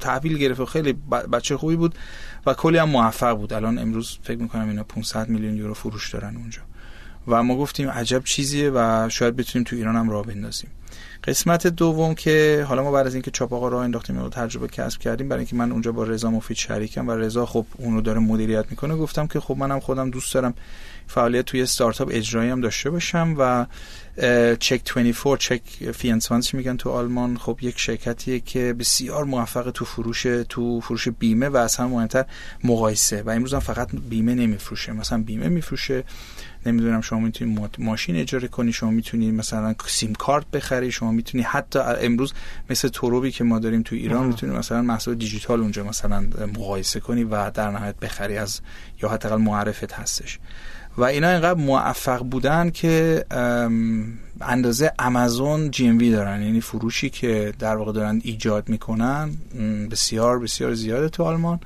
تحویل 0.00 0.38
گرفت 0.38 0.60
و 0.60 0.66
خیلی 0.66 0.92
بچه 1.32 1.56
خوبی 1.56 1.76
بود 1.76 1.94
و 2.46 2.54
کلی 2.54 2.78
هم 2.78 2.88
موفق 2.88 3.36
بود. 3.36 3.52
الان 3.52 3.78
امروز 3.78 4.18
فکر 4.22 4.38
می‌کنم 4.38 4.68
اینا 4.68 4.84
500 4.84 5.28
میلیون 5.28 5.56
یورو 5.56 5.74
فروش 5.74 6.10
دارن 6.10 6.36
اونجا. 6.36 6.60
و 7.28 7.42
ما 7.42 7.56
گفتیم 7.56 7.88
عجب 7.88 8.24
چیزیه 8.24 8.70
و 8.74 9.08
شاید 9.08 9.36
بتونیم 9.36 9.64
تو 9.64 9.76
ایران 9.76 9.96
هم 9.96 10.10
راه 10.10 10.26
بندازیم. 10.26 10.70
قسمت 11.26 11.66
دوم 11.66 12.14
که 12.14 12.64
حالا 12.68 12.82
ما 12.82 12.90
بعد 12.92 13.06
از 13.06 13.14
اینکه 13.14 13.30
چاپ 13.30 13.53
آقا 13.53 13.68
راه 13.68 13.84
انداختیم 13.84 14.22
و 14.22 14.28
تجربه 14.28 14.68
کسب 14.68 15.00
کردیم 15.00 15.28
برای 15.28 15.40
اینکه 15.40 15.56
من 15.56 15.72
اونجا 15.72 15.92
با 15.92 16.04
رضا 16.04 16.30
مفید 16.30 16.56
شریکم 16.56 17.08
و 17.08 17.10
رضا 17.10 17.46
خب 17.46 17.66
اونو 17.78 18.00
داره 18.00 18.18
مدیریت 18.18 18.64
می‌کنه 18.70 18.96
گفتم 18.96 19.26
که 19.26 19.40
خب 19.40 19.56
منم 19.56 19.80
خودم 19.80 20.10
دوست 20.10 20.34
دارم 20.34 20.54
فعالیت 21.06 21.44
توی 21.44 21.62
استارتاپ 21.62 22.08
اجرایی 22.12 22.50
هم 22.50 22.60
داشته 22.60 22.90
باشم 22.90 23.34
و 23.38 23.66
چک 24.60 24.94
24 24.94 25.36
چک 25.36 25.62
فینسانس 25.92 26.54
میگن 26.54 26.76
تو 26.76 26.90
آلمان 26.90 27.36
خب 27.36 27.58
یک 27.62 27.78
شرکتیه 27.78 28.40
که 28.40 28.72
بسیار 28.72 29.24
موفق 29.24 29.70
تو 29.70 29.84
فروش 29.84 30.26
تو 30.48 30.80
فروش 30.80 31.08
بیمه 31.08 31.48
و 31.48 31.56
اصلا 31.56 31.88
مهمتر 31.88 32.24
مقایسه 32.64 33.22
و 33.22 33.30
امروز 33.30 33.54
هم 33.54 33.60
فقط 33.60 33.88
بیمه 34.10 34.34
نمیفروشه 34.34 34.92
مثلا 34.92 35.22
بیمه 35.22 35.48
میفروشه. 35.48 36.04
نمی‌دونم 36.66 37.00
شما 37.00 37.18
می‌تونید 37.18 37.70
ماشین 37.78 38.16
اجاره 38.16 38.48
کنی 38.48 38.72
شما 38.72 38.90
می‌تونید 38.90 39.34
مثلا 39.34 39.74
سیم 39.86 40.14
کارت 40.14 40.50
بخری 40.50 40.92
شما 40.92 41.12
می‌تونی 41.12 41.42
حتی 41.42 41.78
امروز 41.78 42.32
مثل 42.70 42.88
توروبی 42.88 43.30
که 43.30 43.44
ما 43.44 43.58
داریم 43.58 43.82
تو 43.82 43.96
ایران 43.96 44.26
می‌تونی 44.26 44.56
مثلا 44.56 44.82
محصول 44.82 45.14
دیجیتال 45.14 45.60
اونجا 45.60 45.84
مثلا 45.84 46.20
مقایسه 46.58 47.00
کنی 47.00 47.24
و 47.24 47.50
در 47.50 47.70
نهایت 47.70 47.96
بخری 47.96 48.36
از 48.36 48.60
یا 49.02 49.08
حداقل 49.08 49.36
معرفت 49.36 49.92
هستش. 49.92 50.38
و 50.98 51.04
اینا 51.04 51.30
اینقدر 51.30 51.60
موفق 51.60 52.22
بودن 52.22 52.70
که 52.70 53.24
اندازه 54.40 54.92
امازون 54.98 55.70
GMV 55.70 56.10
دارن. 56.10 56.42
یعنی 56.42 56.60
فروشی 56.60 57.10
که 57.10 57.54
در 57.58 57.76
واقع 57.76 57.92
دارن 57.92 58.20
ایجاد 58.24 58.68
می‌کنن 58.68 59.30
بسیار 59.90 60.38
بسیار 60.38 60.74
زیاده 60.74 61.08
تو 61.08 61.22
آلمان. 61.22 61.60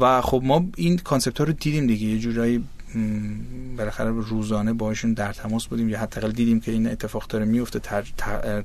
و 0.00 0.20
خب 0.20 0.40
ما 0.44 0.66
این 0.76 0.98
concept 0.98 1.38
ها 1.38 1.44
رو 1.44 1.52
دیدیم 1.52 1.86
دیگه. 1.86 2.06
یه 2.06 2.18
جورایی 2.18 2.64
بالاخره 3.78 4.10
روزانه 4.10 4.72
باشون 4.72 5.12
در 5.12 5.32
تماس 5.32 5.66
بودیم. 5.66 5.88
یا 5.88 5.98
حداقل 5.98 6.30
دیدیم 6.30 6.60
که 6.60 6.72
این 6.72 6.86
اتفاق 6.90 7.26
داره 7.26 7.44
میفته 7.44 7.78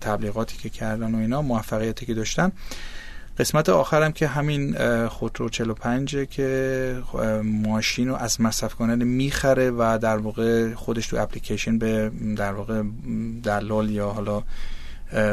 تبلیغاتی 0.02 0.58
که 0.58 0.70
کردن 0.70 1.16
و 1.16 1.18
اینا 1.18 1.42
موفقیتی 1.42 2.06
که 2.06 2.14
داشتن. 2.14 2.52
قسمت 3.38 3.70
آخرم 3.70 4.12
که 4.12 4.28
همین 4.28 4.76
خودرو 5.08 5.50
45 5.50 6.28
که 6.30 7.02
ماشین 7.44 8.08
رو 8.08 8.16
از 8.16 8.42
مصرف 8.42 8.76
کننده 8.76 9.06
می‌خره 9.06 9.72
و 9.72 10.00
در 10.02 10.18
واقع 10.18 10.74
خودش 10.74 11.08
تو 11.08 11.18
اپلیکیشن 11.18 11.78
به 11.78 12.12
در 12.38 12.52
واقع 12.52 12.84
دلال 13.44 13.90
یا 13.90 14.10
حالا 14.10 14.44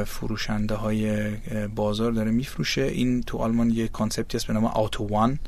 فروشنده 0.06 0.74
های 0.74 1.30
بازار 1.66 2.12
داره 2.12 2.30
میفروشه. 2.30 2.82
این 2.82 3.22
تو 3.22 3.38
آلمان 3.38 3.70
یه 3.70 3.88
concept 3.88 4.30
ی 4.30 4.36
هست 4.36 4.46
به 4.46 4.52
نام 4.52 4.64
Auto1. 4.64 5.38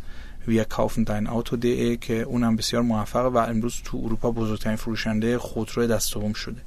Wir 0.48 0.64
kaufen 0.64 1.02
dein 1.02 1.26
Auto.de 1.26 1.96
که 1.96 2.22
اونم 2.22 2.56
بسیار 2.56 2.82
موفقه 2.82 3.28
و 3.28 3.36
امروز 3.36 3.74
تو 3.84 4.02
اروپا 4.04 4.30
بزرگترین 4.30 4.76
فروشنده 4.76 5.38
خودرو 5.38 5.86
دست 5.86 6.34
شده. 6.34 6.60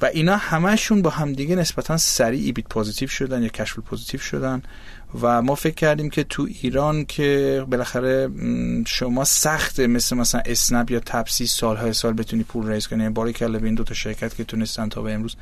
و 0.00 0.04
اینا 0.06 0.36
همشون 0.36 1.02
با 1.02 1.10
همدیگه 1.10 1.56
نسبتا 1.56 1.96
سریع 1.96 2.44
EBIT 2.44 2.68
positive 2.68 3.08
شدن 3.08 3.42
یا 3.42 3.48
cash 3.48 3.63
flow 3.63 3.78
positive 3.78 4.20
شدن. 4.20 4.62
و 5.22 5.42
ما 5.42 5.54
فکر 5.54 5.74
کردیم 5.74 6.10
که 6.10 6.24
تو 6.24 6.48
ایران 6.62 7.04
که 7.04 7.64
بالاخره 7.70 8.28
شما 8.86 9.24
سخته 9.24 9.86
مثل 9.86 10.16
مثلا 10.16 10.42
اسنپ 10.46 10.90
یا 10.90 11.00
تپسی 11.00 11.46
سالهای 11.46 11.92
سال 11.92 12.12
بتونی 12.12 12.42
پول 12.42 12.68
ریز 12.68 12.86
کنی. 12.86 13.02
یعنی 13.02 13.14
باریکلا 13.14 13.58
به 13.58 13.66
این 13.66 13.74
دو 13.74 13.84
تا 13.84 13.94
شرکت 13.94 14.34
که 14.34 14.44
تونستن 14.44 14.88
تا 14.88 15.02
به 15.02 15.12
امروز 15.12 15.36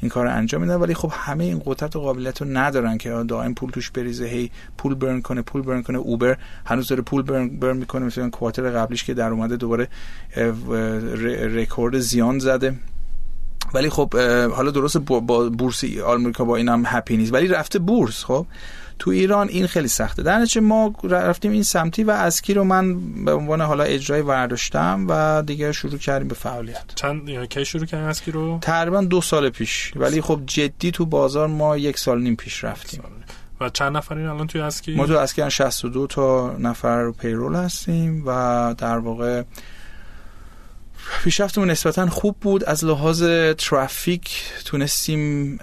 این 0.00 0.08
کار 0.08 0.26
انجام 0.26 0.60
میدن. 0.60 0.74
ولی 0.74 0.94
خب 0.94 1.12
همه 1.14 1.44
این 1.44 1.62
قدرت 1.64 1.96
و 1.96 2.00
قابلیت 2.00 2.42
رو 2.42 2.48
ندارن 2.50 2.98
که 2.98 3.10
دائم 3.28 3.54
پول 3.54 3.70
توش 3.70 3.90
بریزه. 3.90 4.26
هی 4.26 4.50
پول 4.78 4.94
burn 4.94 5.22
کنه 5.22 5.42
پول 5.42 5.62
burn 5.62 5.82
کنه. 5.82 5.98
اوبر 5.98 6.38
هنوز 6.66 6.88
داره 6.88 7.02
پول 7.02 7.22
burn, 7.22 7.48
burn 7.48 7.76
می‌کنه. 7.76 8.06
مثلا 8.06 8.30
quarter 8.30 8.70
قبلیش 8.70 9.04
که 9.04 9.14
در 9.14 9.28
اومده 9.28 9.56
دوباره 9.56 9.88
رکورد 11.54 11.98
زیان 11.98 12.38
زده. 12.38 12.74
ولی 13.74 13.90
خب 13.90 14.16
حالا 14.50 14.70
درست 14.70 14.98
با 14.98 15.20
بورس 15.48 15.84
آمریکا 16.06 16.44
با 16.44 16.56
این 16.56 16.68
هم 16.68 16.82
هپی 16.86 17.16
نیست 17.16 17.32
ولی 17.32 17.48
رفته 17.48 17.78
بورس 17.78 18.24
خب؟ 18.24 18.46
تو 18.98 19.10
ایران 19.10 19.48
این 19.48 19.66
خیلی 19.66 19.88
سخته. 19.88 20.22
در 20.22 20.38
نتیجه 20.38 20.60
ما 20.60 20.94
رفتیم 21.04 21.52
این 21.52 21.62
سمتی 21.62 22.04
و 22.04 22.10
اسکی 22.10 22.54
رو 22.54 22.64
من 22.64 23.00
به 23.24 23.32
عنوان 23.32 23.60
حالا 23.60 23.84
اجرای 23.84 24.22
ورداشتم 24.22 25.06
و 25.08 25.42
دیگه 25.46 25.72
شروع 25.72 25.98
کردیم 25.98 26.28
به 26.28 26.34
فعالیت. 26.34 26.84
چند 26.94 27.28
یعنی 27.28 27.46
کی 27.46 27.64
شروع 27.64 27.86
کردین 27.86 28.06
اسکی 28.06 28.30
رو؟ 28.30 28.58
تقریبا 28.62 29.00
دو 29.00 29.20
سال 29.20 29.50
پیش. 29.50 29.92
ولی 29.96 30.20
خب 30.20 30.40
جدی 30.46 30.90
تو 30.90 31.06
بازار 31.06 31.48
ما 31.48 31.76
یک 31.76 31.98
سال 31.98 32.22
نیم 32.22 32.36
پیش 32.36 32.64
رفتیم. 32.64 33.02
و 33.60 33.68
چند 33.68 33.96
نفرین 33.96 34.26
الان 34.26 34.46
توی 34.46 34.60
اسکی 34.60 34.94
ما 34.94 35.06
تو 35.06 35.18
اسکی 35.18 35.50
62 35.50 36.06
تا 36.06 36.56
نفر 36.58 37.10
پیرول 37.10 37.54
هستیم 37.54 38.22
و 38.26 38.74
در 38.78 38.98
واقع 38.98 39.42
پیشرفتمون 41.24 41.70
نسبتا 41.70 42.06
خوب 42.06 42.36
بود. 42.40 42.64
از 42.64 42.84
لحاظ 42.84 43.24
ترافیک 43.58 44.42
تونستیم 44.64 45.58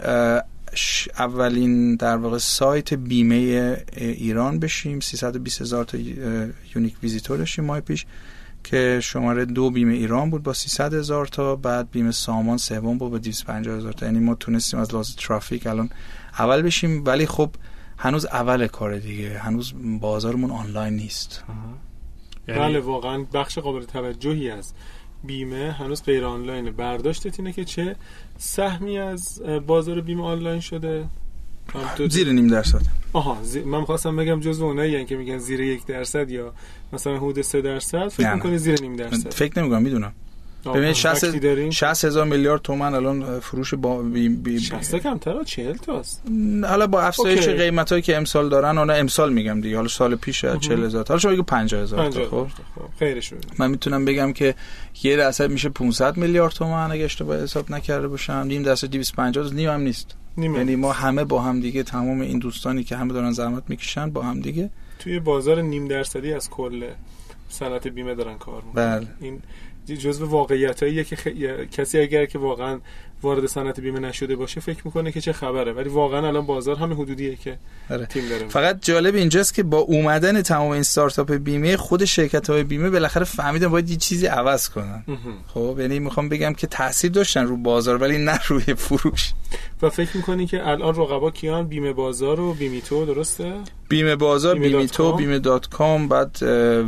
اولین 1.20 1.96
در 1.96 2.18
واقع 2.18 2.38
سایت 2.38 2.94
بیمه 2.94 3.78
ایران 3.98 4.60
بشیم. 4.60 5.00
320 5.00 5.62
هزار 5.62 5.86
تا 5.86 5.98
unique 6.76 6.96
visitor 7.04 7.38
داشتیم 7.38 7.66
ماه 7.66 7.80
پیش 7.80 8.06
که 8.64 9.00
شماره 9.04 9.46
دو 9.46 9.70
بیمه 9.70 9.94
ایران 9.94 10.30
بود 10.30 10.44
با 10.44 10.54
300 10.54 10.94
هزار 10.94 11.26
تا. 11.26 11.56
بعد 11.56 11.92
بیمه 11.92 12.12
سامان 12.12 12.58
سوم 12.58 12.98
بود 12.98 13.12
با 13.12 13.18
250 13.18 13.78
هزار 13.78 13.94
تا. 13.94 14.06
یعنی 14.06 14.20
ما 14.20 14.36
تونستیم 14.36 14.80
از 14.80 14.94
لحاظ 14.94 15.16
ترافیک 15.16 15.68
الان 15.68 15.90
اول 16.40 16.62
بشیم. 16.62 17.06
ولی 17.06 17.26
خب 17.26 17.50
هنوز 17.98 18.26
اول 18.26 18.68
کار 18.68 18.98
دیگه. 18.98 19.40
هنوز 19.40 19.74
بازارمون 20.00 20.52
آنلاین 20.52 20.94
نیست. 20.94 21.44
یعنی 22.48 22.60
بله 22.60 22.80
واقعا 22.80 23.26
بخش 23.34 23.58
قابل 23.58 23.84
توجهی 23.84 24.50
است 24.50 24.76
بیمه 25.24 25.72
هنوز 25.72 26.04
غیر 26.04 26.26
آنلاینه. 26.26 26.72
برداشتت 26.72 27.40
اینه 27.40 27.54
که 27.54 27.66
چه 27.66 27.96
سهمی 28.38 28.98
از 28.98 29.42
بازار 29.68 30.02
بیمه 30.02 30.24
آنلاین 30.24 30.60
شده؟ 30.60 31.06
زیر 32.10 32.32
نیم 32.32 32.48
درصد. 32.48 32.82
آها 33.14 33.38
من 33.66 33.86
خواستم 33.86 34.16
بگم 34.16 34.40
جزو 34.40 34.66
اونایی 34.66 35.06
که 35.06 35.16
میگن 35.16 35.38
زیر 35.38 35.60
یک 35.60 35.86
درصد 35.86 36.32
یا 36.32 36.54
مثلا 36.94 37.18
حدود 37.18 37.42
سه 37.42 37.62
درصد. 37.62 38.08
فکر 38.08 38.34
می‌کنی 38.34 38.58
زیر 38.58 38.82
نیم 38.82 38.96
درصد؟ 38.96 39.34
فکر 39.34 39.60
نمی‌کنم 39.60 39.82
می‌دونم. 39.82 40.14
ببین 40.66 40.94
60 40.94 41.70
60 41.70 42.06
هزار 42.06 42.26
میلیارد 42.26 42.62
تومن 42.62 42.94
الان 42.94 43.40
فروش 43.40 43.74
با 43.74 44.02
بی 44.02 44.30
بی 44.30 44.60
60 44.60 44.96
کمتر 44.96 45.44
40 45.44 45.74
تاست. 45.74 46.24
حالا 46.70 46.88
با 46.88 47.02
افزایش 47.02 47.48
قیمتایی 47.48 48.02
که 48.02 48.18
امسال 48.18 48.50
دارن 48.50 48.78
اونا 48.78 48.94
امسال 48.94 49.34
میگم 49.34 49.62
دیگه 49.62 49.76
حالا 49.76 49.88
سال 49.88 50.16
پیش 50.16 50.46
40 50.46 50.84
هزار. 50.84 51.06
حالا 51.08 51.20
شما 51.20 51.32
بگو 51.32 51.44
50 51.44 51.82
هزار 51.82 52.10
خب, 52.10 52.48
خب. 52.48 52.48
خیرش 53.00 53.34
من 53.60 53.72
می‌تونم 53.72 54.06
بگم 54.06 54.34
که 54.34 54.56
یه 55.04 55.16
درصد 55.18 55.52
میشه 55.52 55.70
500 55.70 56.18
میلیارد 56.18 56.54
تومن 56.54 56.92
اگه 56.92 57.06
اشتباه 57.06 57.44
حساب 57.44 57.72
نکرده 57.72 58.08
باشم. 58.08 58.34
نیم 58.34 58.64
درصد 58.64 58.88
250 58.88 59.54
نیم 59.54 59.70
هم 59.70 59.82
نیست. 59.82 60.16
یعنی 60.38 60.76
ما 60.76 60.92
همه 60.92 61.24
با 61.24 61.42
هم 61.42 61.60
دیگه 61.60 61.84
تمام 61.84 62.22
این 62.22 62.40
دوستانی 62.40 62.84
که 62.84 62.96
همه 62.96 63.14
دارن 63.14 63.32
زحمت 63.32 63.64
می‌کشن 63.68 64.10
با 64.10 64.22
هم 64.22 64.40
دیگه. 64.40 64.70
توی 65.00 65.20
بازار 65.20 65.62
نیم 65.62 65.88
درصدی 65.88 66.34
از 66.34 66.50
کل 66.50 66.84
صنعت 67.50 67.88
بیمه 67.88 68.16
دارن 68.16 68.38
کار 68.38 68.62
می‌کنن. 68.62 69.00
بله. 69.00 69.08
این 69.22 69.42
جزو 69.86 70.26
واقعیتاییه 70.28 71.04
که 71.04 71.16
کسی 71.72 72.00
اگر 72.00 72.26
که 72.26 72.40
واقعا 72.40 72.80
وارد 73.24 73.46
صنعت 73.46 73.80
بیمه 73.80 74.00
نشده 74.00 74.36
باشه 74.36 74.62
فکر 74.62 74.82
می‌کنه 74.86 75.12
که 75.12 75.22
چه 75.22 75.34
خبره. 75.34 75.74
ولی 75.74 75.90
واقعا 75.90 76.28
الان 76.28 76.46
بازار 76.46 76.76
همه 76.76 76.96
حدودیه 76.96 77.36
که 77.36 77.58
آره. 77.90 78.06
تیم 78.06 78.30
داره. 78.30 78.48
فقط 78.48 78.82
جالب 78.82 79.16
اینجاست 79.16 79.54
که 79.54 79.64
با 79.64 79.78
اومدن 79.78 80.42
تمام 80.42 80.72
این 80.72 80.80
استارتاپ 80.80 81.32
بیمه 81.32 81.78
خود 81.78 82.06
شرکت 82.06 82.50
های 82.50 82.64
بیمه 82.64 82.90
بالاخره 82.90 83.24
فهمیدن 83.24 83.68
باید 83.68 83.90
یه 83.90 83.96
چیزی 83.96 84.26
عوض 84.26 84.70
کنن. 84.70 85.04
خب 85.48 85.78
یعنی 85.80 86.00
می‌خوام 86.00 86.30
بگم 86.30 86.54
که 86.54 86.68
تاثیر 86.68 87.12
داشتن 87.12 87.46
رو 87.46 87.58
بازار 87.58 87.98
ولی 87.98 88.18
نه 88.18 88.40
روی 88.48 88.64
فروش. 88.64 89.34
و 89.82 89.90
فکر 89.90 90.18
می‌کنی 90.18 90.48
که 90.48 90.68
الان 90.68 90.96
رقبا 90.96 91.32
کیان؟ 91.32 91.68
بیمه 91.68 91.94
بازار 91.94 92.40
و 92.40 92.54
بیمیتو 92.54 93.06
درسته؟ 93.06 93.54
بیمه 93.90 94.16
بازار 94.16 94.60
بیمیتو 94.60 95.14
بیمه 95.14 95.40
دات 95.40 95.70
کام 95.70 96.08
بعد 96.08 96.38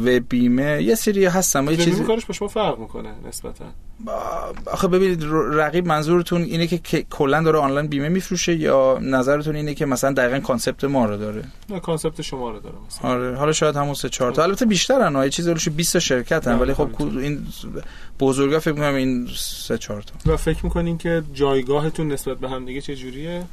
و 0.06 0.20
بیمه. 0.20 0.84
یه 0.84 0.96
سری 0.96 1.26
هستن 1.26 1.68
یه 1.68 1.78
چیزی 1.78 2.04
کارش 2.04 2.26
با 2.26 2.34
شما 2.34 2.48
فرق 2.48 2.80
می‌کنه 2.80 3.10
نسبتا. 3.28 3.66
آخه 4.66 4.88
ببینید 4.88 5.24
رقیب 5.52 5.86
منظورتون 5.86 6.42
اینه 6.42 6.68
که 6.68 7.04
کلا 7.04 7.42
داره 7.42 7.60
آنلاین 7.60 7.88
بیمه 7.88 8.10
میفروشه 8.10 8.56
یا 8.56 9.00
نظرتون 9.02 9.56
اینه 9.56 9.74
که 9.74 9.86
مثلا 9.86 10.14
دقیقا 10.14 10.40
concept 10.40 10.84
ما 10.84 11.06
رو 11.06 11.18
داره؟ 11.18 11.44
نه 11.70 11.80
concept 11.80 12.22
شما 12.22 12.50
رو 12.50 12.60
داره 12.60 12.76
مثلا. 12.88 13.12
آره 13.12 13.36
حالا 13.36 13.52
شاید 13.52 13.76
همون 13.76 13.94
سه 13.94 14.10
چهار 14.10 14.32
تا. 14.32 14.44
البته 14.44 14.66
بیشترن 14.66 15.24
یه 15.24 15.30
چیزی 15.30 15.52
روش 15.52 15.70
20 15.70 15.94
تا 15.94 16.00
شرکت 16.00 16.48
ولی 16.48 16.74
خب 16.74 16.90
این 17.00 17.48
بزرگا 18.20 18.60
فکر 18.60 18.74
می‌کنم 18.74 18.96
این 18.96 19.28
سه 19.38 19.78
چهار 19.78 20.02
تا. 20.02 20.34
و 20.34 20.38
فکر 20.38 20.66
می‌کنین 20.66 20.98
که 20.98 21.24
جایگاهتون 21.34 22.12
نسبت 22.12 22.38
به 22.38 22.50
هم 22.56 22.66
دیگه 22.66 22.82
چه 22.82 22.96
جوریه؟ 22.96 23.44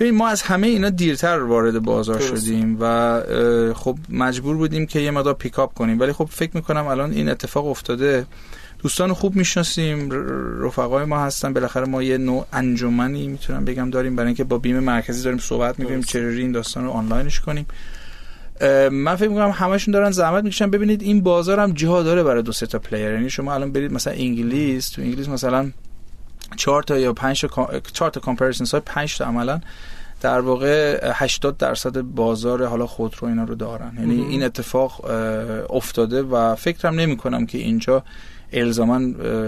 ببین 0.00 0.14
ما 0.14 0.28
از 0.28 0.42
همه 0.42 0.66
اینا 0.66 0.90
دیرتر 0.90 1.38
وارد 1.38 1.78
بازار 1.78 2.20
شدیم 2.20 2.76
و 2.80 3.22
خب 3.74 3.98
مجبور 4.08 4.56
بودیم 4.56 4.86
که 4.86 5.00
یه 5.00 5.10
مقدار 5.10 5.34
pick 5.34 5.61
up 5.61 5.74
کنیم. 5.74 6.00
ولی 6.00 6.12
خب 6.12 6.28
فکر 6.30 6.50
می‌کنم 6.54 6.86
الان 6.86 7.12
این 7.12 7.28
اتفاق 7.28 7.66
افتاده. 7.66 8.26
دوستان 8.82 9.12
خوب 9.12 9.36
می‌شناسیم. 9.36 10.08
رفقای 10.62 11.04
ما 11.04 11.18
هستن. 11.18 11.52
بالاخره 11.52 11.86
ما 11.86 12.02
یه 12.02 12.18
نوع 12.18 12.46
انجمنی 12.52 13.28
می‌تونم 13.28 13.64
بگم 13.64 13.90
داریم. 13.90 14.16
برای 14.16 14.26
اینکه 14.26 14.44
با 14.44 14.58
بیمه 14.58 14.78
مرکزی 14.78 15.22
داریم 15.22 15.38
صحبت 15.38 15.78
می‌کنیم 15.78 16.02
چجوری 16.02 16.40
این 16.40 16.52
داستان 16.52 16.84
رو 16.84 16.90
آنلاینش 16.90 17.40
کنیم. 17.40 17.66
من 18.90 19.16
فکر 19.16 19.28
می‌کنم 19.28 19.50
همشون 19.50 19.92
دارن 19.92 20.10
زحمت 20.10 20.44
می‌کشن. 20.44 20.70
ببینید 20.70 21.02
این 21.02 21.20
بازار 21.20 21.60
هم 21.60 21.72
جا 21.72 22.02
داره 22.02 22.22
برای 22.22 22.42
دو 22.42 22.52
سه 22.52 22.66
تا 22.66 22.78
player 22.78 23.12
یعنی 23.12 23.30
شما 23.30 23.54
الان 23.54 23.72
برید 23.72 23.92
مثلا 23.92 24.12
انگلیس. 24.12 24.90
تو 24.90 25.02
انگلیس 25.02 25.28
مثلا 25.28 25.70
چهار 26.56 26.82
تا 26.82 26.98
یا 26.98 27.12
پنج 27.12 27.40
تا 27.40 27.80
چهار 27.92 28.10
تا 28.10 28.20
comparison 28.20 28.64
های 28.64 28.80
5 28.86 29.18
تا 29.18 29.24
عملا 29.24 29.60
در 30.20 30.40
واقع 30.40 31.00
80 31.14 31.56
درصد 31.56 32.00
بازار 32.00 32.66
حالا 32.66 32.86
خودرو 32.86 33.28
اینا 33.28 33.44
رو 33.44 33.54
دارن. 33.54 33.92
یعنی 33.98 34.22
این 34.22 34.42
اتفاق 34.42 35.04
افتاده 35.70 36.22
و 36.22 36.54
فکرم 36.54 36.94
نمی 36.94 37.16
کنم 37.16 37.46
که 37.46 37.58
اینجا 37.58 38.04
الزاما 38.52 39.00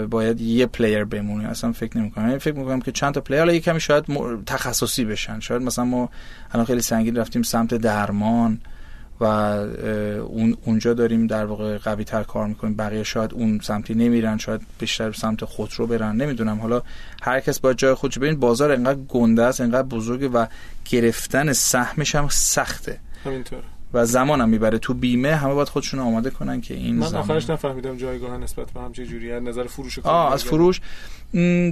باید 0.05 0.41
یه 0.41 0.65
player 0.65 1.03
بمونه. 1.03 1.49
اصلا 1.49 1.71
فکر 1.71 1.97
نمی 1.97 2.11
کنم 2.11 2.27
یعنی 2.27 2.39
فکر 2.39 2.55
می‌کنم 2.55 2.81
که 2.81 2.91
چند 2.91 3.13
تا 3.13 3.21
player 3.21 3.39
حالا 3.39 3.53
یه 3.53 3.59
کمی 3.59 3.79
شاید 3.79 4.05
تخصصی 4.45 5.05
بشن. 5.05 5.39
شاید 5.39 5.61
مثلا 5.61 5.85
ما 5.85 6.09
الان 6.51 6.65
خیلی 6.65 6.81
سنگین 6.81 7.15
رفتیم 7.15 7.41
سمت 7.41 7.73
درمان. 7.73 8.59
و 9.21 9.23
اون 9.23 10.57
اونجا 10.65 10.93
داریم 10.93 11.27
در 11.27 11.45
واقع 11.45 11.77
قوی 11.77 12.03
تر 12.03 12.23
کار 12.23 12.47
می‌کنیم. 12.47 12.75
بقیه 12.75 13.03
شاید 13.03 13.33
اون 13.33 13.59
سمتی 13.63 13.93
نمیرن 13.93 14.37
شاید 14.37 14.61
بیشتر 14.79 15.11
سمت 15.11 15.45
خودرو 15.45 15.87
برن. 15.87 16.15
نمی‌دونم. 16.15 16.59
حالا 16.59 16.81
هر 17.21 17.39
کس 17.39 17.59
با 17.59 17.73
جای 17.73 17.93
خودش 17.93 18.19
ببین 18.19 18.39
بازار 18.39 18.71
انقدر 18.71 18.99
گنده 18.99 19.43
است 19.43 19.61
انقدر 19.61 19.87
بزرگه 19.87 20.27
و 20.27 20.45
گرفتن 20.89 21.53
سهمش 21.53 22.15
هم 22.15 22.27
سخته. 22.29 22.99
همینطور 23.25 23.59
و 23.93 24.05
زمانم 24.05 24.49
می‌بره. 24.49 24.77
تو 24.77 24.93
بیمه 24.93 25.35
همه 25.35 25.53
باید 25.53 25.69
خودشون 25.69 25.99
آماده 25.99 26.29
کنن 26.29 26.61
که 26.61 26.73
این 26.73 26.95
من 26.95 27.07
زمان... 27.07 27.23
آخرش 27.23 27.49
نفهمیدم 27.49 27.97
جایگاه 27.97 28.37
نسبت 28.37 28.71
به 28.71 28.79
هم 28.79 28.93
چه 28.93 29.05
جوریه. 29.05 29.39
نظر 29.39 29.63
فروش 29.63 29.99
آه 29.99 30.33
از 30.33 30.43
فروش. 30.43 30.81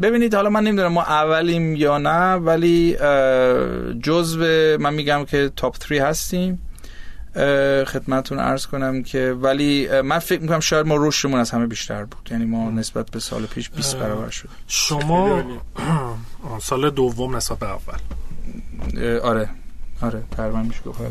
ببینید 0.02 0.36
حالا 0.36 0.50
من 0.50 0.64
نمی‌دونم 0.64 0.91
ما 0.91 1.04
اولیم 1.04 1.76
یا 1.76 1.97
نه 1.97 2.34
ولی 2.34 2.97
جزو 4.04 4.39
من 4.80 4.93
میگم 4.93 5.26
که 5.26 5.52
تاپ 5.56 5.76
3 5.88 6.04
هستیم. 6.04 6.62
خدمتون 7.88 8.40
عرض 8.40 8.66
کنم 8.66 9.04
که 9.04 9.36
ولی 9.42 10.02
من 10.02 10.20
فکر 10.20 10.42
می‌کنم 10.42 10.60
شاید 10.60 10.88
ما 10.88 10.96
رشدمون 10.98 11.40
از 11.40 11.52
همه 11.52 11.68
بیشتر 11.68 12.04
بود. 12.06 12.30
یعنی 12.32 12.46
ما 12.46 12.72
نسبت 12.72 13.12
به 13.12 13.20
سال 13.20 13.46
پیش 13.46 13.70
20 13.70 13.96
برابر 13.96 14.30
شد. 14.30 14.50
شما 14.68 15.44
سال 16.62 16.90
دوم 16.90 17.36
نسبت 17.36 17.60
به 17.60 17.70
اول. 17.70 18.00
آره. 19.20 19.50
آره. 20.02 20.24
تقریبا 20.38 20.62
میشه 20.62 20.82
گفت. 20.82 21.02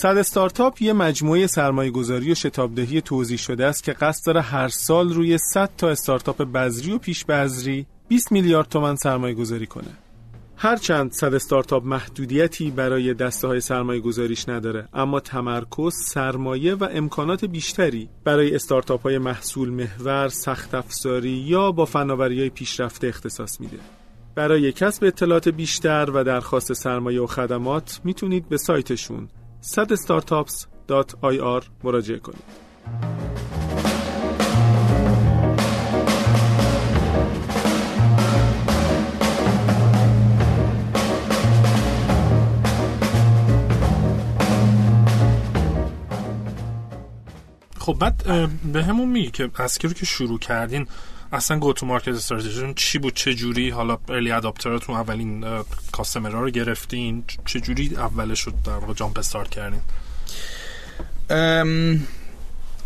صد 0.00 0.16
استارتاپ 0.16 0.82
یه 0.82 0.92
مجموعه 0.92 1.46
سرمایه 1.46 1.90
گذاری 1.90 2.32
و 2.32 2.34
شتابدهی 2.34 3.00
توضیح 3.00 3.38
شده 3.38 3.66
است 3.66 3.84
که 3.84 3.92
قصد 3.92 4.26
داره 4.26 4.40
هر 4.40 4.68
سال 4.68 5.14
روی 5.14 5.38
100 5.38 5.70
تا 5.76 5.88
استارتاپ 5.88 6.42
بذری 6.42 6.92
و 6.92 6.98
پیش 6.98 7.24
بذری 7.24 7.86
20 8.08 8.32
میلیارد 8.32 8.68
تومن 8.68 8.96
سرمایه 8.96 9.34
گذاری 9.34 9.66
کنه. 9.66 9.90
هرچند 10.56 11.12
صد 11.12 11.34
استارتاپ 11.34 11.84
محدودیتی 11.84 12.70
برای 12.70 13.14
دسته 13.14 13.48
های 13.48 13.60
سرمایه 13.60 14.00
گذاریش 14.00 14.48
نداره 14.48 14.88
اما 14.94 15.20
تمرکز 15.20 15.94
سرمایه 16.06 16.74
و 16.74 16.88
امکانات 16.90 17.44
بیشتری 17.44 18.08
برای 18.24 18.54
استارتاپ 18.54 19.02
های 19.02 19.18
محصول 19.18 19.70
محور 19.70 20.28
سخت 20.28 20.74
افزاری 20.74 21.30
یا 21.30 21.72
با 21.72 21.84
فناوری 21.84 22.40
های 22.40 22.50
پیشرفته 22.50 23.06
اختصاص 23.06 23.60
میده. 23.60 23.78
برای 24.34 24.72
کسب 24.72 25.04
اطلاعات 25.04 25.48
بیشتر 25.48 26.10
و 26.14 26.24
درخواست 26.24 26.72
سرمایه 26.72 27.20
و 27.20 27.26
خدمات 27.26 28.00
می‌تونید 28.04 28.48
به 28.48 28.56
سایتشون 28.56 29.28
sadstartups.ir 29.62 31.64
مراجعه 31.84 32.18
کنید. 32.18 32.42
خب 47.78 47.96
بعد 48.00 48.22
به 48.72 48.84
همون 48.84 49.08
میگی 49.08 49.30
که 49.30 49.50
از 49.56 49.78
رو 49.78 49.90
که 49.90 50.06
شروع 50.06 50.38
کردین 50.38 50.86
اصلا 51.32 51.58
گو 51.58 51.72
تو 51.72 51.86
مارکت 51.86 52.08
استراتژیتون 52.08 52.74
چی 52.74 52.98
بود؟ 52.98 53.14
چه 53.14 53.34
جوری؟ 53.34 53.70
حالا 53.70 53.98
ارلی 54.08 54.30
اداپتراتون 54.30 54.96
اولین 54.96 55.44
کاستمرها 55.92 56.40
رو 56.40 56.50
گرفتین. 56.50 57.24
چه 57.44 57.60
جوری 57.60 57.96
اولش 57.96 58.40
شد 58.40 58.54
در 58.64 58.72
واقع 58.72 58.94
جامپ 58.94 59.18
استارت 59.18 59.48
کردین؟ 59.50 59.80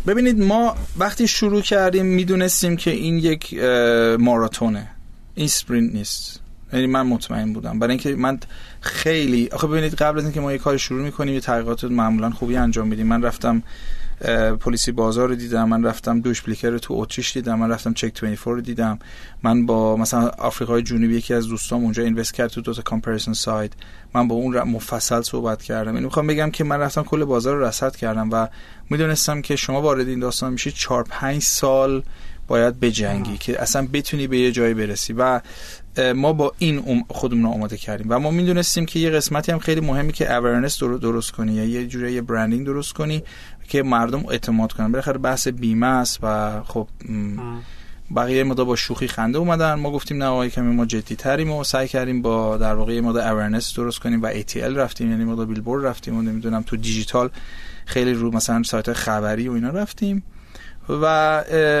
ببینید 0.07 0.39
ما 0.43 0.75
وقتی 0.97 1.27
شروع 1.27 1.61
کردیم 1.61 2.05
می‌دونستیم 2.05 2.75
که 2.77 2.91
این 2.91 3.17
یک 3.17 3.53
ماراتونه. 4.19 4.91
این 5.35 5.47
سپرینت 5.47 5.93
نیست. 5.93 6.39
یعنی 6.73 6.87
من 6.87 7.07
مطمئن 7.07 7.53
بودم. 7.53 7.79
برای 7.79 7.91
اینکه 7.91 8.15
من 8.15 8.39
خیلی 8.81 9.49
آخه 9.51 9.67
ببینید 9.67 9.93
قبل 9.93 10.17
از 10.17 10.23
اینکه 10.23 10.41
ما 10.41 10.51
یه 10.51 10.57
کار 10.57 10.77
شروع 10.77 11.01
می‌کنیم 11.01 11.33
یه 11.33 11.39
تحقیقات 11.39 11.83
معمولا 11.83 12.29
خوبی 12.29 12.55
انجام 12.55 12.87
میدیم. 12.87 13.07
من 13.07 13.21
رفتم 13.21 13.63
پلیسی 14.59 14.91
بازار 14.91 15.29
رو 15.29 15.35
دیدم 15.35 15.69
من 15.69 15.83
رفتم 15.83 16.21
دوش 16.21 16.41
بلیکر 16.41 16.69
رو 16.69 16.79
تو 16.79 16.93
اتریش 16.93 17.33
دیدم 17.33 17.59
من 17.59 17.69
رفتم 17.69 17.93
چک 17.93 18.21
24 18.21 18.55
رو 18.55 18.61
دیدم. 18.61 18.99
من 19.43 19.65
با 19.65 19.97
مثلا 19.97 20.27
آفریقای 20.27 20.81
جنوبی 20.81 21.15
یکی 21.15 21.33
از 21.33 21.47
دوستام 21.47 21.83
اونجا 21.83 22.03
invest 22.03 22.33
کرد 22.33 22.49
تو 22.49 22.61
دو 22.61 22.73
تا 22.73 22.81
comparison 22.81 23.33
site. 23.33 23.71
من 24.15 24.27
با 24.27 24.35
اون 24.35 24.61
مفصل 24.61 25.21
صحبت 25.21 25.63
کردم. 25.63 25.95
اینو 25.95 26.05
می‌خوام 26.05 26.27
بگم 26.27 26.51
که 26.51 26.63
من 26.63 26.79
رفتم 26.79 27.03
کل 27.03 27.23
بازار 27.23 27.55
رو 27.55 27.63
رصد 27.63 27.95
کردم 27.95 28.29
و 28.31 28.47
می‌دونستم 28.89 29.41
که 29.41 29.55
شما 29.55 29.81
وارد 29.81 30.07
این 30.07 30.19
داستان 30.19 30.51
میشی 30.51 30.71
4 30.71 31.03
5 31.03 31.41
سال 31.41 32.03
باید 32.47 32.79
بجنگی 32.79 33.37
که 33.37 33.61
اصلا 33.61 33.87
بتونی 33.93 34.27
به 34.27 34.37
یه 34.37 34.51
جایی 34.51 34.73
برسی. 34.73 35.13
و 35.13 35.41
ما 36.15 36.33
با 36.33 36.53
این 36.57 37.05
خودمون 37.09 37.43
رو 37.43 37.49
آماده 37.49 37.77
کردیم. 37.77 38.07
و 38.09 38.19
ما 38.19 38.31
می‌دونستیم 38.31 38.85
که 38.85 38.99
یه 38.99 39.09
قسمتی 39.09 39.51
هم 39.51 39.59
خیلی 39.59 39.81
مهمی 39.81 40.13
که 40.13 40.33
awareness 40.33 40.83
درست 40.83 41.31
کنی 41.31 41.53
یا 41.53 41.65
یه 41.65 41.87
جوری 41.87 42.13
یه 42.13 42.21
branding 42.21 42.65
درست 42.65 42.93
کنی. 42.93 43.23
که 43.67 43.83
مردم 43.83 44.25
اعتماد 44.25 44.71
کنن. 44.71 44.91
بالاخره 44.91 45.17
بحث 45.17 45.47
بیمه 45.47 45.87
است 45.87 46.19
و 46.23 46.61
خب 46.63 46.87
بقیه 48.15 48.43
مثلا 48.43 48.65
با 48.65 48.75
شوخی 48.75 49.07
خنده 49.07 49.37
اومدن. 49.37 49.73
ما 49.73 49.91
گفتیم 49.91 50.17
نه 50.17 50.25
آقا 50.25 50.37
یه 50.37 50.49
کمی 50.49 50.75
ما 50.75 50.85
جدی 50.85 51.15
تریم 51.15 51.51
و 51.51 51.63
سعی 51.63 51.87
کردیم 51.87 52.21
با 52.21 52.57
در 52.57 52.75
واقع 52.75 52.99
مثلا 52.99 53.21
awareness 53.21 53.75
درست 53.75 53.99
کنیم 53.99 54.21
و 54.21 54.33
ATL 54.33 54.55
رفتیم 54.57 55.11
یعنی 55.11 55.25
مثلا 55.25 55.45
بیلبورد 55.45 55.85
رفتیم 55.85 56.17
و 56.17 56.21
نمی‌دونم 56.21 56.61
تو 56.61 56.77
دیجیتال 56.77 57.29
خیلی 57.85 58.13
رو 58.13 58.31
مثلا 58.31 58.63
سایت 58.63 58.93
خبری 58.93 59.47
و 59.47 59.51
اینا 59.51 59.69
رفتیم. 59.69 60.23
و 60.89 61.05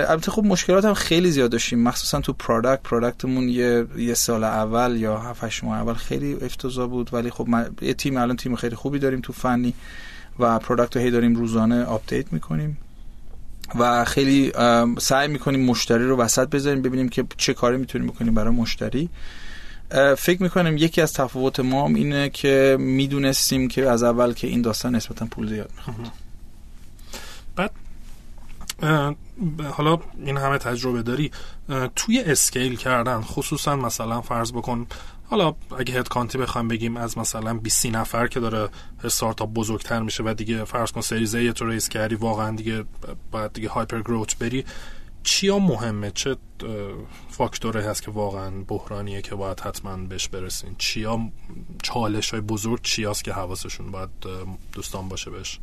البته 0.09 0.31
خب 0.31 0.43
مشکلات 0.43 0.85
هم 0.85 0.93
خیلی 0.93 1.31
زیاد 1.31 1.51
داشتیم. 1.51 1.83
مخصوصا 1.83 2.21
تو 2.21 2.33
product 2.33 2.83
product 2.83 3.29
مون 3.29 3.49
یه 3.49 3.85
یه 3.97 4.13
سال 4.13 4.43
اول 4.43 4.95
یا 4.97 5.17
7 5.17 5.63
ماه 5.63 5.79
اول 5.79 5.93
خیلی 5.93 6.33
افتضاح 6.33 6.87
بود. 6.87 7.13
ولی 7.13 7.29
خب 7.29 7.49
من 7.49 7.69
یه 7.81 7.93
تیم 7.93 8.17
الان 8.17 8.35
تیم 8.35 8.55
خیلی 8.55 8.75
خوبی 8.75 8.99
داریم 8.99 9.21
تو 9.21 9.33
فنی. 9.33 9.73
و 10.39 10.59
product 10.59 10.95
رو 10.95 11.03
هی 11.03 11.11
داریم 11.11 11.35
روزانه 11.35 11.83
آپدیت 11.83 12.33
می‌کنیم 12.33 12.77
و 13.79 14.05
خیلی 14.05 14.51
سعی 14.99 15.27
می‌کنیم 15.27 15.65
مشتری 15.65 16.07
رو 16.07 16.17
وسط 16.17 16.49
بذاریم 16.49 16.81
ببینیم 16.81 17.09
که 17.09 17.25
چه 17.37 17.53
کاری 17.53 17.77
می‌تونیم 17.77 18.07
بکنیم 18.07 18.33
برای 18.33 18.53
مشتری. 18.53 19.09
فکر 20.17 20.43
می‌کنیم 20.43 20.77
یکی 20.77 21.01
از 21.01 21.13
تفاوت 21.13 21.59
ما 21.59 21.85
هم 21.85 21.95
اینه 21.95 22.29
که 22.29 22.77
می‌دونستیم 22.79 23.67
که 23.67 23.89
از 23.89 24.03
اول 24.03 24.33
که 24.33 24.47
این 24.47 24.61
داستان 24.61 24.95
نسبتا 24.95 25.25
پول 25.25 25.47
زیاد 25.47 25.69
می‌خواد. 25.75 25.97
بعد 27.55 27.71
حالا 29.71 29.99
این 30.25 30.37
همه 30.37 30.57
تجربه 30.57 31.01
داری 31.01 31.31
توی 31.95 32.19
اسکیل 32.19 32.75
کردن 32.75 33.21
خصوصا 33.21 33.75
مثلا 33.75 34.21
فرض 34.21 34.51
بکن 34.51 34.87
حالا 35.33 35.55
اگه 35.79 35.99
هد 35.99 36.07
کانتی 36.07 36.37
بخوایم 36.37 36.67
بگیم 36.67 36.97
از 36.97 37.17
مثلا 37.17 37.53
20 37.53 37.85
نفر 37.85 38.27
که 38.27 38.39
داره 38.39 38.69
استارتاپ 39.03 39.53
بزرگتر 39.53 40.01
میشه 40.01 40.23
و 40.23 40.33
دیگه 40.33 40.63
فرض 40.63 40.91
کن 40.91 41.01
Series 41.01 41.35
A 41.35 41.53
تو 41.53 41.67
raise 41.67 41.89
کردی 41.89 42.15
واقعا 42.15 42.55
دیگه 42.55 42.83
بعد 43.31 43.53
دیگه 43.53 43.69
hyper 43.69 44.01
growth 44.01 44.37
بری 44.37 44.65
چیا 45.23 45.59
مهمه؟ 45.59 46.11
چه 46.11 46.35
فاکتوره 47.29 47.83
هست 47.83 48.03
که 48.03 48.11
واقعا 48.11 48.51
بحرانیه 48.67 49.21
که 49.21 49.35
باید 49.35 49.59
حتما 49.59 49.97
بهش 49.97 50.27
برسین؟ 50.27 50.75
چیا 50.77 51.19
چالش 51.83 52.31
های 52.31 52.41
بزرگ 52.41 52.81
چیاست 52.81 53.23
که 53.23 53.33
حواسشون 53.33 53.91
باید 53.91 54.09
دوستان 54.73 55.09
باشه 55.09 55.31
بهش؟ 55.31 55.59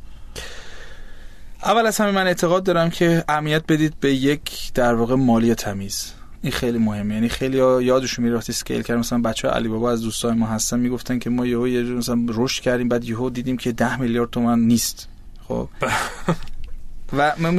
اول 1.62 1.86
از 1.86 1.98
همه 1.98 2.10
من 2.10 2.26
اعتقاد 2.26 2.62
دارم 2.62 2.90
که 2.90 3.24
اهمیت 3.28 3.64
بدید 3.68 4.00
به 4.00 4.14
یک 4.14 4.72
در 4.74 4.94
واقع 4.94 5.14
مالی 5.14 5.54
تمیز. 5.54 6.19
این 6.43 6.53
خیلی 6.53 6.78
مهمه. 6.78 7.14
یعنی 7.14 7.28
خیلی 7.28 7.57
یادشون 7.57 8.24
میره 8.24 8.36
وقتی 8.36 8.53
scale 8.53 8.82
کردن 8.82 9.01
مثلا 9.01 9.18
بچه 9.18 9.49
علی 9.49 9.68
بابا 9.68 9.91
از 9.91 10.03
دوستای 10.03 10.32
ما 10.32 10.47
هستن 10.47 10.80
می‌گفتن 10.80 11.18
که 11.18 11.30
ما 11.30 11.47
یهو 11.47 11.68
یه 11.68 11.82
مثلا 11.82 12.26
رشد 12.28 12.62
کردیم 12.62 12.88
بعد 12.88 13.05
یهو 13.05 13.30
دیدیم 13.30 13.57
که 13.57 13.72
10 13.72 14.01
میلیارد 14.01 14.30
تومان 14.30 14.61
نیست. 14.61 15.09
خب. 15.49 15.68
و 17.16 17.32
من 17.38 17.55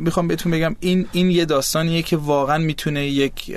می‌خوام 0.00 0.28
بهتون 0.28 0.52
بگم 0.52 0.76
این 0.80 1.06
این 1.12 1.30
یه 1.30 1.44
داستانیه 1.44 2.02
که 2.02 2.16
واقعا 2.16 2.58
می‌تونه 2.58 3.06
یک 3.06 3.52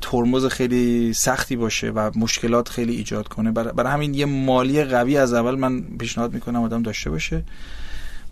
ترمز 0.00 0.46
خیلی 0.46 1.12
سختی 1.12 1.56
باشه 1.56 1.90
و 1.90 2.10
مشکلات 2.16 2.68
خیلی 2.68 2.96
ایجاد 2.96 3.28
کنه. 3.28 3.50
برای 3.50 3.92
همین 3.92 4.14
یه 4.14 4.26
مالی 4.26 4.84
قوی 4.84 5.16
از 5.16 5.32
اول 5.32 5.54
من 5.54 5.82
پیشنهاد 5.82 6.34
می‌کنم 6.34 6.62
آدم 6.62 6.82
داشته 6.82 7.10
باشه. 7.10 7.42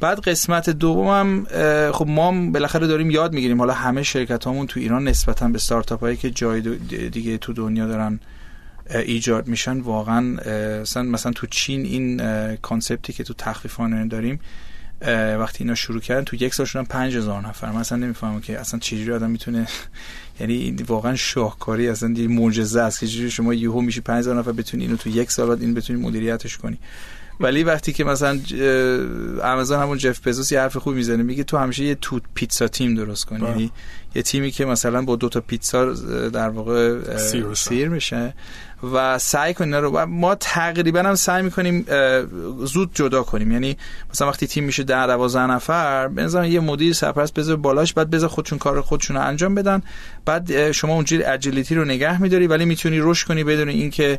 بعد 0.02 0.20
قسمت 0.20 0.70
دومم 0.70 1.44
خب 1.92 2.06
ما 2.08 2.50
بالاخره 2.50 2.86
داریم 2.86 3.10
یاد 3.10 3.32
می‌گیریم. 3.32 3.58
حالا 3.58 3.72
همه 3.72 4.02
شرکت 4.02 4.44
هامون 4.44 4.66
تو 4.66 4.80
ایران 4.80 5.08
نسبتا 5.08 5.48
به 5.48 5.54
استارتاپ 5.54 6.00
هایی 6.00 6.16
که 6.16 6.30
جای 6.30 6.60
دیگه 7.08 7.38
تو 7.38 7.52
دنیا 7.52 7.86
دارن 7.86 8.20
ایجاد 8.90 9.46
میشن 9.48 9.80
واقعا 9.80 10.20
مثلا 10.80 11.02
مثلا 11.02 11.32
تو 11.32 11.46
چین 11.46 11.84
این 11.84 12.20
کانسپتی 12.56 13.12
که 13.12 13.24
تو 13.24 13.34
تخفیفان 13.34 14.08
داریم 14.08 14.40
وقتی 15.38 15.64
اینا 15.64 15.74
شروع 15.74 16.00
کردن 16.00 16.24
تو 16.24 16.36
یک 16.36 16.54
سال 16.54 16.66
شدن 16.66 16.84
5000 16.84 17.46
نفر. 17.46 17.70
من 17.70 17.80
اصلا 17.80 17.98
نمی‌فهمم 17.98 18.40
که 18.40 18.60
اصلا 18.60 18.80
چجوری 18.80 19.12
آدم 19.12 19.30
می‌تونه 19.30 19.66
یعنی 20.40 20.76
واقعا 20.88 21.16
شاهکاری 21.16 21.88
اصلا 21.88 22.12
یه 22.12 22.28
معجزه 22.28 22.80
است 22.80 23.00
که 23.00 23.06
چجوری 23.06 23.30
شما 23.30 23.54
یهو 23.54 23.80
میشی 23.80 24.00
5000 24.00 24.38
نفر 24.38 24.52
بتونی 24.52 24.84
اینو 24.84 24.96
تو 24.96 25.08
یک 25.08 25.30
سال 25.30 25.50
این 25.50 25.74
بتونی 25.74 26.00
مدیریتش 26.00 26.56
کنی. 26.56 26.78
ولی 27.42 27.64
وقتی 27.64 27.92
که 27.92 28.04
مثلا 28.04 28.40
آمازون 29.42 29.78
همون 29.78 29.98
جف 29.98 30.28
بزوس 30.28 30.52
یه 30.52 30.60
حرف 30.60 30.76
خوب 30.76 30.94
می‌زنه 30.94 31.22
میگه 31.22 31.44
تو 31.44 31.56
همیشه 31.56 31.84
یه 31.84 31.94
تو 31.94 32.20
پیتزا 32.34 32.68
تیم 32.68 32.94
درست 32.94 33.24
کنی. 33.24 33.48
یعنی 33.48 33.72
یه 34.14 34.22
تیمی 34.22 34.50
که 34.50 34.64
مثلا 34.64 35.02
با 35.02 35.16
دو 35.16 35.28
تا 35.28 35.40
پیتزا 35.40 35.92
در 36.28 36.48
واقع 36.48 36.98
سیر, 37.54 37.88
میشه 37.88 38.34
و 38.92 39.18
سعی 39.18 39.54
کنیم 39.54 39.74
رو 39.74 40.06
ما 40.06 40.34
تقریبا 40.34 41.00
هم 41.00 41.14
سعی 41.14 41.42
می‌کنیم 41.42 41.86
زود 42.64 42.90
جدا 42.94 43.22
کنیم. 43.22 43.52
یعنی 43.52 43.76
مثلا 44.10 44.28
وقتی 44.28 44.46
تیم 44.46 44.64
میشه 44.64 44.82
در 44.82 45.06
12 45.06 45.40
نفر 45.40 46.08
بنظرم 46.08 46.44
یه 46.44 46.60
مدیر 46.60 46.92
سرپرست 46.92 47.34
بذار 47.34 47.56
بالاش 47.56 47.92
بعد 47.92 48.10
بذار 48.10 48.28
خودشون 48.28 48.58
کار 48.58 48.80
خودشون 48.80 49.16
رو 49.16 49.22
انجام 49.22 49.54
بدن. 49.54 49.82
بعد 50.24 50.72
شما 50.72 50.94
اونجوری 50.94 51.22
اجیلیتی 51.22 51.74
رو 51.74 51.84
نگه 51.84 52.22
میداری 52.22 52.46
ولی 52.46 52.64
می‌تونی 52.64 52.98
رشد 53.00 53.26
کنی 53.26 53.44
بدون 53.44 53.68
اینکه 53.68 54.18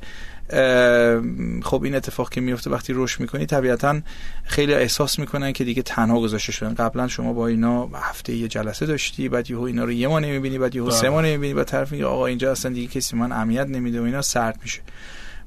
خب 1.63 1.83
این 1.83 1.95
اتفاق 1.95 2.29
که 2.29 2.41
میفته 2.41 2.69
وقتی 2.69 2.93
رشد 2.95 3.19
می‌کنی 3.19 3.45
طبیعتا 3.45 4.01
خیلی 4.43 4.73
احساس 4.73 5.19
می‌کنن 5.19 5.53
که 5.53 5.63
دیگه 5.63 5.81
تنها 5.81 6.19
گذاشته 6.19 6.51
شدن. 6.51 6.73
قبلا 6.73 7.07
شما 7.07 7.33
با 7.33 7.47
اینا 7.47 7.89
هفته 7.93 8.35
یه 8.35 8.47
جلسه 8.47 8.85
داشتی 8.85 9.29
بعد 9.29 9.51
یهو 9.51 9.61
اینا 9.61 9.83
رو 9.83 9.91
یه 9.91 10.07
ما 10.07 10.19
نمی‌بینی 10.19 10.57
بعد 10.57 10.75
یهو 10.75 10.91
سه 10.91 11.09
ما 11.09 11.17
بله. 11.17 11.27
نمی‌بینی 11.27 11.53
بعد 11.53 11.67
طرف 11.67 11.91
میگه 11.91 12.05
آقا 12.05 12.25
اینجا 12.25 12.51
اصلا 12.51 12.73
دیگه 12.73 12.87
کسی 12.87 13.15
من 13.15 13.31
اهمیت 13.31 13.67
نمیده 13.67 14.01
و 14.01 14.03
اینا 14.03 14.21
سرد 14.21 14.59
میشه. 14.61 14.81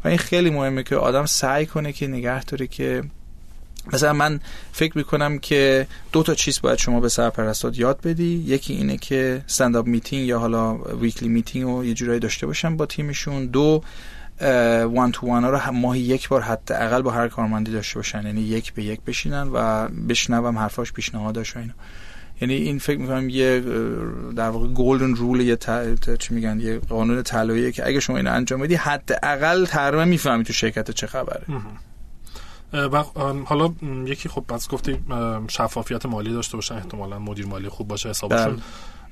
و 0.04 0.09
این 0.09 0.18
خیلی 0.18 0.50
مهمه 0.50 0.82
که 0.82 0.96
آدم 0.96 1.26
سعی 1.26 1.66
کنه 1.66 1.92
که 1.92 2.07
نگه 2.07 2.44
داره 2.44 2.66
که 2.66 3.02
مثلا 3.92 4.12
من 4.12 4.40
فکر 4.72 4.98
می‌کنم 4.98 5.38
که 5.38 5.86
دو 6.12 6.22
تا 6.22 6.34
چیز 6.34 6.61
باید 6.61 6.78
شما 6.78 7.00
به 7.00 7.09
سرپرستات 7.09 7.78
یاد 7.78 8.00
بدی. 8.00 8.44
یکی 8.46 8.74
اینه 8.74 8.96
که 8.96 9.42
stand-up 9.44 9.86
meeting 9.86 10.28
یا 10.28 10.38
حالا 10.38 10.74
weekly 10.74 11.28
meeting 11.28 11.64
رو 11.64 11.84
یه 11.84 11.94
جورایی 11.94 12.20
داشته 12.20 12.46
باشن 12.46 12.76
با 12.76 12.86
تیمشون. 12.86 13.46
دو 13.46 13.82
one 14.40 15.12
to 15.12 15.26
one 15.26 15.44
ها 15.45 15.51
رو 15.51 15.72
ماهی 15.72 16.01
یک 16.01 16.28
بار 16.28 16.41
حداقل 16.41 17.03
با 17.03 17.11
هر 17.11 17.28
کارمندی 17.28 17.72
داشته 17.72 17.95
باشن. 17.99 18.26
یعنی 18.26 18.41
یک 18.41 18.72
به 18.72 18.84
یک 18.84 19.01
بشینن 19.01 19.49
و 19.53 19.89
بشنون 19.88 20.59
حرفاش 20.59 20.93
پیشنهاداش 20.93 21.57
و 21.57 21.59
اینا. 21.59 21.74
یعنی 22.41 22.55
این 22.55 22.78
فکر 22.78 22.99
می‌کنم 22.99 23.28
یه 23.28 23.61
در 24.37 24.49
واقع 24.49 24.66
golden 24.66 25.14
rule 25.14 25.40
یه 25.41 25.59
چی 26.18 26.34
میگن 26.34 26.61
یه 26.61 26.78
قانون 26.78 27.22
طلاییه 27.22 27.72
که 27.72 27.87
اگه 27.87 28.01
شما 28.01 28.16
اینو 28.16 28.32
انجام 28.32 28.61
بدی 28.61 28.74
حداقل 28.74 29.66
تقریبا 29.66 30.05
می‌فهمی 30.05 30.45
تو 30.45 30.53
شرکت 30.53 30.91
چه 30.91 31.07
خبره. 31.07 31.45
و 32.72 33.05
حالا 33.45 33.74
یکی 34.07 34.28
خب 34.28 34.45
پس 34.48 34.68
گفتی 34.68 34.99
شفافیت 35.49 36.07
مالی 36.07 36.32
داشته 36.32 36.57
باشن 36.57 36.74
احتمالا 36.74 37.18
مدیر 37.18 37.47
مالی 37.47 37.68
خوب 37.68 37.89
باشه 37.89 38.09
حسابشون 38.09 38.62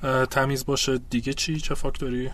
بله. 0.01 0.25
تمیز 0.25 0.65
باشه. 0.65 0.99
دیگه 1.09 1.33
چی؟ 1.33 1.57
چه 1.57 1.75
فاکتوری؟ 1.75 2.29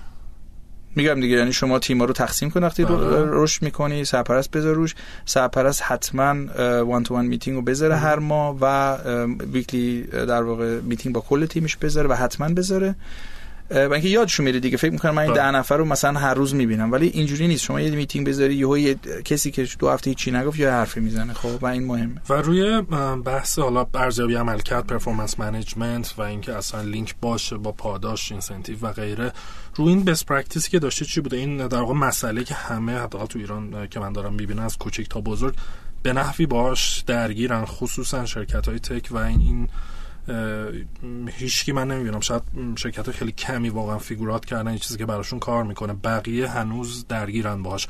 میگم 0.96 1.20
دیگه 1.22 1.38
یعنی 1.38 1.54
شما 1.54 1.80
تیما 1.80 2.06
رو 2.06 2.14
تقسیم 2.14 2.50
کن 2.50 2.64
وقتی 2.64 2.86
بله. 2.86 2.96
رشد 3.26 3.64
می‌کنی 3.64 4.06
سرپرست 4.06 4.52
بذار 4.52 4.76
روش 4.76 4.96
سرپرست 5.26 5.82
حتما 5.84 6.36
one 6.84 7.04
to 7.04 7.14
one 7.14 7.26
meeting 7.26 7.56
رو 7.56 7.62
بذاره 7.62 7.96
هر 7.96 8.20
ماه 8.20 8.58
و 8.62 8.98
weekly 9.54 10.02
در 10.04 10.44
واقع 10.44 10.80
میتینگ 10.80 11.16
با 11.16 11.22
کل 11.22 11.46
تیمش 11.46 11.78
بذاره 11.78 12.10
و 12.10 12.14
حتما 12.14 12.50
بذاره 12.50 12.96
و 13.72 13.94
اینکه 13.94 14.10
یادشون 14.10 14.46
میره 14.46 14.60
دیگه. 14.60 14.78
فکر 14.78 14.92
می‌کنم 14.92 15.12
من 15.12 15.24
این 15.24 15.34
ده. 15.34 15.52
نفر 15.52 15.78
رو 15.78 15.86
مثلا 15.86 16.20
هر 16.20 16.34
روز 16.34 16.56
می‌بینم. 16.56 16.92
ولی 16.92 17.08
اینجوری 17.08 17.48
نیست. 17.48 17.64
شما 17.64 17.82
یه 17.82 17.92
میتینگ 17.92 18.28
بذاری 18.28 18.56
یهو 18.56 18.78
یه 18.78 18.96
کسی 19.26 19.52
که 19.52 19.68
دو 19.80 19.90
هفته 19.90 20.10
هیچی 20.10 20.32
نگفت 20.32 20.60
یا 20.60 20.72
حرفی 20.72 21.00
می‌زنه. 21.00 21.34
خب 21.34 21.64
و 21.64 21.66
این 21.66 21.86
مهمه. 21.86 22.22
و 22.30 22.34
روی 22.34 22.82
بحث 23.26 23.60
حالا 23.60 23.88
ارزیابی 23.94 24.36
عملکرد 24.36 24.88
performance 24.88 25.40
management 25.40 26.14
و 26.18 26.22
اینکه 26.22 26.54
اصلا 26.54 26.82
لینک 26.82 27.16
باشه 27.22 27.58
با 27.58 27.72
پاداش 27.72 28.32
incentive 28.32 28.78
و 28.82 28.92
غیره 28.92 29.32
روی 29.76 29.90
این 29.90 30.04
best 30.04 30.26
practice 30.26 30.67
ی 30.67 30.72
که 30.72 30.80
داشته 30.80 31.06
چی 31.06 31.22
بوده؟ 31.22 31.38
این 31.38 31.68
در 31.68 31.80
واقع 31.80 31.94
مسئله 31.94 32.44
که 32.44 32.54
همه 32.54 33.00
حداقل 33.00 33.26
تو 33.26 33.40
ایران 33.40 33.88
که 33.88 34.00
من 34.00 34.14
دارم 34.14 34.34
می‌بینم 34.34 34.64
از 34.64 34.78
کوچیک 34.78 35.10
تا 35.10 35.22
بزرگ 35.22 35.56
به 36.04 36.14
نحوی 36.14 36.46
باش 36.46 37.04
درگیرن 37.08 37.66
خصوصا 37.66 38.26
شرکت 38.26 38.68
های 38.68 38.80
tech 38.80 39.12
و 39.12 39.18
این 39.18 39.42
این 39.42 39.68
هیچکی 41.28 41.72
من 41.72 41.88
نمی‌بینم 41.88 42.20
شاید 42.20 42.42
شرکت 42.76 43.12
خیلی 43.12 43.32
کمی 43.32 43.70
واقعا 43.70 43.98
figure 43.98 44.30
out 44.30 44.46
کردن 44.46 44.68
این 44.68 44.78
چیزی 44.78 44.98
که 44.98 45.06
براشون 45.06 45.40
کار 45.40 45.64
می‌کنه. 45.64 45.94
بقیه 45.94 46.48
هنوز 46.48 47.06
درگیرن 47.08 47.64
باش 47.64 47.88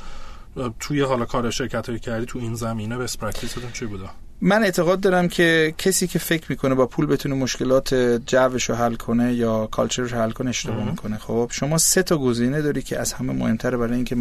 توی 0.80 1.00
حالا 1.00 1.24
کار 1.24 1.50
شرکت 1.50 1.86
هایی 1.86 2.00
کردی 2.00 2.26
تو 2.26 2.38
این 2.38 2.54
زمینه 2.54 2.98
best 2.98 3.16
practice 3.16 3.57
تون 3.57 3.72
چی 3.72 3.86
بوده؟ 3.86 4.04
من 4.40 4.62
اعتقاد 4.62 5.00
دارم 5.00 5.28
که 5.28 5.74
کسی 5.78 6.06
که 6.06 6.18
فکر 6.18 6.46
می‌کنه 6.48 6.74
با 6.74 6.86
پول 6.86 7.06
بتونه 7.06 7.34
مشکلات 7.34 7.94
جوش 8.26 8.70
رو 8.70 8.74
حل 8.74 8.94
کنه 8.94 9.34
یا 9.34 9.66
culture 9.66 10.02
ش 10.02 10.12
حل 10.12 10.30
کنه 10.30 10.50
اشتباه 10.50 10.90
می‌کنه. 10.90 11.18
خب 11.18 11.48
شما 11.52 11.78
سه 11.78 12.02
تا 12.02 12.18
گزینه 12.18 12.62
داری 12.62 12.82
که 12.82 12.98
از 13.00 13.12
همه 13.12 13.32
مهمتره 13.32 13.76
برای 13.76 13.94
اینکه 13.94 14.14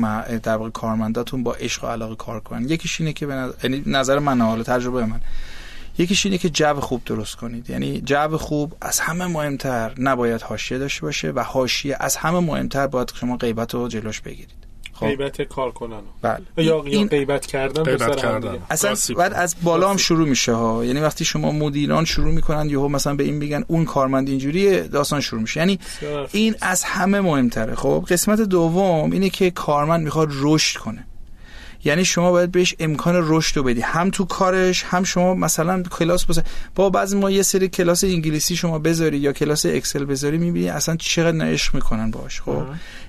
در 0.43 0.57
واقع 0.57 0.69
کارمنداتون 0.69 1.43
با 1.43 1.53
عشق 1.53 1.83
و 1.83 1.87
علاقه 1.87 2.15
کار 2.15 2.39
کنن. 2.39 2.69
یکیش 2.69 3.01
اینه 3.01 3.13
که 3.13 3.25
به 3.25 3.53
یعنی 3.63 3.83
نظر 3.85 4.19
من 4.19 4.41
حالا 4.41 4.63
تجربه 4.63 5.05
من. 5.05 5.21
یکیش 5.97 6.25
اینه 6.25 6.37
که 6.37 6.49
جو 6.49 6.79
خوب 6.79 7.01
درست 7.05 7.35
کنید. 7.35 7.69
یعنی 7.69 8.01
جو 8.01 8.37
خوب 8.37 8.73
از 8.81 8.99
همه 8.99 9.27
مهمتر 9.27 9.93
نباید 9.97 10.41
حاشیه 10.41 10.77
داشته 10.77 11.01
باشه 11.01 11.31
و 11.31 11.39
حاشیه 11.39 11.97
از 11.99 12.15
همه 12.15 12.39
مهمتر 12.39 12.87
باید 12.87 13.13
شما 13.19 13.37
غیبت 13.37 13.73
رو 13.73 13.87
جلوش 13.87 14.21
بگیرید. 14.21 14.61
خب. 14.93 15.07
غیبت 15.07 15.41
کار 15.41 15.71
کنن. 15.71 16.01
بله. 16.21 16.39
یا 16.57 16.83
این 16.83 17.07
غیبت 17.07 17.45
کردن 17.45 17.83
غیبت 17.83 18.15
کردن. 18.15 18.57
اصلا 18.69 19.15
بعد 19.17 19.33
از 19.33 19.55
بالا 19.63 19.89
هم 19.89 19.97
شروع 19.97 20.27
میشه 20.27 20.53
ها. 20.53 20.85
یعنی 20.85 20.99
وقتی 20.99 21.25
شما 21.25 21.51
مدیران 21.51 22.05
شروع 22.05 22.33
می‌کنن 22.33 22.69
یهو 22.69 22.87
مثلا 22.87 23.15
به 23.15 23.23
این 23.23 23.35
میگن 23.35 23.63
اون 23.67 23.85
کارمند 23.85 24.29
اینجوری 24.29 24.81
داستان 24.87 25.21
شروع 25.21 25.41
میشه. 25.41 25.59
یعنی 25.59 25.79
این 26.31 26.55
از 26.61 26.83
همه 26.83 27.21
مهمتره. 27.21 27.75
خب 27.75 28.05
قسمت 28.09 28.41
دوم 28.41 29.11
اینه 29.11 29.29
که 29.29 29.51
کارمند 29.51 30.03
می‌خواد 30.03 30.29
رشد 30.41 30.79
کنه. 30.79 31.07
یعنی 31.83 32.05
شما 32.05 32.31
باید 32.31 32.51
بهش 32.51 32.75
امکان 32.79 33.15
رشد 33.17 33.57
رو 33.57 33.63
بدی. 33.63 33.81
هم 33.81 34.09
تو 34.09 34.25
کارش 34.25 34.83
هم 34.83 35.03
شما 35.03 35.33
مثلا 35.33 35.83
کلاس 35.83 36.25
بس 36.25 36.39
با 36.75 36.89
بعضی 36.89 37.17
ما 37.17 37.31
یه 37.31 37.43
سری 37.43 37.67
کلاس 37.67 38.03
انگلیسی 38.03 38.55
شما 38.55 38.79
بذاری 38.79 39.17
یا 39.17 39.33
کلاس 39.33 39.65
اکسل 39.65 40.05
بذاری 40.05 40.37
می‌بینی 40.37 40.69
اصلا 40.69 40.95
چقدر 40.95 41.45
عشق 41.45 41.75
می‌کنن 41.75 42.11
باش 42.11 42.41
خب؟ 42.41 42.65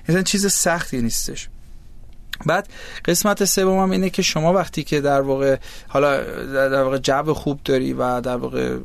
اصلا 0.07 0.21
چیز 0.21 0.51
سختی 0.51 1.01
نیستش. 1.01 1.49
بعد 2.45 2.69
قسمت 3.05 3.45
سوم 3.45 3.79
هم 3.79 3.91
اینه 3.91 4.09
که 4.09 4.21
شما 4.21 4.53
وقتی 4.53 4.83
که 4.83 5.01
در 5.01 5.21
واقع 5.21 5.57
حالا 5.87 6.23
در 6.53 6.83
واقع 6.83 6.97
جو 6.97 7.33
خوب 7.33 7.59
داری 7.65 7.93
و 7.93 8.21
در 8.21 8.35
واقع 8.35 8.77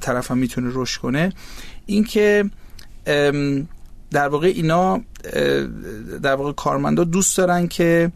طرف 0.00 0.30
هم 0.30 0.38
می‌تونه 0.38 0.70
رشد 0.74 1.00
کنه 1.00 1.32
اینکه 1.86 2.50
در 4.10 4.28
واقع 4.28 4.46
اینا 4.46 5.00
در 6.22 6.34
واقع 6.34 6.52
کارمندا 6.52 7.04
دوست 7.04 7.36
دارن 7.36 7.68
که 7.68 8.12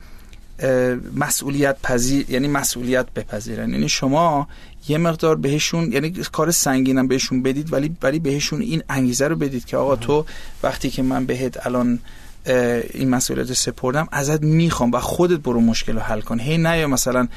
مسئولیت 1.16 1.76
پذیر 1.82 2.30
یعنی 2.30 2.48
مسئولیت 2.48 3.06
بپذیرن. 3.10 3.70
یعنی 3.70 3.88
شما 3.88 4.48
یه 4.88 4.98
مقدار 4.98 5.36
بهشون 5.36 5.92
یعنی 5.92 6.10
کار 6.10 6.50
سنگینم 6.50 7.08
بهشون 7.08 7.42
بدید 7.42 7.72
ولی 7.72 7.96
ولی 8.02 8.18
بهشون 8.18 8.60
این 8.60 8.82
انگیزه 8.88 9.28
رو 9.28 9.36
بدید 9.36 9.64
که 9.64 9.76
آقا 9.76 9.96
تو 9.96 10.26
وقتی 10.62 10.90
که 10.90 11.02
من 11.02 11.26
بهت 11.26 11.66
الان 11.66 11.98
این 12.94 13.10
مسئولیت 13.10 13.52
سپردم 13.52 14.08
ازت 14.12 14.42
می‌خوام 14.42 14.92
و 14.92 15.00
خودت 15.00 15.40
برو 15.40 15.60
مشکل 15.60 15.92
رو 15.92 16.00
حل 16.00 16.20
کن. 16.20 16.40
هی 16.40 16.58
نه 16.58 16.78
یا 16.78 16.88
مثلا 16.88 17.28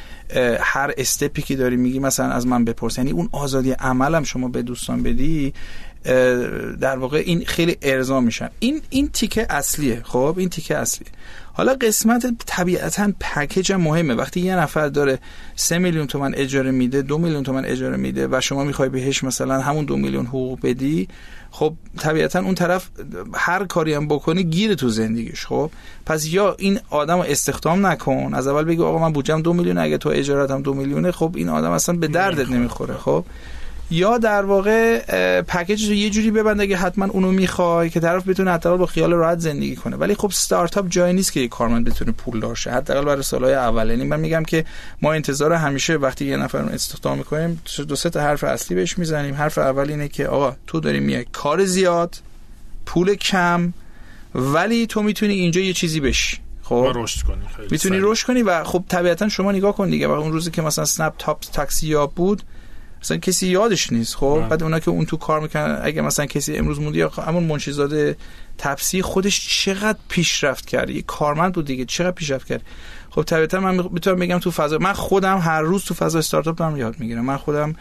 هر 0.60 0.94
استپی 0.98 1.42
که 1.42 1.56
داری 1.56 1.76
میگی 1.76 2.00
مثلا 2.00 2.32
از 2.32 2.48
من 2.48 2.66
بپرس. 2.66 2.98
یعنی 2.98 3.12
اون 3.12 3.30
آزادی 3.32 3.72
عملم 3.72 4.24
شما 4.24 4.48
به 4.48 4.62
دوستان 4.62 5.04
بدی 5.04 5.54
در 6.82 6.98
واقع 6.98 7.18
این 7.18 7.46
خیلی 7.46 7.78
ارضا 7.82 8.20
میشن. 8.20 8.50
این 8.60 8.82
این 8.90 9.10
تیکه 9.10 9.48
اصلیه 9.50 10.02
خب؟ 10.04 10.36
این 10.38 10.50
تیکه 10.50 10.78
اصلیه 10.78 11.08
حالا 11.54 11.74
قسمت 11.74 12.26
طبیعتا 12.46 13.12
پکیج 13.20 13.72
مهمه. 13.72 14.14
وقتی 14.14 14.40
یه 14.40 14.56
نفر 14.56 14.88
داره 14.88 15.20
سه 15.56 15.78
میلیون 15.78 16.08
تومن 16.08 16.36
اجاره 16.36 16.72
میده 16.72 17.02
دو 17.02 17.18
میلیون 17.18 17.44
تومن 17.44 17.66
اجاره 17.66 17.98
میده 17.98 18.28
و 18.32 18.42
شما 18.42 18.64
می‌خوای 18.64 18.90
بهش 18.90 19.24
مثلا 19.24 19.62
همون 19.62 19.86
دو 19.86 19.98
میلیون 19.98 20.26
حقوق 20.26 20.60
بدی 20.64 21.08
خب 21.52 21.74
طبیعتا 21.98 22.40
اون 22.40 22.56
طرف 22.56 22.90
هر 23.34 23.66
کاری 23.66 23.94
هم 23.94 24.08
بکنی 24.08 24.44
گیر 24.44 24.74
تو 24.74 24.90
زندگیش 24.90 25.46
خب؟ 25.46 25.72
پس 26.06 26.28
یا 26.28 26.56
این 26.60 26.80
آدم 26.90 27.18
رو 27.18 27.26
استخدام 27.28 27.86
نکن. 27.86 28.34
از 28.34 28.48
اول 28.48 28.64
بگی 28.64 28.82
آقا 28.82 29.00
من 29.00 29.14
بودجم 29.14 29.42
دو 29.42 29.54
میلیون 29.54 29.78
اگه 29.78 29.98
تو 29.98 30.10
اجارتم 30.10 30.62
دو 30.62 30.74
میلیونه 30.74 31.12
خب 31.12 31.34
این 31.36 31.50
آدم 31.50 31.72
اصلا 31.72 31.96
به 31.96 32.08
دردت 32.08 32.50
نمی‌خوره 32.50 32.94
خب؟ 32.94 33.26
یا 33.92 34.18
در 34.18 34.46
واقع 34.46 35.00
پکیج 35.42 35.88
رو 35.88 35.94
یه 35.94 36.10
جوری 36.10 36.32
ببند 36.32 36.62
اگه 36.62 36.78
حتما 36.78 37.06
اونو 37.06 37.32
می‌خوای 37.32 37.90
که 37.90 38.00
طرف 38.00 38.28
بتونه 38.28 38.52
حداقل 38.52 38.78
با 38.78 38.86
خیال 38.86 39.14
راحت 39.14 39.40
زندگی 39.40 39.76
کنه. 39.76 39.96
ولی 39.96 40.16
خب 40.16 40.26
استارتاپ 40.26 40.88
جای 40.88 41.14
نیست 41.14 41.34
که 41.34 41.40
یک 41.40 41.50
کارمند 41.50 41.86
بتونه 41.86 42.12
پول 42.12 42.40
داشته 42.40 42.72
حداقل 42.72 43.06
برای 43.06 43.24
سالهای 43.24 43.54
اول 43.54 43.90
یعنی 43.90 44.04
من 44.04 44.20
میگم 44.20 44.44
که 44.44 44.66
ما 45.02 45.14
انتظار 45.14 45.54
همیشه 45.54 45.96
وقتی 45.96 46.26
یه 46.26 46.38
نفر 46.38 46.62
رو 46.62 46.70
استخدام 46.70 47.18
می‌کنیم 47.18 47.62
دو 47.88 47.96
سه 47.96 48.10
تا 48.10 48.22
حرف 48.22 48.44
اصلی 48.44 48.76
بهش 48.76 48.98
می‌زنیم. 48.98 49.36
حرف 49.36 49.58
اول 49.58 49.90
اینه 49.90 50.08
که 50.08 50.28
آقا 50.28 50.56
تو 50.68 50.80
داری 50.80 51.00
میای 51.00 51.26
کار 51.32 51.66
زیاد 51.66 52.16
پول 52.86 53.16
کم 53.16 53.74
ولی 54.36 54.88
تو 54.88 55.04
می‌تونی 55.04 55.34
اینجا 55.34 55.62
یه 55.62 55.74
چیزی 55.74 56.00
بشی. 56.00 56.38
خب؟ 56.64 56.92
رشد 56.96 57.22
کنی. 57.22 57.68
می‌تونی 57.72 57.98
رشد 58.02 58.28
کنی 58.28 58.44
و 58.44 58.64
خب 58.64 58.84
طبیعتا 58.90 59.30
شما 59.30 59.52
نگاه 59.52 59.76
کن 59.76 59.90
دیگه. 59.90 60.08
و 60.08 60.12
اون 60.12 60.32
روزی 60.32 60.52
که 60.52 60.62
مثلا 60.62 60.86
سنپ 60.86 61.14
تاپ 61.18 61.40
تاکسی 61.40 61.88
یا 61.88 62.08
بود 62.08 62.44
مثلا 63.02 63.18
کسی 63.18 63.48
یادش 63.48 63.94
نیست 63.94 64.16
خب؟ 64.16 64.38
بله. 64.40 64.48
بعد 64.48 64.64
اونا 64.64 64.80
که 64.80 64.92
اون 64.92 65.06
تو 65.06 65.18
کار 65.18 65.40
می‌کنن 65.40 65.80
اگه 65.84 66.02
مثلا 66.02 66.26
کسی 66.26 66.58
امروز 66.58 66.80
موندی 66.80 67.00
یا 67.00 67.10
همون 67.10 67.44
منشیزاده 67.44 68.16
تپسی 68.58 69.02
خودش 69.02 69.64
چقدر 69.64 69.98
پیشرفت 70.10 70.66
کرد؟ 70.66 70.90
یه 70.90 71.02
کارمند 71.02 71.54
بود 71.54 71.66
دیگه 71.66 71.86
چقدر 71.86 72.12
پیشرفت 72.12 72.48
کرد؟ 72.48 72.62
خب 73.10 73.24
طبیعتا 73.24 73.60
من 73.60 73.90
می‌تونم 73.92 74.20
بگم 74.20 74.40
تو 74.40 74.52
فضا 74.52 74.78
من 74.78 74.94
خودم 74.94 75.38
هر 75.38 75.62
روز 75.62 75.84
تو 75.86 75.94
فضا 75.94 76.20
استارتاپ 76.20 76.58
دارم 76.58 76.78
یاد 76.78 77.00
می‌گیرم. 77.00 77.26
من 77.26 77.38
خودم 77.38 77.76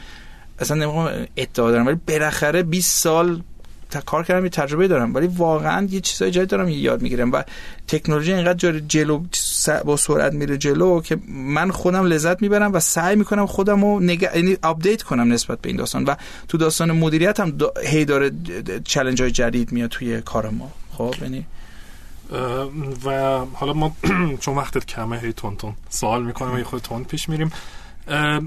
اصلا 0.58 0.76
نمی‌خوام 0.76 1.26
ادعا 1.36 1.70
دارم 1.70 1.86
ولی 1.86 1.96
بالاخره 2.08 2.62
20 2.62 3.02
سال 3.02 3.42
کار 4.06 4.24
کردم 4.24 4.44
یه 4.44 4.50
تجربه 4.50 4.88
دارم 4.88 5.14
ولی 5.14 5.26
واقعا 5.26 5.88
یه 5.90 6.00
چیزای 6.00 6.30
جدید 6.30 6.48
دارم 6.48 6.68
یاد 6.68 7.02
می‌گیرم 7.02 7.32
و 7.32 7.42
تکنولوژی 7.88 8.32
اینقدر 8.32 8.78
جلو 8.78 9.24
با 9.84 9.96
سرعت 9.96 10.32
میره 10.32 10.58
جلو 10.58 11.00
که 11.00 11.18
من 11.28 11.70
خودم 11.70 12.04
لذت 12.04 12.42
می‌برم 12.42 12.72
و 12.72 12.80
سعی 12.80 13.16
می‌کنم 13.16 13.46
خودم 13.46 13.84
رو 13.84 14.00
نگ... 14.00 14.22
یعنی 14.22 14.56
آپدیت 14.62 15.02
کنم 15.02 15.32
نسبت 15.32 15.60
به 15.60 15.68
این 15.68 15.78
داستان 15.78 16.04
و 16.04 16.14
تو 16.48 16.58
داستان 16.58 16.92
مدیریت 16.92 17.40
هم 17.40 17.50
دا... 17.50 17.72
هی 17.84 18.04
داره 18.04 18.30
چلنج 18.84 19.22
های 19.22 19.30
جدید 19.30 19.72
میاد 19.72 19.90
توی 19.90 20.20
کار 20.20 20.50
ما. 20.50 20.70
خب 20.92 21.14
یعنی 21.22 21.46
و 23.04 23.38
حالا 23.52 23.72
ما 23.72 23.96
چون 24.40 24.56
وقتت 24.56 24.86
کمه 24.86 25.18
هی 25.18 25.32
تون 25.32 25.56
تون 25.56 25.72
سوال 25.88 26.22
می‌کنم 26.22 26.60
و 26.60 26.64
خود 26.64 26.82
تون 26.82 27.04
پیش 27.04 27.28
میریم. 27.28 27.50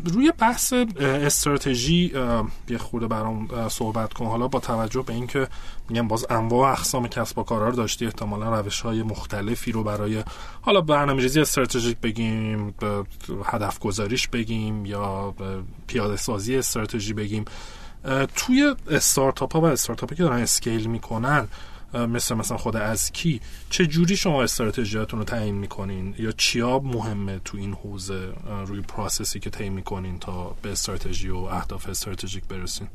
روی 0.05 0.33
بحث 0.39 0.73
استراتژی 0.99 2.13
یه 2.69 2.77
خورده 2.77 3.07
برام 3.07 3.69
صحبت 3.69 4.13
کن. 4.13 4.25
حالا 4.25 4.47
با 4.47 4.59
توجه 4.59 5.01
به 5.01 5.13
اینکه 5.13 5.47
میگم 5.89 6.07
باز 6.07 6.25
انواع 6.29 6.69
و 6.69 6.73
اقسام 6.73 7.07
کسب 7.07 7.37
و 7.37 7.43
کارا 7.43 7.69
رو 7.69 7.75
داشتی 7.75 8.05
احتمالا 8.05 8.59
روش 8.59 8.81
های 8.81 9.03
مختلفی 9.03 9.71
رو 9.71 9.83
برای 9.83 10.23
حالا 10.61 10.81
برنامه‌ریزی 10.81 11.41
استراتژیک 11.41 11.97
بگیم 11.97 12.75
هدف 13.45 13.79
گذاریش 13.79 14.27
بگیم 14.27 14.85
یا 14.85 15.33
پیاده 15.87 16.17
سازی 16.17 16.57
استراتژی 16.57 17.13
بگیم 17.13 17.45
توی 18.35 18.75
استارتاپ 18.89 19.53
ها 19.53 19.61
و 19.61 19.65
استارتاپی 19.65 20.15
که 20.15 20.23
دارن 20.23 20.41
scale 20.41 20.87
می‌کنن 20.87 21.47
مثل 21.93 22.35
مثلا 22.35 22.57
خود 22.57 22.75
ازکی 22.75 23.41
چه 23.69 23.85
جوری 23.85 24.15
شما 24.15 24.43
استراتژیاتون 24.43 25.19
رو 25.19 25.25
تعیین 25.25 25.55
می‌کنین؟ 25.55 26.15
یا 26.19 26.31
چیا 26.31 26.79
مهمه 26.79 27.39
تو 27.45 27.57
این 27.57 27.73
حوزه 27.73 28.33
روی 28.67 28.81
process 28.81 29.32
ی 29.32 29.39
که 29.39 29.49
تعیین 29.49 29.73
می‌کنین 29.73 30.19
تا 30.19 30.55
به 30.61 30.71
استراتژی 30.71 31.29
و 31.29 31.37
اهداف 31.37 31.89
استراتژیک 31.89 32.43
برسین؟ 32.43 32.87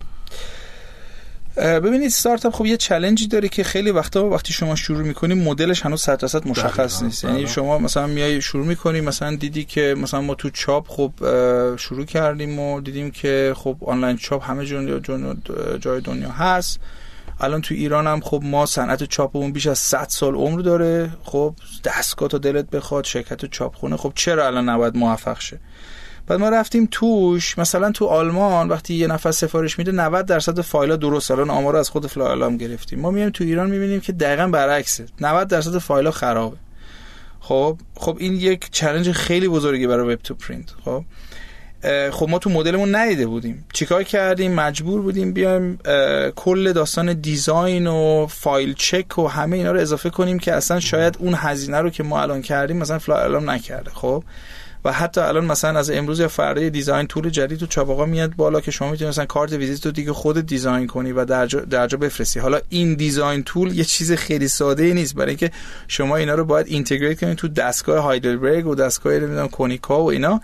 ببینید 1.57 2.07
استارتاپ 2.07 2.55
خب 2.55 2.66
یه 2.66 2.76
challenge 2.76 3.22
ی 3.22 3.26
داره 3.26 3.49
که 3.49 3.64
خیلی 3.64 3.90
وقتا 3.90 4.24
وقتی 4.26 4.53
شما 4.53 4.74
شروع 4.74 5.03
می‌کنی 5.03 5.34
مدلش 5.34 5.86
هنوز 5.86 6.03
100 6.03 6.18
درصد 6.18 6.49
مشخص 6.49 7.03
نیست. 7.03 7.24
یعنی 7.24 7.36
بله. 7.36 7.47
شما 7.47 7.78
مثلا 7.78 8.07
میای 8.07 8.40
شروع 8.40 8.66
می‌کنی 8.66 9.01
مثلا 9.01 9.36
دیدی 9.36 9.64
که 9.64 9.94
مثلا 9.99 10.20
ما 10.20 10.34
تو 10.34 10.51
چاپ 10.51 10.88
خب 10.88 11.12
شروع 11.76 12.05
کردیم 12.05 12.59
و 12.59 12.80
دیدیم 12.80 13.11
که 13.11 13.55
خب 13.57 13.76
آنلاین 13.86 14.16
چاپ 14.16 14.51
همه 14.51 14.66
جای 15.78 16.01
دنیا 16.01 16.30
هست. 16.30 16.80
الان 17.41 17.61
تو 17.61 17.74
ایران 17.74 18.07
هم 18.07 18.20
خب 18.20 18.41
ما 18.45 18.66
صنعت 18.66 19.05
چاپمون 19.05 19.53
بیش 19.53 19.66
از 19.66 19.78
100 19.78 20.07
سال 20.09 20.34
عمر 20.34 20.61
داره. 20.61 21.11
خب 21.24 21.55
دستگاه 21.84 22.28
تا 22.28 22.39
دلت 22.39 22.70
بخواد 22.70 23.05
شرکت 23.05 23.45
چاپخونه 23.45 23.97
خب 23.97 24.12
چرا 24.14 24.47
الان 24.47 24.68
نباید 24.68 24.97
موفق 24.97 25.41
شه؟ 25.41 25.61
بعد 26.26 26.41
ما 26.41 26.49
رفتیم 26.49 26.89
توش 26.91 27.59
مثلا 27.59 27.93
تو 27.93 28.07
آلمان 28.07 28.68
وقتی 28.68 28.95
یه 28.95 29.07
نفر 29.07 29.30
سفارش 29.30 29.78
میده 29.78 29.93
90 29.93 30.26
درصد 30.26 30.61
فایل 30.61 30.97
درست. 30.97 31.30
الان 31.30 31.51
آمار 31.51 31.76
از 31.76 31.89
خود 31.89 32.07
فلایلام 32.07 32.57
گرفتیم. 32.57 33.01
ما 33.01 33.11
میایم 33.11 33.30
تو 33.30 33.45
ایران 33.45 33.70
می‌بینیم 33.70 34.01
که 34.01 34.12
دقیقا 34.12 34.49
برعکسه. 34.49 35.07
90 35.20 35.49
درصد 35.49 35.78
فایل 35.78 36.11
خرابه. 36.11 36.57
خب 37.41 37.78
خب 37.95 38.16
این 38.20 38.32
یک 38.32 38.68
چالش 38.72 39.09
خیلی 39.09 39.49
بزرگی 39.49 39.87
برای 39.87 40.14
web 40.14 40.22
to 40.22 40.34
print 40.34 40.70
خب 40.84 41.05
خب 42.12 42.29
ما 42.29 42.39
تو 42.39 42.51
مدلمون 42.51 42.95
ندیده 42.95 43.27
بودیم. 43.27 43.64
چیکار 43.72 44.03
کردیم؟ 44.03 44.53
مجبور 44.53 45.03
بودیم 45.03 45.33
بیایم 45.33 45.79
کل 46.37 46.72
داستان 46.72 47.12
design 47.12 47.86
و 47.87 48.27
file 48.26 48.74
check 48.74 49.18
و 49.18 49.27
همه 49.27 49.57
اینا 49.57 49.72
رو 49.72 49.81
اضافه 49.81 50.11
کنیم 50.11 50.39
که 50.39 50.53
اصلا 50.53 50.81
شاید 50.81 51.16
اون 51.18 51.35
هزینه 51.37 51.81
رو 51.81 51.91
که 51.91 52.03
ما 52.03 52.22
الان 52.22 52.43
کردیم 52.43 52.77
مثلا 52.77 52.99
Flyeralarm 52.99 53.51
نکرده. 53.51 53.91
خب؟ 53.91 54.24
و 54.87 54.93
حتی 54.93 55.20
الان 55.20 55.45
مثلا 55.45 55.78
از 55.78 55.91
امروز 55.91 56.20
یا 56.20 56.28
فردا 56.28 56.68
design 56.68 57.07
tool 57.07 57.30
جدید 57.30 57.59
تو 57.59 57.66
چاپاقا 57.66 58.07
میاد 58.07 58.37
بالا 58.37 58.61
که 58.61 58.70
شما 58.70 58.91
می‌تونید 58.91 59.09
مثلا 59.09 59.26
کارت 59.26 59.53
ویزیت 59.53 59.87
رو 59.87 59.93
دیگه 59.93 60.12
خود 60.12 60.47
design 60.47 60.86
کنی 60.87 61.12
و 61.12 61.24
درجا 61.24 61.61
درجا 61.61 61.99
بفرستی. 61.99 62.41
حالا 62.41 62.61
این 62.68 62.95
design 62.94 63.42
tool 63.42 63.78
یه 63.78 63.84
چیز 63.84 64.12
خیلی 64.12 64.49
ساده 64.49 64.82
ای 64.82 64.95
نیست. 64.95 65.14
برای 65.14 65.28
اینکه 65.28 65.51
شما 65.89 66.16
اینا 66.16 66.34
رو 66.34 66.45
باید 66.45 66.66
integrate 66.66 67.20
کنید 67.20 67.37
تو 67.37 67.49
دستگاه 67.49 67.99
هایدلبرگ 68.05 68.66
و 68.66 68.74
دستگاه 68.74 69.12
نمی‌دونم 69.12 69.49
کونیکا 69.49 70.03
و 70.03 70.11
اینا. 70.11 70.41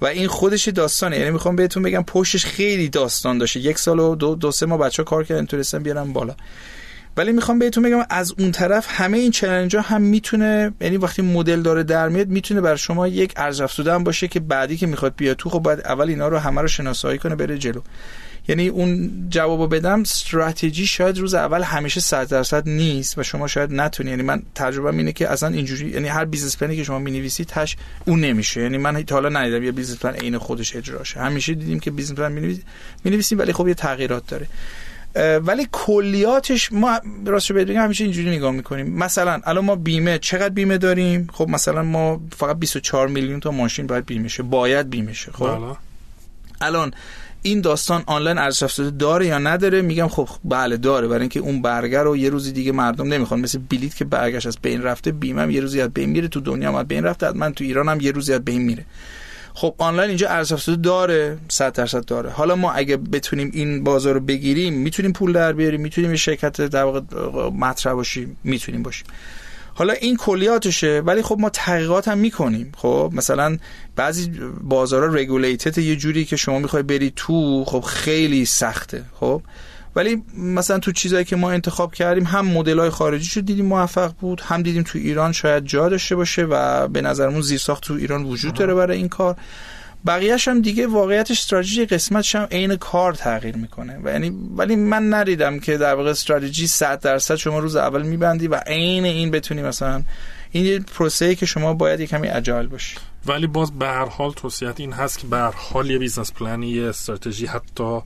و 0.00 0.06
این 0.06 0.28
خودش 0.28 0.68
داستانه. 0.68 1.18
یعنی 1.18 1.30
می‌خوام 1.30 1.56
بهتون 1.56 1.82
بگم 1.82 2.04
پشتش 2.06 2.46
خیلی 2.46 2.88
داستان 2.88 3.38
داشته. 3.38 3.60
یک 3.60 3.78
سال 3.78 3.98
و 3.98 4.14
دو, 4.14 4.34
دو 4.34 4.50
سه 4.52 4.66
ماه 4.66 4.76
بچه 4.76 4.98
ها 4.98 5.04
کار 5.04 5.24
کردن 5.24 5.46
تونستن 5.46 5.82
بیارن 5.82 6.12
بالا. 6.12 6.34
ولی 7.16 7.32
می‌خوام 7.32 7.58
بهتون 7.58 7.82
بگم 7.82 8.04
از 8.10 8.34
اون 8.38 8.52
طرف 8.52 8.86
همه 8.88 9.18
این 9.18 9.30
challenge 9.30 9.76
ها 9.76 9.82
هم 9.82 10.02
می‌تونه 10.02 10.72
یعنی 10.80 10.96
وقتی 10.96 11.22
مدل 11.22 11.62
داره 11.62 11.82
در 11.82 12.08
میاد 12.08 12.28
می‌تونه 12.28 12.60
بر 12.60 12.76
شما 12.76 13.08
یک 13.08 13.32
ارزش 13.36 13.60
افزوده 13.60 13.98
باشه 13.98 14.28
که 14.28 14.40
بعدی 14.40 14.76
که 14.76 14.86
می‌خواد 14.86 15.14
بیاد 15.16 15.36
تو 15.36 15.50
خب 15.50 15.58
باید 15.58 15.80
اول 15.80 16.08
اینا 16.08 16.28
رو 16.28 16.38
همه 16.38 16.60
رو 16.60 16.68
شناسایی 16.68 17.18
کنه 17.18 17.34
بره 17.34 17.58
جلو. 17.58 17.80
یعنی 18.48 18.68
اون 18.68 19.10
جوابو 19.28 19.66
بدم 19.66 20.00
استراتژی 20.00 20.86
شاید 20.86 21.18
روز 21.18 21.34
اول 21.34 21.62
همیشه 21.62 22.00
100 22.00 22.28
درصد 22.28 22.68
نیست 22.68 23.18
و 23.18 23.22
شما 23.22 23.46
شاید 23.46 23.72
نتونی. 23.72 24.10
یعنی 24.10 24.22
من 24.22 24.42
تجربه 24.54 24.90
اینه 24.90 25.12
که 25.12 25.28
اصلا 25.28 25.48
اینجوری 25.48 25.90
یعنی 25.90 26.08
هر 26.08 26.24
business 26.24 26.56
plan 26.56 26.72
ی 26.72 26.76
که 26.76 26.84
شما 26.84 26.98
می‌نویسید 26.98 27.46
تهش 27.46 27.76
اون 28.06 28.20
نمیشه. 28.20 28.62
یعنی 28.62 28.78
من 28.78 29.02
تا 29.02 29.14
حالا 29.14 29.28
ندیدم 29.28 29.62
یه 29.62 29.72
business 29.72 29.98
plan 29.98 30.14
عین 30.14 30.38
خودش 30.38 30.76
اجرا 30.76 31.04
شه 31.04 31.20
همیشه 31.20 31.54
دیدیم 31.54 31.80
که 31.80 31.90
business 31.90 32.18
plan 32.18 32.58
می‌نویسیم 33.04 33.38
ولی 33.38 33.52
خب 33.52 33.68
یه 33.68 33.74
تغییرات 33.74 34.26
داره. 34.26 34.46
ولی 35.14 35.68
کلیاتش 35.72 36.72
ما 36.72 37.00
راستش 37.26 37.52
بگم 37.52 37.82
همیشه 37.84 38.04
اینجوری 38.04 38.36
نگاه 38.36 38.50
می‌کنیم. 38.50 38.86
مثلا 38.98 39.40
الان 39.44 39.64
ما 39.64 39.76
بیمه 39.76 40.18
چقدر 40.18 40.48
بیمه 40.48 40.78
داریم؟ 40.78 41.28
خب 41.32 41.48
مثلا 41.48 41.82
ما 41.82 42.20
فقط 42.36 42.56
24 42.56 43.08
میلیون 43.08 43.40
تا 43.40 43.50
ماشین 43.50 43.86
باید 43.86 44.06
بیمه 44.06 44.28
شه. 44.28 44.42
باید 44.42 44.90
بیمه 44.90 45.12
شه 45.12 45.32
خب؟ 45.32 45.46
بله. 45.46 45.76
الان 46.60 46.94
این 47.42 47.60
داستان 47.60 48.02
آنلاین 48.06 48.38
ارزش 48.38 48.62
افزوده 48.62 48.90
داره 48.90 49.26
یا 49.26 49.38
نداره؟ 49.38 49.82
میگم 49.82 50.08
خب 50.08 50.28
بله 50.44 50.76
داره. 50.76 51.08
برای 51.08 51.20
اینکه 51.20 51.40
اون 51.40 51.62
برگه 51.62 52.02
رو 52.02 52.16
یه 52.16 52.30
روزی 52.30 52.52
دیگه 52.52 52.72
مردم 52.72 53.12
نمی‌خوان. 53.12 53.40
مثل 53.40 53.58
بلیت 53.70 53.96
که 53.96 54.04
برگه‌ش 54.04 54.46
از 54.46 54.58
بین 54.62 54.82
رفته 54.82 55.12
بیمه 55.12 55.54
یه 55.54 55.60
روزی 55.60 55.80
از 55.80 55.90
بین 55.90 56.10
میره 56.10 56.28
تو 56.28 56.40
دنیا 56.40 56.72
هم 56.72 56.82
بین 56.82 57.04
رفته 57.04 57.32
من 57.32 57.52
تو 57.52 57.64
ایران 57.64 57.88
هم 57.88 58.00
یه 58.00 58.10
روزی 58.10 58.32
از 58.32 58.44
بین 58.44 58.62
میره. 58.62 58.84
خب 59.54 59.74
آنلاین 59.78 60.08
اینجا 60.08 60.28
ارزش 60.28 60.52
افزوده 60.52 60.82
داره 60.82 61.38
100 61.48 61.72
درصد 61.72 62.04
داره. 62.04 62.30
حالا 62.30 62.56
ما 62.56 62.72
اگه 62.72 62.96
بتونیم 62.96 63.50
این 63.54 63.84
بازار 63.84 64.14
رو 64.14 64.20
بگیریم 64.20 64.74
می‌تونیم 64.74 65.12
پول 65.12 65.32
در 65.32 65.52
بیاریم 65.52 65.80
می‌تونیم 65.80 66.14
شرکت 66.14 66.60
در 66.60 66.84
واقع 66.84 67.00
مطرح 67.50 67.92
باشیم 67.92 68.36
می‌تونیم 68.44 68.82
باشیم. 68.82 69.06
حالا 69.74 69.92
این 69.92 70.16
کلیاتشه 70.16 71.02
ولی 71.06 71.22
خب 71.22 71.36
ما 71.40 71.50
تحقیقات 71.50 72.08
هم 72.08 72.18
می‌کنیم. 72.18 72.72
خب 72.76 73.12
مثلا 73.14 73.58
بعضی 73.96 74.32
بازارها 74.60 75.14
رگولیتد 75.14 75.78
یه 75.78 75.96
جوری 75.96 76.24
که 76.24 76.36
شما 76.36 76.58
می‌خوای 76.58 76.82
بری 76.82 77.12
تو 77.16 77.64
خب 77.64 77.80
خیلی 77.80 78.44
سخته. 78.44 79.04
خب 79.20 79.42
ولی 79.96 80.22
مثلا 80.38 80.78
تو 80.78 80.92
چیزایی 80.92 81.24
که 81.24 81.36
ما 81.36 81.50
انتخاب 81.50 81.94
کردیم 81.94 82.24
هم 82.24 82.46
مدل 82.46 82.78
های 82.78 82.90
خارجی 82.90 83.24
شد 83.24 83.40
دیدیم 83.40 83.66
موفق 83.66 84.12
بود 84.20 84.40
هم 84.40 84.62
دیدیم 84.62 84.82
تو 84.82 84.98
ایران 84.98 85.32
شاید 85.32 85.64
جا 85.64 85.88
داشته 85.88 86.16
باشه 86.16 86.42
و 86.42 86.88
به 86.88 87.00
نظرمون 87.00 87.40
زیرساخت 87.40 87.82
تو 87.82 87.94
ایران 87.94 88.24
وجود 88.24 88.54
داره 88.54 88.74
برای 88.74 88.96
این 88.96 89.08
کار. 89.08 89.36
بقیهش 90.06 90.48
هم 90.48 90.60
دیگه 90.60 90.86
واقعیتش 90.86 91.40
استراتژی 91.40 91.86
قسمتش 91.86 92.36
هم 92.36 92.48
عین 92.50 92.76
کار 92.76 93.14
تغییر 93.14 93.56
می‌کنه. 93.56 94.00
و 94.04 94.08
یعنی 94.08 94.32
ولی 94.56 94.76
من 94.76 95.08
ندیدم 95.08 95.58
که 95.58 95.76
در 95.76 95.94
واقع 95.94 96.10
استراتژی 96.10 96.66
100 96.66 97.00
درصد 97.00 97.34
شما 97.34 97.58
روز 97.58 97.76
اول 97.76 98.02
میبندی 98.02 98.48
و 98.48 98.54
عین 98.54 99.04
این 99.04 99.30
بتونی 99.30 99.62
مثلا 99.62 100.02
این 100.52 100.64
یه 100.64 100.78
پروسه 100.78 101.34
که 101.34 101.46
شما 101.46 101.74
باید 101.74 102.00
یه 102.00 102.06
کمی 102.06 102.28
agile 102.28 102.66
باشی. 102.66 102.96
ولی 103.26 103.46
باز 103.46 103.78
به 103.78 103.86
هر 103.86 104.08
حال 104.08 104.32
توصیت 104.32 104.80
این 104.80 104.92
هست 104.92 105.18
که 105.18 105.26
به 105.26 105.36
هر 105.36 105.54
حال 105.56 105.90
یه 105.90 105.98
business 105.98 106.32
plan 106.32 106.61
ی 106.61 106.68
یه 106.68 106.88
استراتژی 106.88 107.46
حتی 107.46 108.00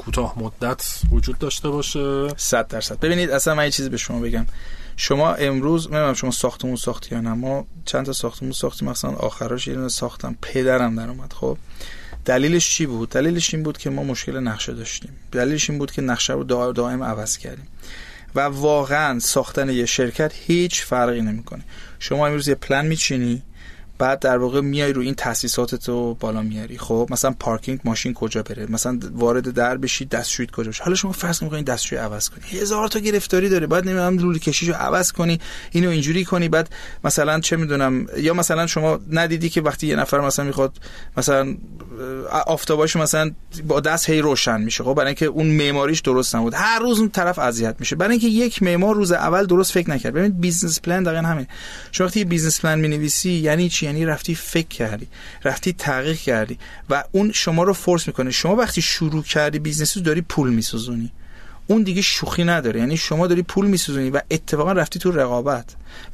کوتاه 0.00 0.38
مدت 0.38 1.00
وجود 1.10 1.38
داشته 1.38 1.68
باشه. 1.68 2.28
100 2.36 2.68
درصد. 2.68 3.00
ببینید 3.00 3.30
اصلا 3.30 3.54
من 3.54 3.64
یه 3.64 3.70
چیزی 3.70 3.88
به 3.88 3.96
شما 3.96 4.20
بگم. 4.20 4.46
شما 4.96 5.34
امروز 5.34 5.86
نمی‌دونم 5.86 6.14
شما 6.14 6.30
ساختمون 6.30 6.76
ساختی 6.76 7.14
یا 7.14 7.20
نه 7.20 7.32
ما 7.32 7.66
چند 7.84 8.06
تا 8.06 8.12
ساختمون 8.12 8.52
ساختیم 8.52 8.88
مثلا 8.88 9.10
آخراش 9.10 9.66
یه 9.66 9.88
ساختم 9.88 10.36
پدرم 10.42 10.96
در 10.96 11.08
اومد. 11.08 11.32
خب 11.32 11.58
دلیلش 12.24 12.70
چی 12.70 12.86
بود؟ 12.86 13.10
دلیلش 13.10 13.54
این 13.54 13.62
بود 13.62 13.78
که 13.78 13.90
ما 13.90 14.02
مشکل 14.02 14.38
نقشه 14.38 14.72
داشتیم. 14.72 15.10
دلیلش 15.32 15.70
این 15.70 15.78
بود 15.78 15.90
که 15.92 16.02
نقشه 16.02 16.32
رو 16.32 16.44
دائم 16.72 17.02
عوض 17.02 17.36
کردیم. 17.36 17.68
و 18.34 18.40
واقعا 18.40 19.18
ساختن 19.18 19.70
یه 19.70 19.86
شرکت 19.86 20.32
هیچ 20.34 20.82
فرقی 20.82 21.20
نمی‌کنه. 21.20 21.64
شما 21.98 22.26
امروز 22.26 22.48
یه 22.48 22.54
پلن 22.54 22.86
میچینی 22.86 23.42
بعد 24.00 24.18
در 24.18 24.38
واقع 24.38 24.60
میای 24.60 24.92
رو 24.92 25.02
این 25.02 25.14
تاسیسات 25.14 25.88
رو 25.88 26.16
بالا 26.20 26.42
میاری. 26.42 26.78
خب 26.78 27.08
مثلا 27.10 27.34
پارکینگ 27.40 27.80
ماشین 27.84 28.14
کجا 28.14 28.42
بره؟ 28.42 28.66
مثلا 28.70 28.98
وارد 29.12 29.50
در 29.50 29.76
بشی 29.76 30.04
دستشویت 30.04 30.50
کجا 30.50 30.70
بشه؟ 30.70 30.84
حالا 30.84 30.96
شما 30.96 31.12
فرض 31.12 31.42
می‌کنید 31.42 31.66
دستشوی 31.66 31.98
عوض 31.98 32.28
کنی. 32.28 32.60
هزار 32.60 32.88
تا 32.88 32.98
گرفتاری 32.98 33.48
داره. 33.48 33.66
بعد 33.66 33.84
نمی‌دونم 33.84 34.18
لوله 34.18 34.38
کشیشو 34.38 34.72
عوض 34.72 35.12
کنی 35.12 35.40
اینو 35.72 35.90
اینجوری 35.90 36.24
کنی. 36.24 36.48
بعد 36.48 36.68
مثلا 37.04 37.40
چه 37.40 37.56
می‌دونم 37.56 38.06
یا 38.16 38.34
مثلا 38.34 38.66
شما 38.66 39.00
ندیدی 39.10 39.48
که 39.48 39.60
وقتی 39.60 39.86
یه 39.86 39.96
نفر 39.96 40.20
مثلا 40.20 40.44
می‌خواد 40.44 40.72
مثلا 41.16 41.56
آفتاباش 42.46 42.96
مثلا 42.96 43.30
با 43.66 43.80
دست 43.80 44.10
هی 44.10 44.20
روشن 44.20 44.60
میشه. 44.60 44.84
خب 44.84 44.94
برای 44.94 45.06
اینکه 45.06 45.26
اون 45.26 45.46
معماریش 45.46 46.00
درست 46.00 46.36
نبود. 46.36 46.54
هر 46.54 46.78
روز 46.78 46.98
اون 46.98 47.08
طرف 47.08 47.38
اذیت 47.38 47.76
میشه. 47.78 47.96
برای 47.96 48.10
اینکه 48.10 48.28
یک 48.28 48.62
معمار 48.62 48.94
روز 48.94 49.12
اول 49.12 49.46
درست 49.46 49.72
فکر 49.72 49.90
نکرد. 49.90 50.12
ببینید 50.12 50.40
business 50.40 50.80
plan 50.80 51.02
دقیقاً 51.02 51.22
همین. 51.22 51.46
شما 51.92 52.06
وقتی 52.06 52.24
business 52.24 52.60
plan 52.60 52.80
می‌نویسی 52.80 53.30
یعنی 53.30 53.68
چی؟ 53.68 53.89
یعنی 53.90 54.06
رفتی 54.06 54.34
فکر 54.34 54.68
کردی 54.68 55.08
رفتی 55.44 55.72
تحقیق 55.72 56.16
کردی 56.16 56.58
و 56.90 57.04
اون 57.12 57.32
شما 57.32 57.62
رو 57.62 57.72
force 57.72 58.06
می‌کنه. 58.06 58.30
شما 58.30 58.56
وقتی 58.56 58.82
شروع 58.82 59.22
کردی 59.22 59.58
business 59.58 59.98
داری 59.98 60.20
پول 60.20 60.50
میسوزونی. 60.50 61.12
اون 61.66 61.82
دیگه 61.82 62.02
شوخی 62.02 62.44
نداره. 62.44 62.80
یعنی 62.80 62.96
شما 62.96 63.26
داری 63.26 63.42
پول 63.42 63.66
میسوزونی 63.66 64.10
و 64.10 64.20
اتفاقا 64.30 64.72
رفتی 64.72 64.98
تو 64.98 65.10
رقابت. 65.10 65.64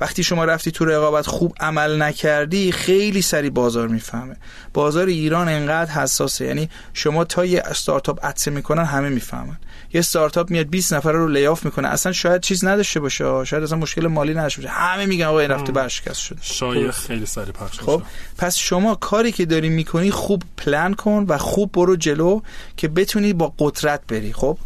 وقتی 0.00 0.22
شما 0.22 0.44
رفتی 0.44 0.70
تو 0.70 0.84
رقابت 0.84 1.26
خوب 1.26 1.54
عمل 1.60 2.02
نکردی 2.02 2.72
خیلی 2.72 3.22
سریع 3.22 3.50
بازار 3.50 3.88
می‌فهمه. 3.88 4.36
بازار 4.74 5.06
ایران 5.06 5.48
انقدر 5.48 5.90
حساسه. 5.90 6.44
یعنی 6.44 6.70
شما 6.94 7.24
تا 7.24 7.44
یه 7.44 7.62
استارتاپ 7.64 8.26
عطسه 8.26 8.50
می‌کنن 8.50 8.84
همه 8.84 9.08
می‌فهمن. 9.08 9.56
یه 9.92 9.98
استارتاپ 9.98 10.50
میاد 10.50 10.66
20 10.66 10.92
نفر 10.92 11.12
رو 11.12 11.28
layoff 11.28 11.64
می‌کنه. 11.64 11.88
اصلا 11.88 12.12
شاید 12.12 12.40
چیز 12.40 12.64
نداشته 12.64 13.00
باشه. 13.00 13.44
شاید 13.44 13.62
اصلا 13.62 13.78
مشکل 13.78 14.06
مالی 14.06 14.34
نداشته 14.34 14.62
باشه. 14.62 14.74
همه 14.74 15.06
میگن 15.06 15.24
آقا 15.24 15.40
این 15.40 15.50
رفته 15.50 15.72
برشکست 15.72 16.20
شده. 16.20 16.38
شاید. 16.42 16.90
خیلی 16.90 17.26
سریع 17.26 17.52
پخش 17.52 17.80
خب 17.80 18.02
پس 18.38 18.56
شما 18.56 18.94
کاری 18.94 19.32
که 19.32 19.46
داری 19.46 19.68
می‌کنی 19.68 20.10
خوب 20.10 20.42
پلان 20.56 20.94
کن 20.94 21.24
و 21.28 21.38
خوب 21.38 21.72
برو 21.72 21.96
جلو 21.96 22.40
که 22.76 22.88
بتونی 22.88 23.32
با 23.32 23.54
قدرت 23.58 24.00
بری. 24.08 24.32
خب 24.32 24.58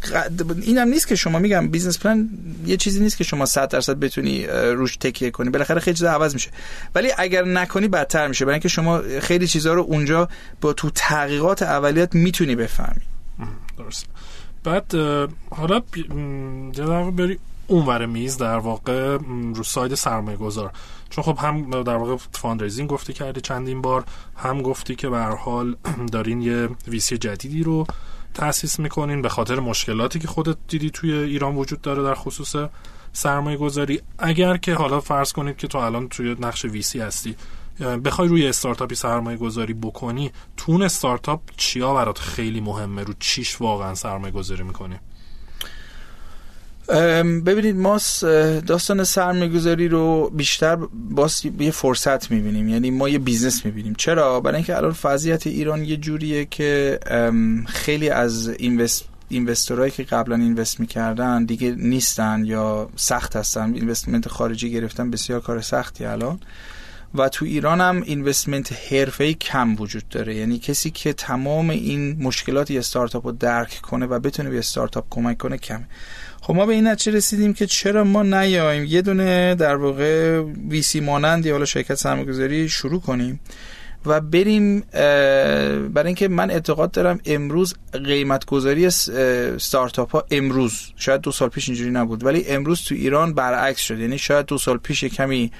اینم 0.61 0.87
نیست 0.87 1.07
که 1.07 1.15
شما 1.15 1.39
میگم 1.39 1.67
business 1.67 1.99
plan 1.99 2.29
یه 2.65 2.77
چیزی 2.77 2.99
نیست 2.99 3.17
که 3.17 3.23
شما 3.23 3.45
100 3.45 3.69
درصد 3.69 3.99
بتونی 3.99 4.47
روش 4.47 4.97
تکیه 4.97 5.31
کنی. 5.31 5.49
بالاخره 5.49 5.79
خیلی 5.79 5.97
چیزا 5.97 6.11
عوض 6.11 6.33
میشه. 6.33 6.49
ولی 6.95 7.11
اگر 7.17 7.45
نکنی 7.45 7.87
بدتر 7.87 8.27
میشه. 8.27 8.45
برای 8.45 8.53
اینکه 8.53 8.69
شما 8.69 9.01
خیلی 9.21 9.47
چیزا 9.47 9.73
رو 9.73 9.81
اونجا 9.81 10.29
با 10.61 10.73
تو 10.73 10.89
تحقیقات 10.89 11.61
اولیات 11.61 12.15
می‌تونی 12.15 12.55
بفهمی. 12.55 13.01
درست 13.77 14.05
بعد 14.63 14.95
حالا 15.51 15.81
در 16.73 17.11
بری 17.11 17.39
اونور 17.67 18.05
میز 18.05 18.37
در 18.37 18.57
واقع 18.57 19.17
رو 19.55 19.63
side 19.63 19.95
سرمایه 19.95 20.37
گذار 20.37 20.71
چون 21.09 21.23
خب 21.23 21.37
هم 21.37 21.83
در 21.83 21.95
واقع 21.95 22.15
fundraising 22.31 22.89
گفتی 22.89 23.13
کردی 23.13 23.41
چندین 23.41 23.81
بار 23.81 24.03
هم 24.37 24.61
گفتی 24.61 24.95
که 24.95 25.09
به 25.09 25.14
هر 25.14 25.19
حال 25.19 25.75
دارین 26.13 26.41
یه 26.41 26.69
VC 26.87 27.17
جدیدی 27.17 27.63
رو 27.63 27.85
تاسیس 28.33 28.79
می‌کنین 28.79 29.21
به 29.21 29.29
خاطر 29.29 29.59
مشکلاتی 29.59 30.19
که 30.19 30.27
خودت 30.27 30.57
دیدی 30.67 30.89
توی 30.89 31.13
ایران 31.13 31.55
وجود 31.55 31.81
داره 31.81 32.03
در 32.03 32.15
خصوص 32.15 32.55
سرمایه 33.13 33.57
گذاری 33.57 34.01
اگر 34.19 34.57
که 34.57 34.73
حالا 34.73 34.99
فرض 34.99 35.33
کنید 35.33 35.57
که 35.57 35.67
تو 35.67 35.77
الان 35.77 36.07
توی 36.07 36.35
نقش 36.39 36.65
VC 36.65 36.99
هستی 36.99 37.35
بخوای 37.81 38.27
روی 38.27 38.47
استارتاپی 38.47 38.95
سرمایه 38.95 39.37
گذاری 39.37 39.73
بکنی 39.73 40.31
تو 40.57 40.69
اون 40.69 40.81
استارتاپ 40.81 41.41
چیا 41.57 41.93
برات 41.93 42.19
خیلی 42.19 42.61
مهمه؟ 42.61 43.03
رو 43.03 43.13
چیش 43.19 43.61
واقعا 43.61 43.95
سرمایه 43.95 44.33
گذاری 44.33 44.63
می‌کنی 44.63 44.95
ببینید 47.45 47.75
ما 47.75 47.99
داستان 48.67 49.03
سرمایه 49.03 49.47
گذاری 49.47 49.87
رو 49.87 50.29
بیشتر 50.29 50.75
باز 50.93 51.41
یه 51.59 51.71
فرصت 51.71 52.31
می‌بینیم. 52.31 52.69
یعنی 52.69 52.91
ما 52.91 53.09
یه 53.09 53.19
business 53.19 53.65
می‌بینیم. 53.65 53.95
چرا؟ 53.97 54.39
برای 54.39 54.55
اینکه 54.55 54.77
الان 54.77 54.95
وضعیت 55.03 55.47
ایران 55.47 55.85
یه 55.85 55.97
جوریه 55.97 56.45
که 56.45 56.99
خیلی 57.67 58.09
از 58.09 58.47
invest 58.49 59.05
investor 59.29 59.79
ایی 59.79 59.91
که 59.91 60.03
قبلا 60.03 60.35
invest 60.35 60.79
می‌کردن 60.79 61.45
دیگه 61.45 61.71
نیستن 61.71 62.45
یا 62.45 62.89
سخت 62.95 63.35
هستن. 63.35 63.73
investment 63.73 64.27
خارجی 64.27 64.71
گرفتن 64.71 65.11
بسیار 65.11 65.39
کار 65.39 65.61
سختی 65.61 66.05
الان. 66.05 66.39
و 67.15 67.29
تو 67.29 67.45
ایران 67.45 67.81
هم 67.81 68.01
اینوستمنت 68.05 68.73
حرفه‌ای 68.91 69.33
کم 69.33 69.75
وجود 69.75 70.09
داره. 70.09 70.35
یعنی 70.35 70.59
کسی 70.59 70.91
که 70.91 71.13
تمام 71.13 71.69
این 71.69 72.23
مشکلات 72.23 72.71
یه 72.71 72.79
استارتاپ 72.79 73.25
رو 73.25 73.31
درک 73.31 73.79
کنه 73.81 74.05
و 74.05 74.19
بتونه 74.19 74.49
به 74.49 74.59
استارتاپ 74.59 75.05
کمک 75.09 75.37
کنه 75.37 75.57
کمه. 75.57 75.87
خب 76.41 76.55
ما 76.55 76.65
به 76.65 76.73
این 76.73 76.87
نتیجه 76.87 77.17
رسیدیم 77.17 77.53
که 77.53 77.65
چرا 77.65 78.03
ما 78.03 78.23
نیایم 78.23 78.85
یه 78.85 79.01
دونه 79.01 79.55
در 79.55 79.75
واقع 79.75 80.41
ویسی 80.69 80.99
مانند 80.99 81.45
یا 81.45 81.53
حالا 81.53 81.65
شرکت 81.65 81.95
سرمایه‌گذاری 81.95 82.69
شروع 82.69 83.01
کنیم 83.01 83.39
و 84.05 84.21
بریم 84.21 84.79
برای 84.79 86.05
اینکه 86.05 86.27
من 86.27 86.51
اعتقاد 86.51 86.91
دارم 86.91 87.19
امروز 87.25 87.75
قیمت 88.05 88.45
گذاری 88.45 88.89
ستارتاپ 89.59 90.11
ها 90.11 90.25
امروز 90.31 90.79
شاید 90.95 91.21
دو 91.21 91.31
سال 91.31 91.49
پیش 91.49 91.69
اینجوری 91.69 91.91
نبود 91.91 92.25
ولی 92.25 92.47
امروز 92.47 92.81
تو 92.81 92.95
ایران 92.95 93.33
برعکس 93.33 93.81
شد. 93.81 93.99
یعنی 93.99 94.17
شاید 94.17 94.45
دو 94.45 94.57
سال 94.57 94.77
پیش 94.77 95.03
کمی 95.03 95.51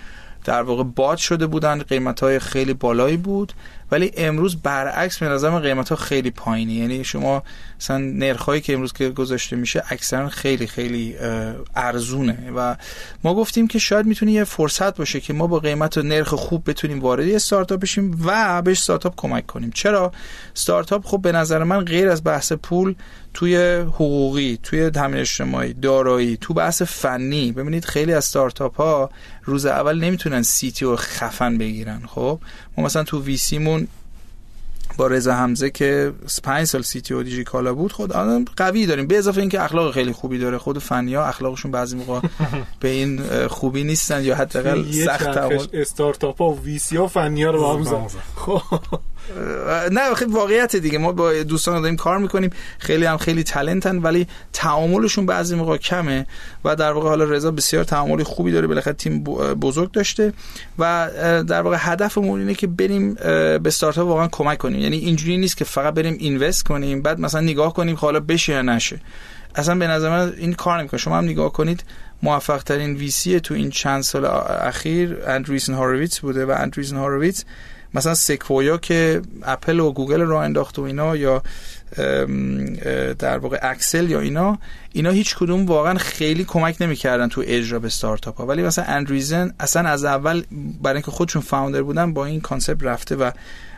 در 0.43 0.61
واقع 0.61 0.83
باد 0.83 1.17
شده 1.17 1.47
بودن 1.47 1.83
قیمت 1.83 2.19
های 2.19 2.39
خیلی 2.39 2.73
بالایی 2.73 3.17
بود. 3.17 3.53
ولی 3.91 4.11
امروز 4.17 4.55
برعکس 4.55 5.17
به 5.17 5.25
نظر 5.25 5.59
قیمت 5.59 5.89
ها 5.89 5.95
خیلی 5.95 6.31
پایینی 6.31 6.73
یعنی 6.73 7.03
شما 7.03 7.43
مثلا 7.79 7.97
نرخ 7.97 8.49
که 8.49 8.73
امروز 8.73 8.93
که 8.93 9.09
گذاشته 9.09 9.55
میشه 9.55 9.83
اکثرا 9.89 10.29
خیلی 10.29 10.67
خیلی 10.67 11.15
ارزونه. 11.75 12.51
و 12.55 12.75
ما 13.23 13.33
گفتیم 13.33 13.67
که 13.67 13.79
شاید 13.79 14.05
می‌تونه 14.05 14.31
یه 14.31 14.43
فرصت 14.43 14.97
باشه 14.97 15.19
که 15.19 15.33
ما 15.33 15.47
با 15.47 15.59
قیمت 15.59 15.97
و 15.97 16.01
نرخ 16.01 16.33
خوب 16.33 16.69
بتونیم 16.69 16.99
وارد 16.99 17.27
یه 17.27 17.35
استارتاپ 17.35 17.79
بشیم 17.79 18.21
و 18.25 18.61
به 18.61 18.71
استارتاپ 18.71 19.13
کمک 19.17 19.47
کنیم. 19.47 19.71
چرا؟ 19.71 20.11
استارتاپ 20.55 21.05
خب 21.05 21.21
به 21.21 21.31
نظر 21.31 21.63
من 21.63 21.85
غیر 21.85 22.09
از 22.09 22.23
بحث 22.23 22.51
پول 22.51 22.95
توی 23.33 23.57
حقوقی 23.75 24.59
توی 24.63 24.89
تامین 24.89 25.19
اجتماعی 25.19 25.73
دارایی 25.73 26.37
تو 26.37 26.53
بحث 26.53 26.81
فنی. 26.81 27.51
ببینید 27.51 27.85
خیلی 27.85 28.13
از 28.13 28.23
استارتاپ 28.23 28.75
ها 28.75 29.09
روز 29.43 29.65
اول 29.65 29.99
نمی‌تونن 29.99 30.41
سیتی 30.41 30.85
و 30.85 30.95
خفن 30.95 31.57
بگیرن 31.57 32.01
خب؟ 32.07 32.39
ما 32.77 32.83
مثلا 32.83 33.03
تو 33.03 33.23
ویسیمون 33.23 33.87
با 35.01 35.07
رضا 35.07 35.33
حمزه 35.33 35.69
که 35.69 36.11
5 36.43 36.65
سال 36.65 36.81
سی 36.81 37.01
تی 37.01 37.13
او 37.13 37.23
دیجی 37.23 37.43
کالا 37.43 37.73
بود 37.73 37.91
خود 37.91 38.13
آدم 38.13 38.45
قوی 38.57 38.85
داریم. 38.85 39.07
به 39.07 39.17
اضافه 39.17 39.41
اینکه 39.41 39.61
اخلاق 39.63 39.93
خیلی 39.93 40.11
خوبی 40.11 40.37
داره. 40.37 40.57
خود 40.57 40.79
فنی 40.79 41.15
ها 41.15 41.25
اخلاقشون 41.25 41.71
بعضی 41.71 41.95
موقع 41.95 42.19
به 42.79 42.89
این 42.89 43.21
خوبی 43.47 43.83
نیستن 43.83 44.23
یا 44.23 44.35
حداقل 44.35 44.91
سخت 44.91 45.37
استارتاپ 45.73 46.37
ها 46.41 46.49
و 46.49 46.59
وی 46.59 46.79
سی 46.79 46.97
ها 46.97 47.07
فنی 47.07 47.43
ها 47.43 47.51
رو 47.51 47.59
با 47.59 47.73
هم 47.73 48.07
خب. 48.35 48.61
نه 49.91 50.13
خیلی 50.13 50.31
واقعیت 50.31 50.75
دیگه. 50.75 50.97
ما 50.97 51.11
با 51.11 51.33
دوستان 51.33 51.81
داریم 51.81 51.97
کار 51.97 52.17
می‌کنیم. 52.17 52.49
خیلی 52.79 53.05
هم 53.05 53.17
خیلی 53.17 53.43
تلنتن 53.43 53.97
ولی 53.97 54.27
تعاملشون 54.53 55.25
بعضی 55.25 55.55
موقع 55.55 55.77
کمه 55.77 56.27
و 56.65 56.75
در 56.75 56.91
واقع 56.91 57.09
حالا 57.09 57.23
رضا 57.23 57.51
بسیار 57.51 57.83
تعاملی 57.83 58.23
خوبی 58.23 58.51
داره. 58.51 58.67
بالاخره 58.67 58.93
تیم 58.93 59.23
بزرگ 59.23 59.91
داشته 59.91 60.33
و 60.79 61.09
در 61.47 61.61
واقع 61.61 61.77
هدفمون 61.79 62.39
اینه 62.39 62.53
که 62.53 62.67
بریم 62.67 63.13
به 63.13 63.61
استارتاپ 63.65 64.07
واقعا 64.07 64.27
کمک 64.27 64.57
کنیم. 64.57 64.90
یعنی 64.93 65.05
اینجوری 65.05 65.37
نیست 65.37 65.57
که 65.57 65.65
فقط 65.65 65.93
بریم 65.93 66.17
invest 66.19 66.63
کنیم 66.63 67.01
بعد 67.01 67.19
مثلا 67.19 67.41
نگاه 67.41 67.73
کنیم 67.73 67.95
حالا 67.95 68.19
بشه 68.19 68.53
یا 68.53 68.61
نشه. 68.61 68.99
اصلا 69.55 69.75
به 69.75 69.87
نظر 69.87 70.09
من 70.09 70.33
این 70.37 70.53
کار 70.53 70.79
نمی‌کنه. 70.79 70.99
شما 70.99 71.17
هم 71.17 71.23
نگاه 71.23 71.53
کنید 71.53 71.83
موفق 72.23 72.63
ترین 72.63 72.95
VC 72.95 73.39
تو 73.39 73.53
این 73.53 73.69
چند 73.69 74.01
سال 74.01 74.25
اخیر 74.25 75.17
Andreessen 75.27 75.73
Horowitz 75.73 76.19
بوده 76.19 76.45
و 76.45 76.55
Andreessen 76.57 76.95
Horowitz 76.95 77.45
مثلا 77.93 78.13
Sequoia 78.13 78.77
که 78.77 79.21
اپل 79.43 79.79
و 79.79 79.91
گوگل 79.91 80.21
رو 80.21 80.35
انداخت 80.35 80.79
و 80.79 80.81
اینا 80.81 81.15
یا 81.15 81.43
در 83.19 83.37
واقع 83.37 83.59
Accel 83.61 84.09
یا 84.09 84.19
اینا 84.19 84.59
اینا 84.93 85.09
هیچ 85.09 85.35
کدوم 85.35 85.65
واقعا 85.65 85.97
خیلی 85.97 86.43
کمک 86.43 86.77
نمی‌کردن 86.81 87.27
تو 87.27 87.43
اجرا 87.45 87.79
به 87.79 87.87
استارتاپ 87.87 88.37
ها 88.37 88.45
ولی 88.45 88.63
مثلا 88.63 88.85
Andreessen 88.85 89.53
اصلا 89.59 89.89
از 89.89 90.05
اول 90.05 90.43
برای 90.81 90.95
اینکه 90.95 91.11
خودشون 91.11 91.41
founder 91.41 91.81
بودن 91.81 92.13
با 92.13 92.25
این 92.25 92.41
concept 92.41 92.83
رفته 92.83 93.15
و 93.15 93.31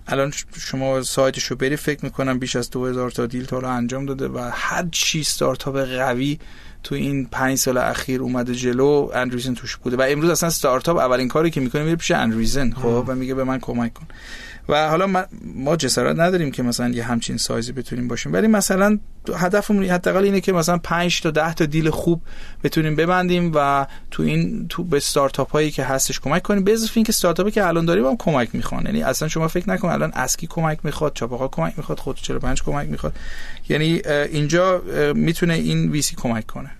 الان 0.07 0.33
شما 0.59 1.01
سایتش 1.01 1.43
رو 1.43 1.55
بری 1.55 1.75
فکر 1.75 2.05
می‌کنم 2.05 2.39
بیش 2.39 2.55
از 2.55 2.69
2000 2.69 3.11
تا 3.11 3.25
deal 3.25 3.45
تا 3.45 3.59
انجام 3.59 4.05
داده 4.05 4.27
و 4.27 4.49
هر 4.53 4.87
چی 4.91 5.21
استارتاپ 5.21 5.77
قوی 5.77 6.39
تو 6.83 6.95
این 6.95 7.25
پنج 7.25 7.57
سال 7.57 7.77
اخیر 7.77 8.21
اومده 8.21 8.55
جلو 8.55 9.09
Andreessen 9.13 9.53
توش 9.53 9.75
بوده. 9.75 9.97
و 9.97 10.05
امروز 10.09 10.29
اصلا 10.29 10.47
استارتاپ 10.47 10.97
اولین 10.97 11.27
کاری 11.27 11.51
که 11.51 11.61
می‌کنه 11.61 11.83
میره 11.83 11.95
پیش 11.95 12.11
Andreessen 12.11 12.71
خب؟ 12.71 13.03
و 13.07 13.15
میگه 13.15 13.33
به 13.33 13.43
من 13.43 13.59
کمک 13.59 13.93
کن. 13.93 14.07
و 14.69 14.89
حالا 14.89 15.25
ما 15.55 15.75
جسارت 15.75 16.19
نداریم 16.19 16.51
که 16.51 16.63
مثلا 16.63 16.89
یه 16.89 17.03
همچین 17.03 17.37
سایزی 17.37 17.71
بتونیم 17.71 18.07
باشیم. 18.07 18.33
ولی 18.33 18.47
مثلا 18.47 18.99
هدفمون 19.35 19.85
حداقل 19.85 20.23
اینه 20.23 20.41
که 20.41 20.53
مثلا 20.53 20.77
5 20.77 21.21
تا 21.21 21.31
10 21.31 21.53
تا 21.53 21.65
دیل 21.65 21.89
خوب 21.89 22.21
بتونیم 22.63 22.95
ببندیم 22.95 23.51
و 23.55 23.87
تو 24.11 24.23
این 24.23 24.67
تو 24.69 24.83
به 24.83 24.97
استارتاپ 24.97 25.51
هایی 25.51 25.71
که 25.71 25.83
هستش 25.83 26.19
کمک 26.19 26.41
کنیم. 26.41 26.63
به 26.63 26.77
اینکه 26.95 27.09
استارتاپی 27.09 27.51
که 27.51 27.67
الان 27.67 27.85
داریم 27.85 28.05
هم 28.05 28.17
کمک 28.17 28.55
می‌خوان. 28.55 28.85
یعنی 28.85 29.03
اصلا 29.03 29.27
شما 29.27 29.47
فکر 29.47 29.69
نکن 29.69 29.89
الان 29.89 30.11
اسکی 30.13 30.47
کمک 30.47 30.79
می‌خواد 30.83 31.13
چاپاقا 31.13 31.47
کمک 31.47 31.73
می‌خواد 31.77 31.99
خود 31.99 32.17
45 32.17 32.63
کمک 32.63 32.89
می‌خواد. 32.89 33.13
یعنی 33.69 34.01
اینجا 34.31 34.81
می‌تونه 35.15 35.53
این 35.53 35.91
ویسی 35.91 36.15
کمک 36.15 36.45
کنه. 36.47 36.71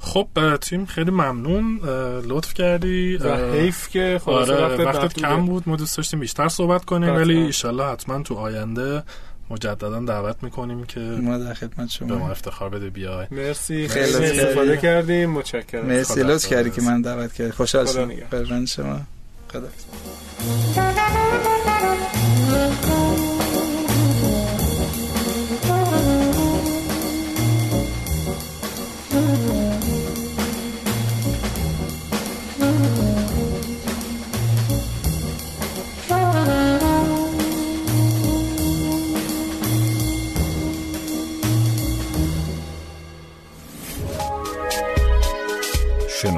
خب 0.00 0.28
تیم 0.60 0.86
خیلی 0.86 1.10
ممنون 1.10 1.80
لطف 2.24 2.54
کردی 2.54 3.16
و 3.16 3.52
حیف 3.52 3.88
که 3.88 4.20
آره 4.26 4.84
وقتت 4.84 5.14
کم 5.14 5.46
بود 5.46 5.68
ما 5.68 5.76
دوست 5.76 5.96
داشتیم 5.96 6.20
بیشتر 6.20 6.48
صحبت 6.48 6.84
کنیم 6.84 7.14
ولی 7.14 7.38
ایشالله 7.38 7.84
حتما 7.84 8.22
تو 8.22 8.34
آینده 8.34 9.02
مجددا 9.50 10.00
دعوت 10.00 10.36
می‌کنیم 10.42 10.84
که 10.84 11.00
ما 11.00 11.38
در 11.38 11.54
خدمت 11.54 11.90
شما. 11.90 12.08
به 12.08 12.14
ما 12.14 12.30
افتخار 12.30 12.68
بده 12.68 12.90
بیای. 12.90 13.26
مرسی. 13.30 13.88
خیلی 13.88 14.14
استفاده 14.14 14.76
کردیم. 14.76 15.30
متشکرم. 15.30 15.86
مرسی. 15.86 16.22
لطف 16.22 16.46
کردی 16.46 16.70
که 16.70 16.82
من 16.82 17.02
دعوت 17.02 17.32
کردی. 17.32 17.50
خوشحال 17.50 17.86
شدم. 17.86 18.64
شما 18.64 19.00
خدا 19.48 19.68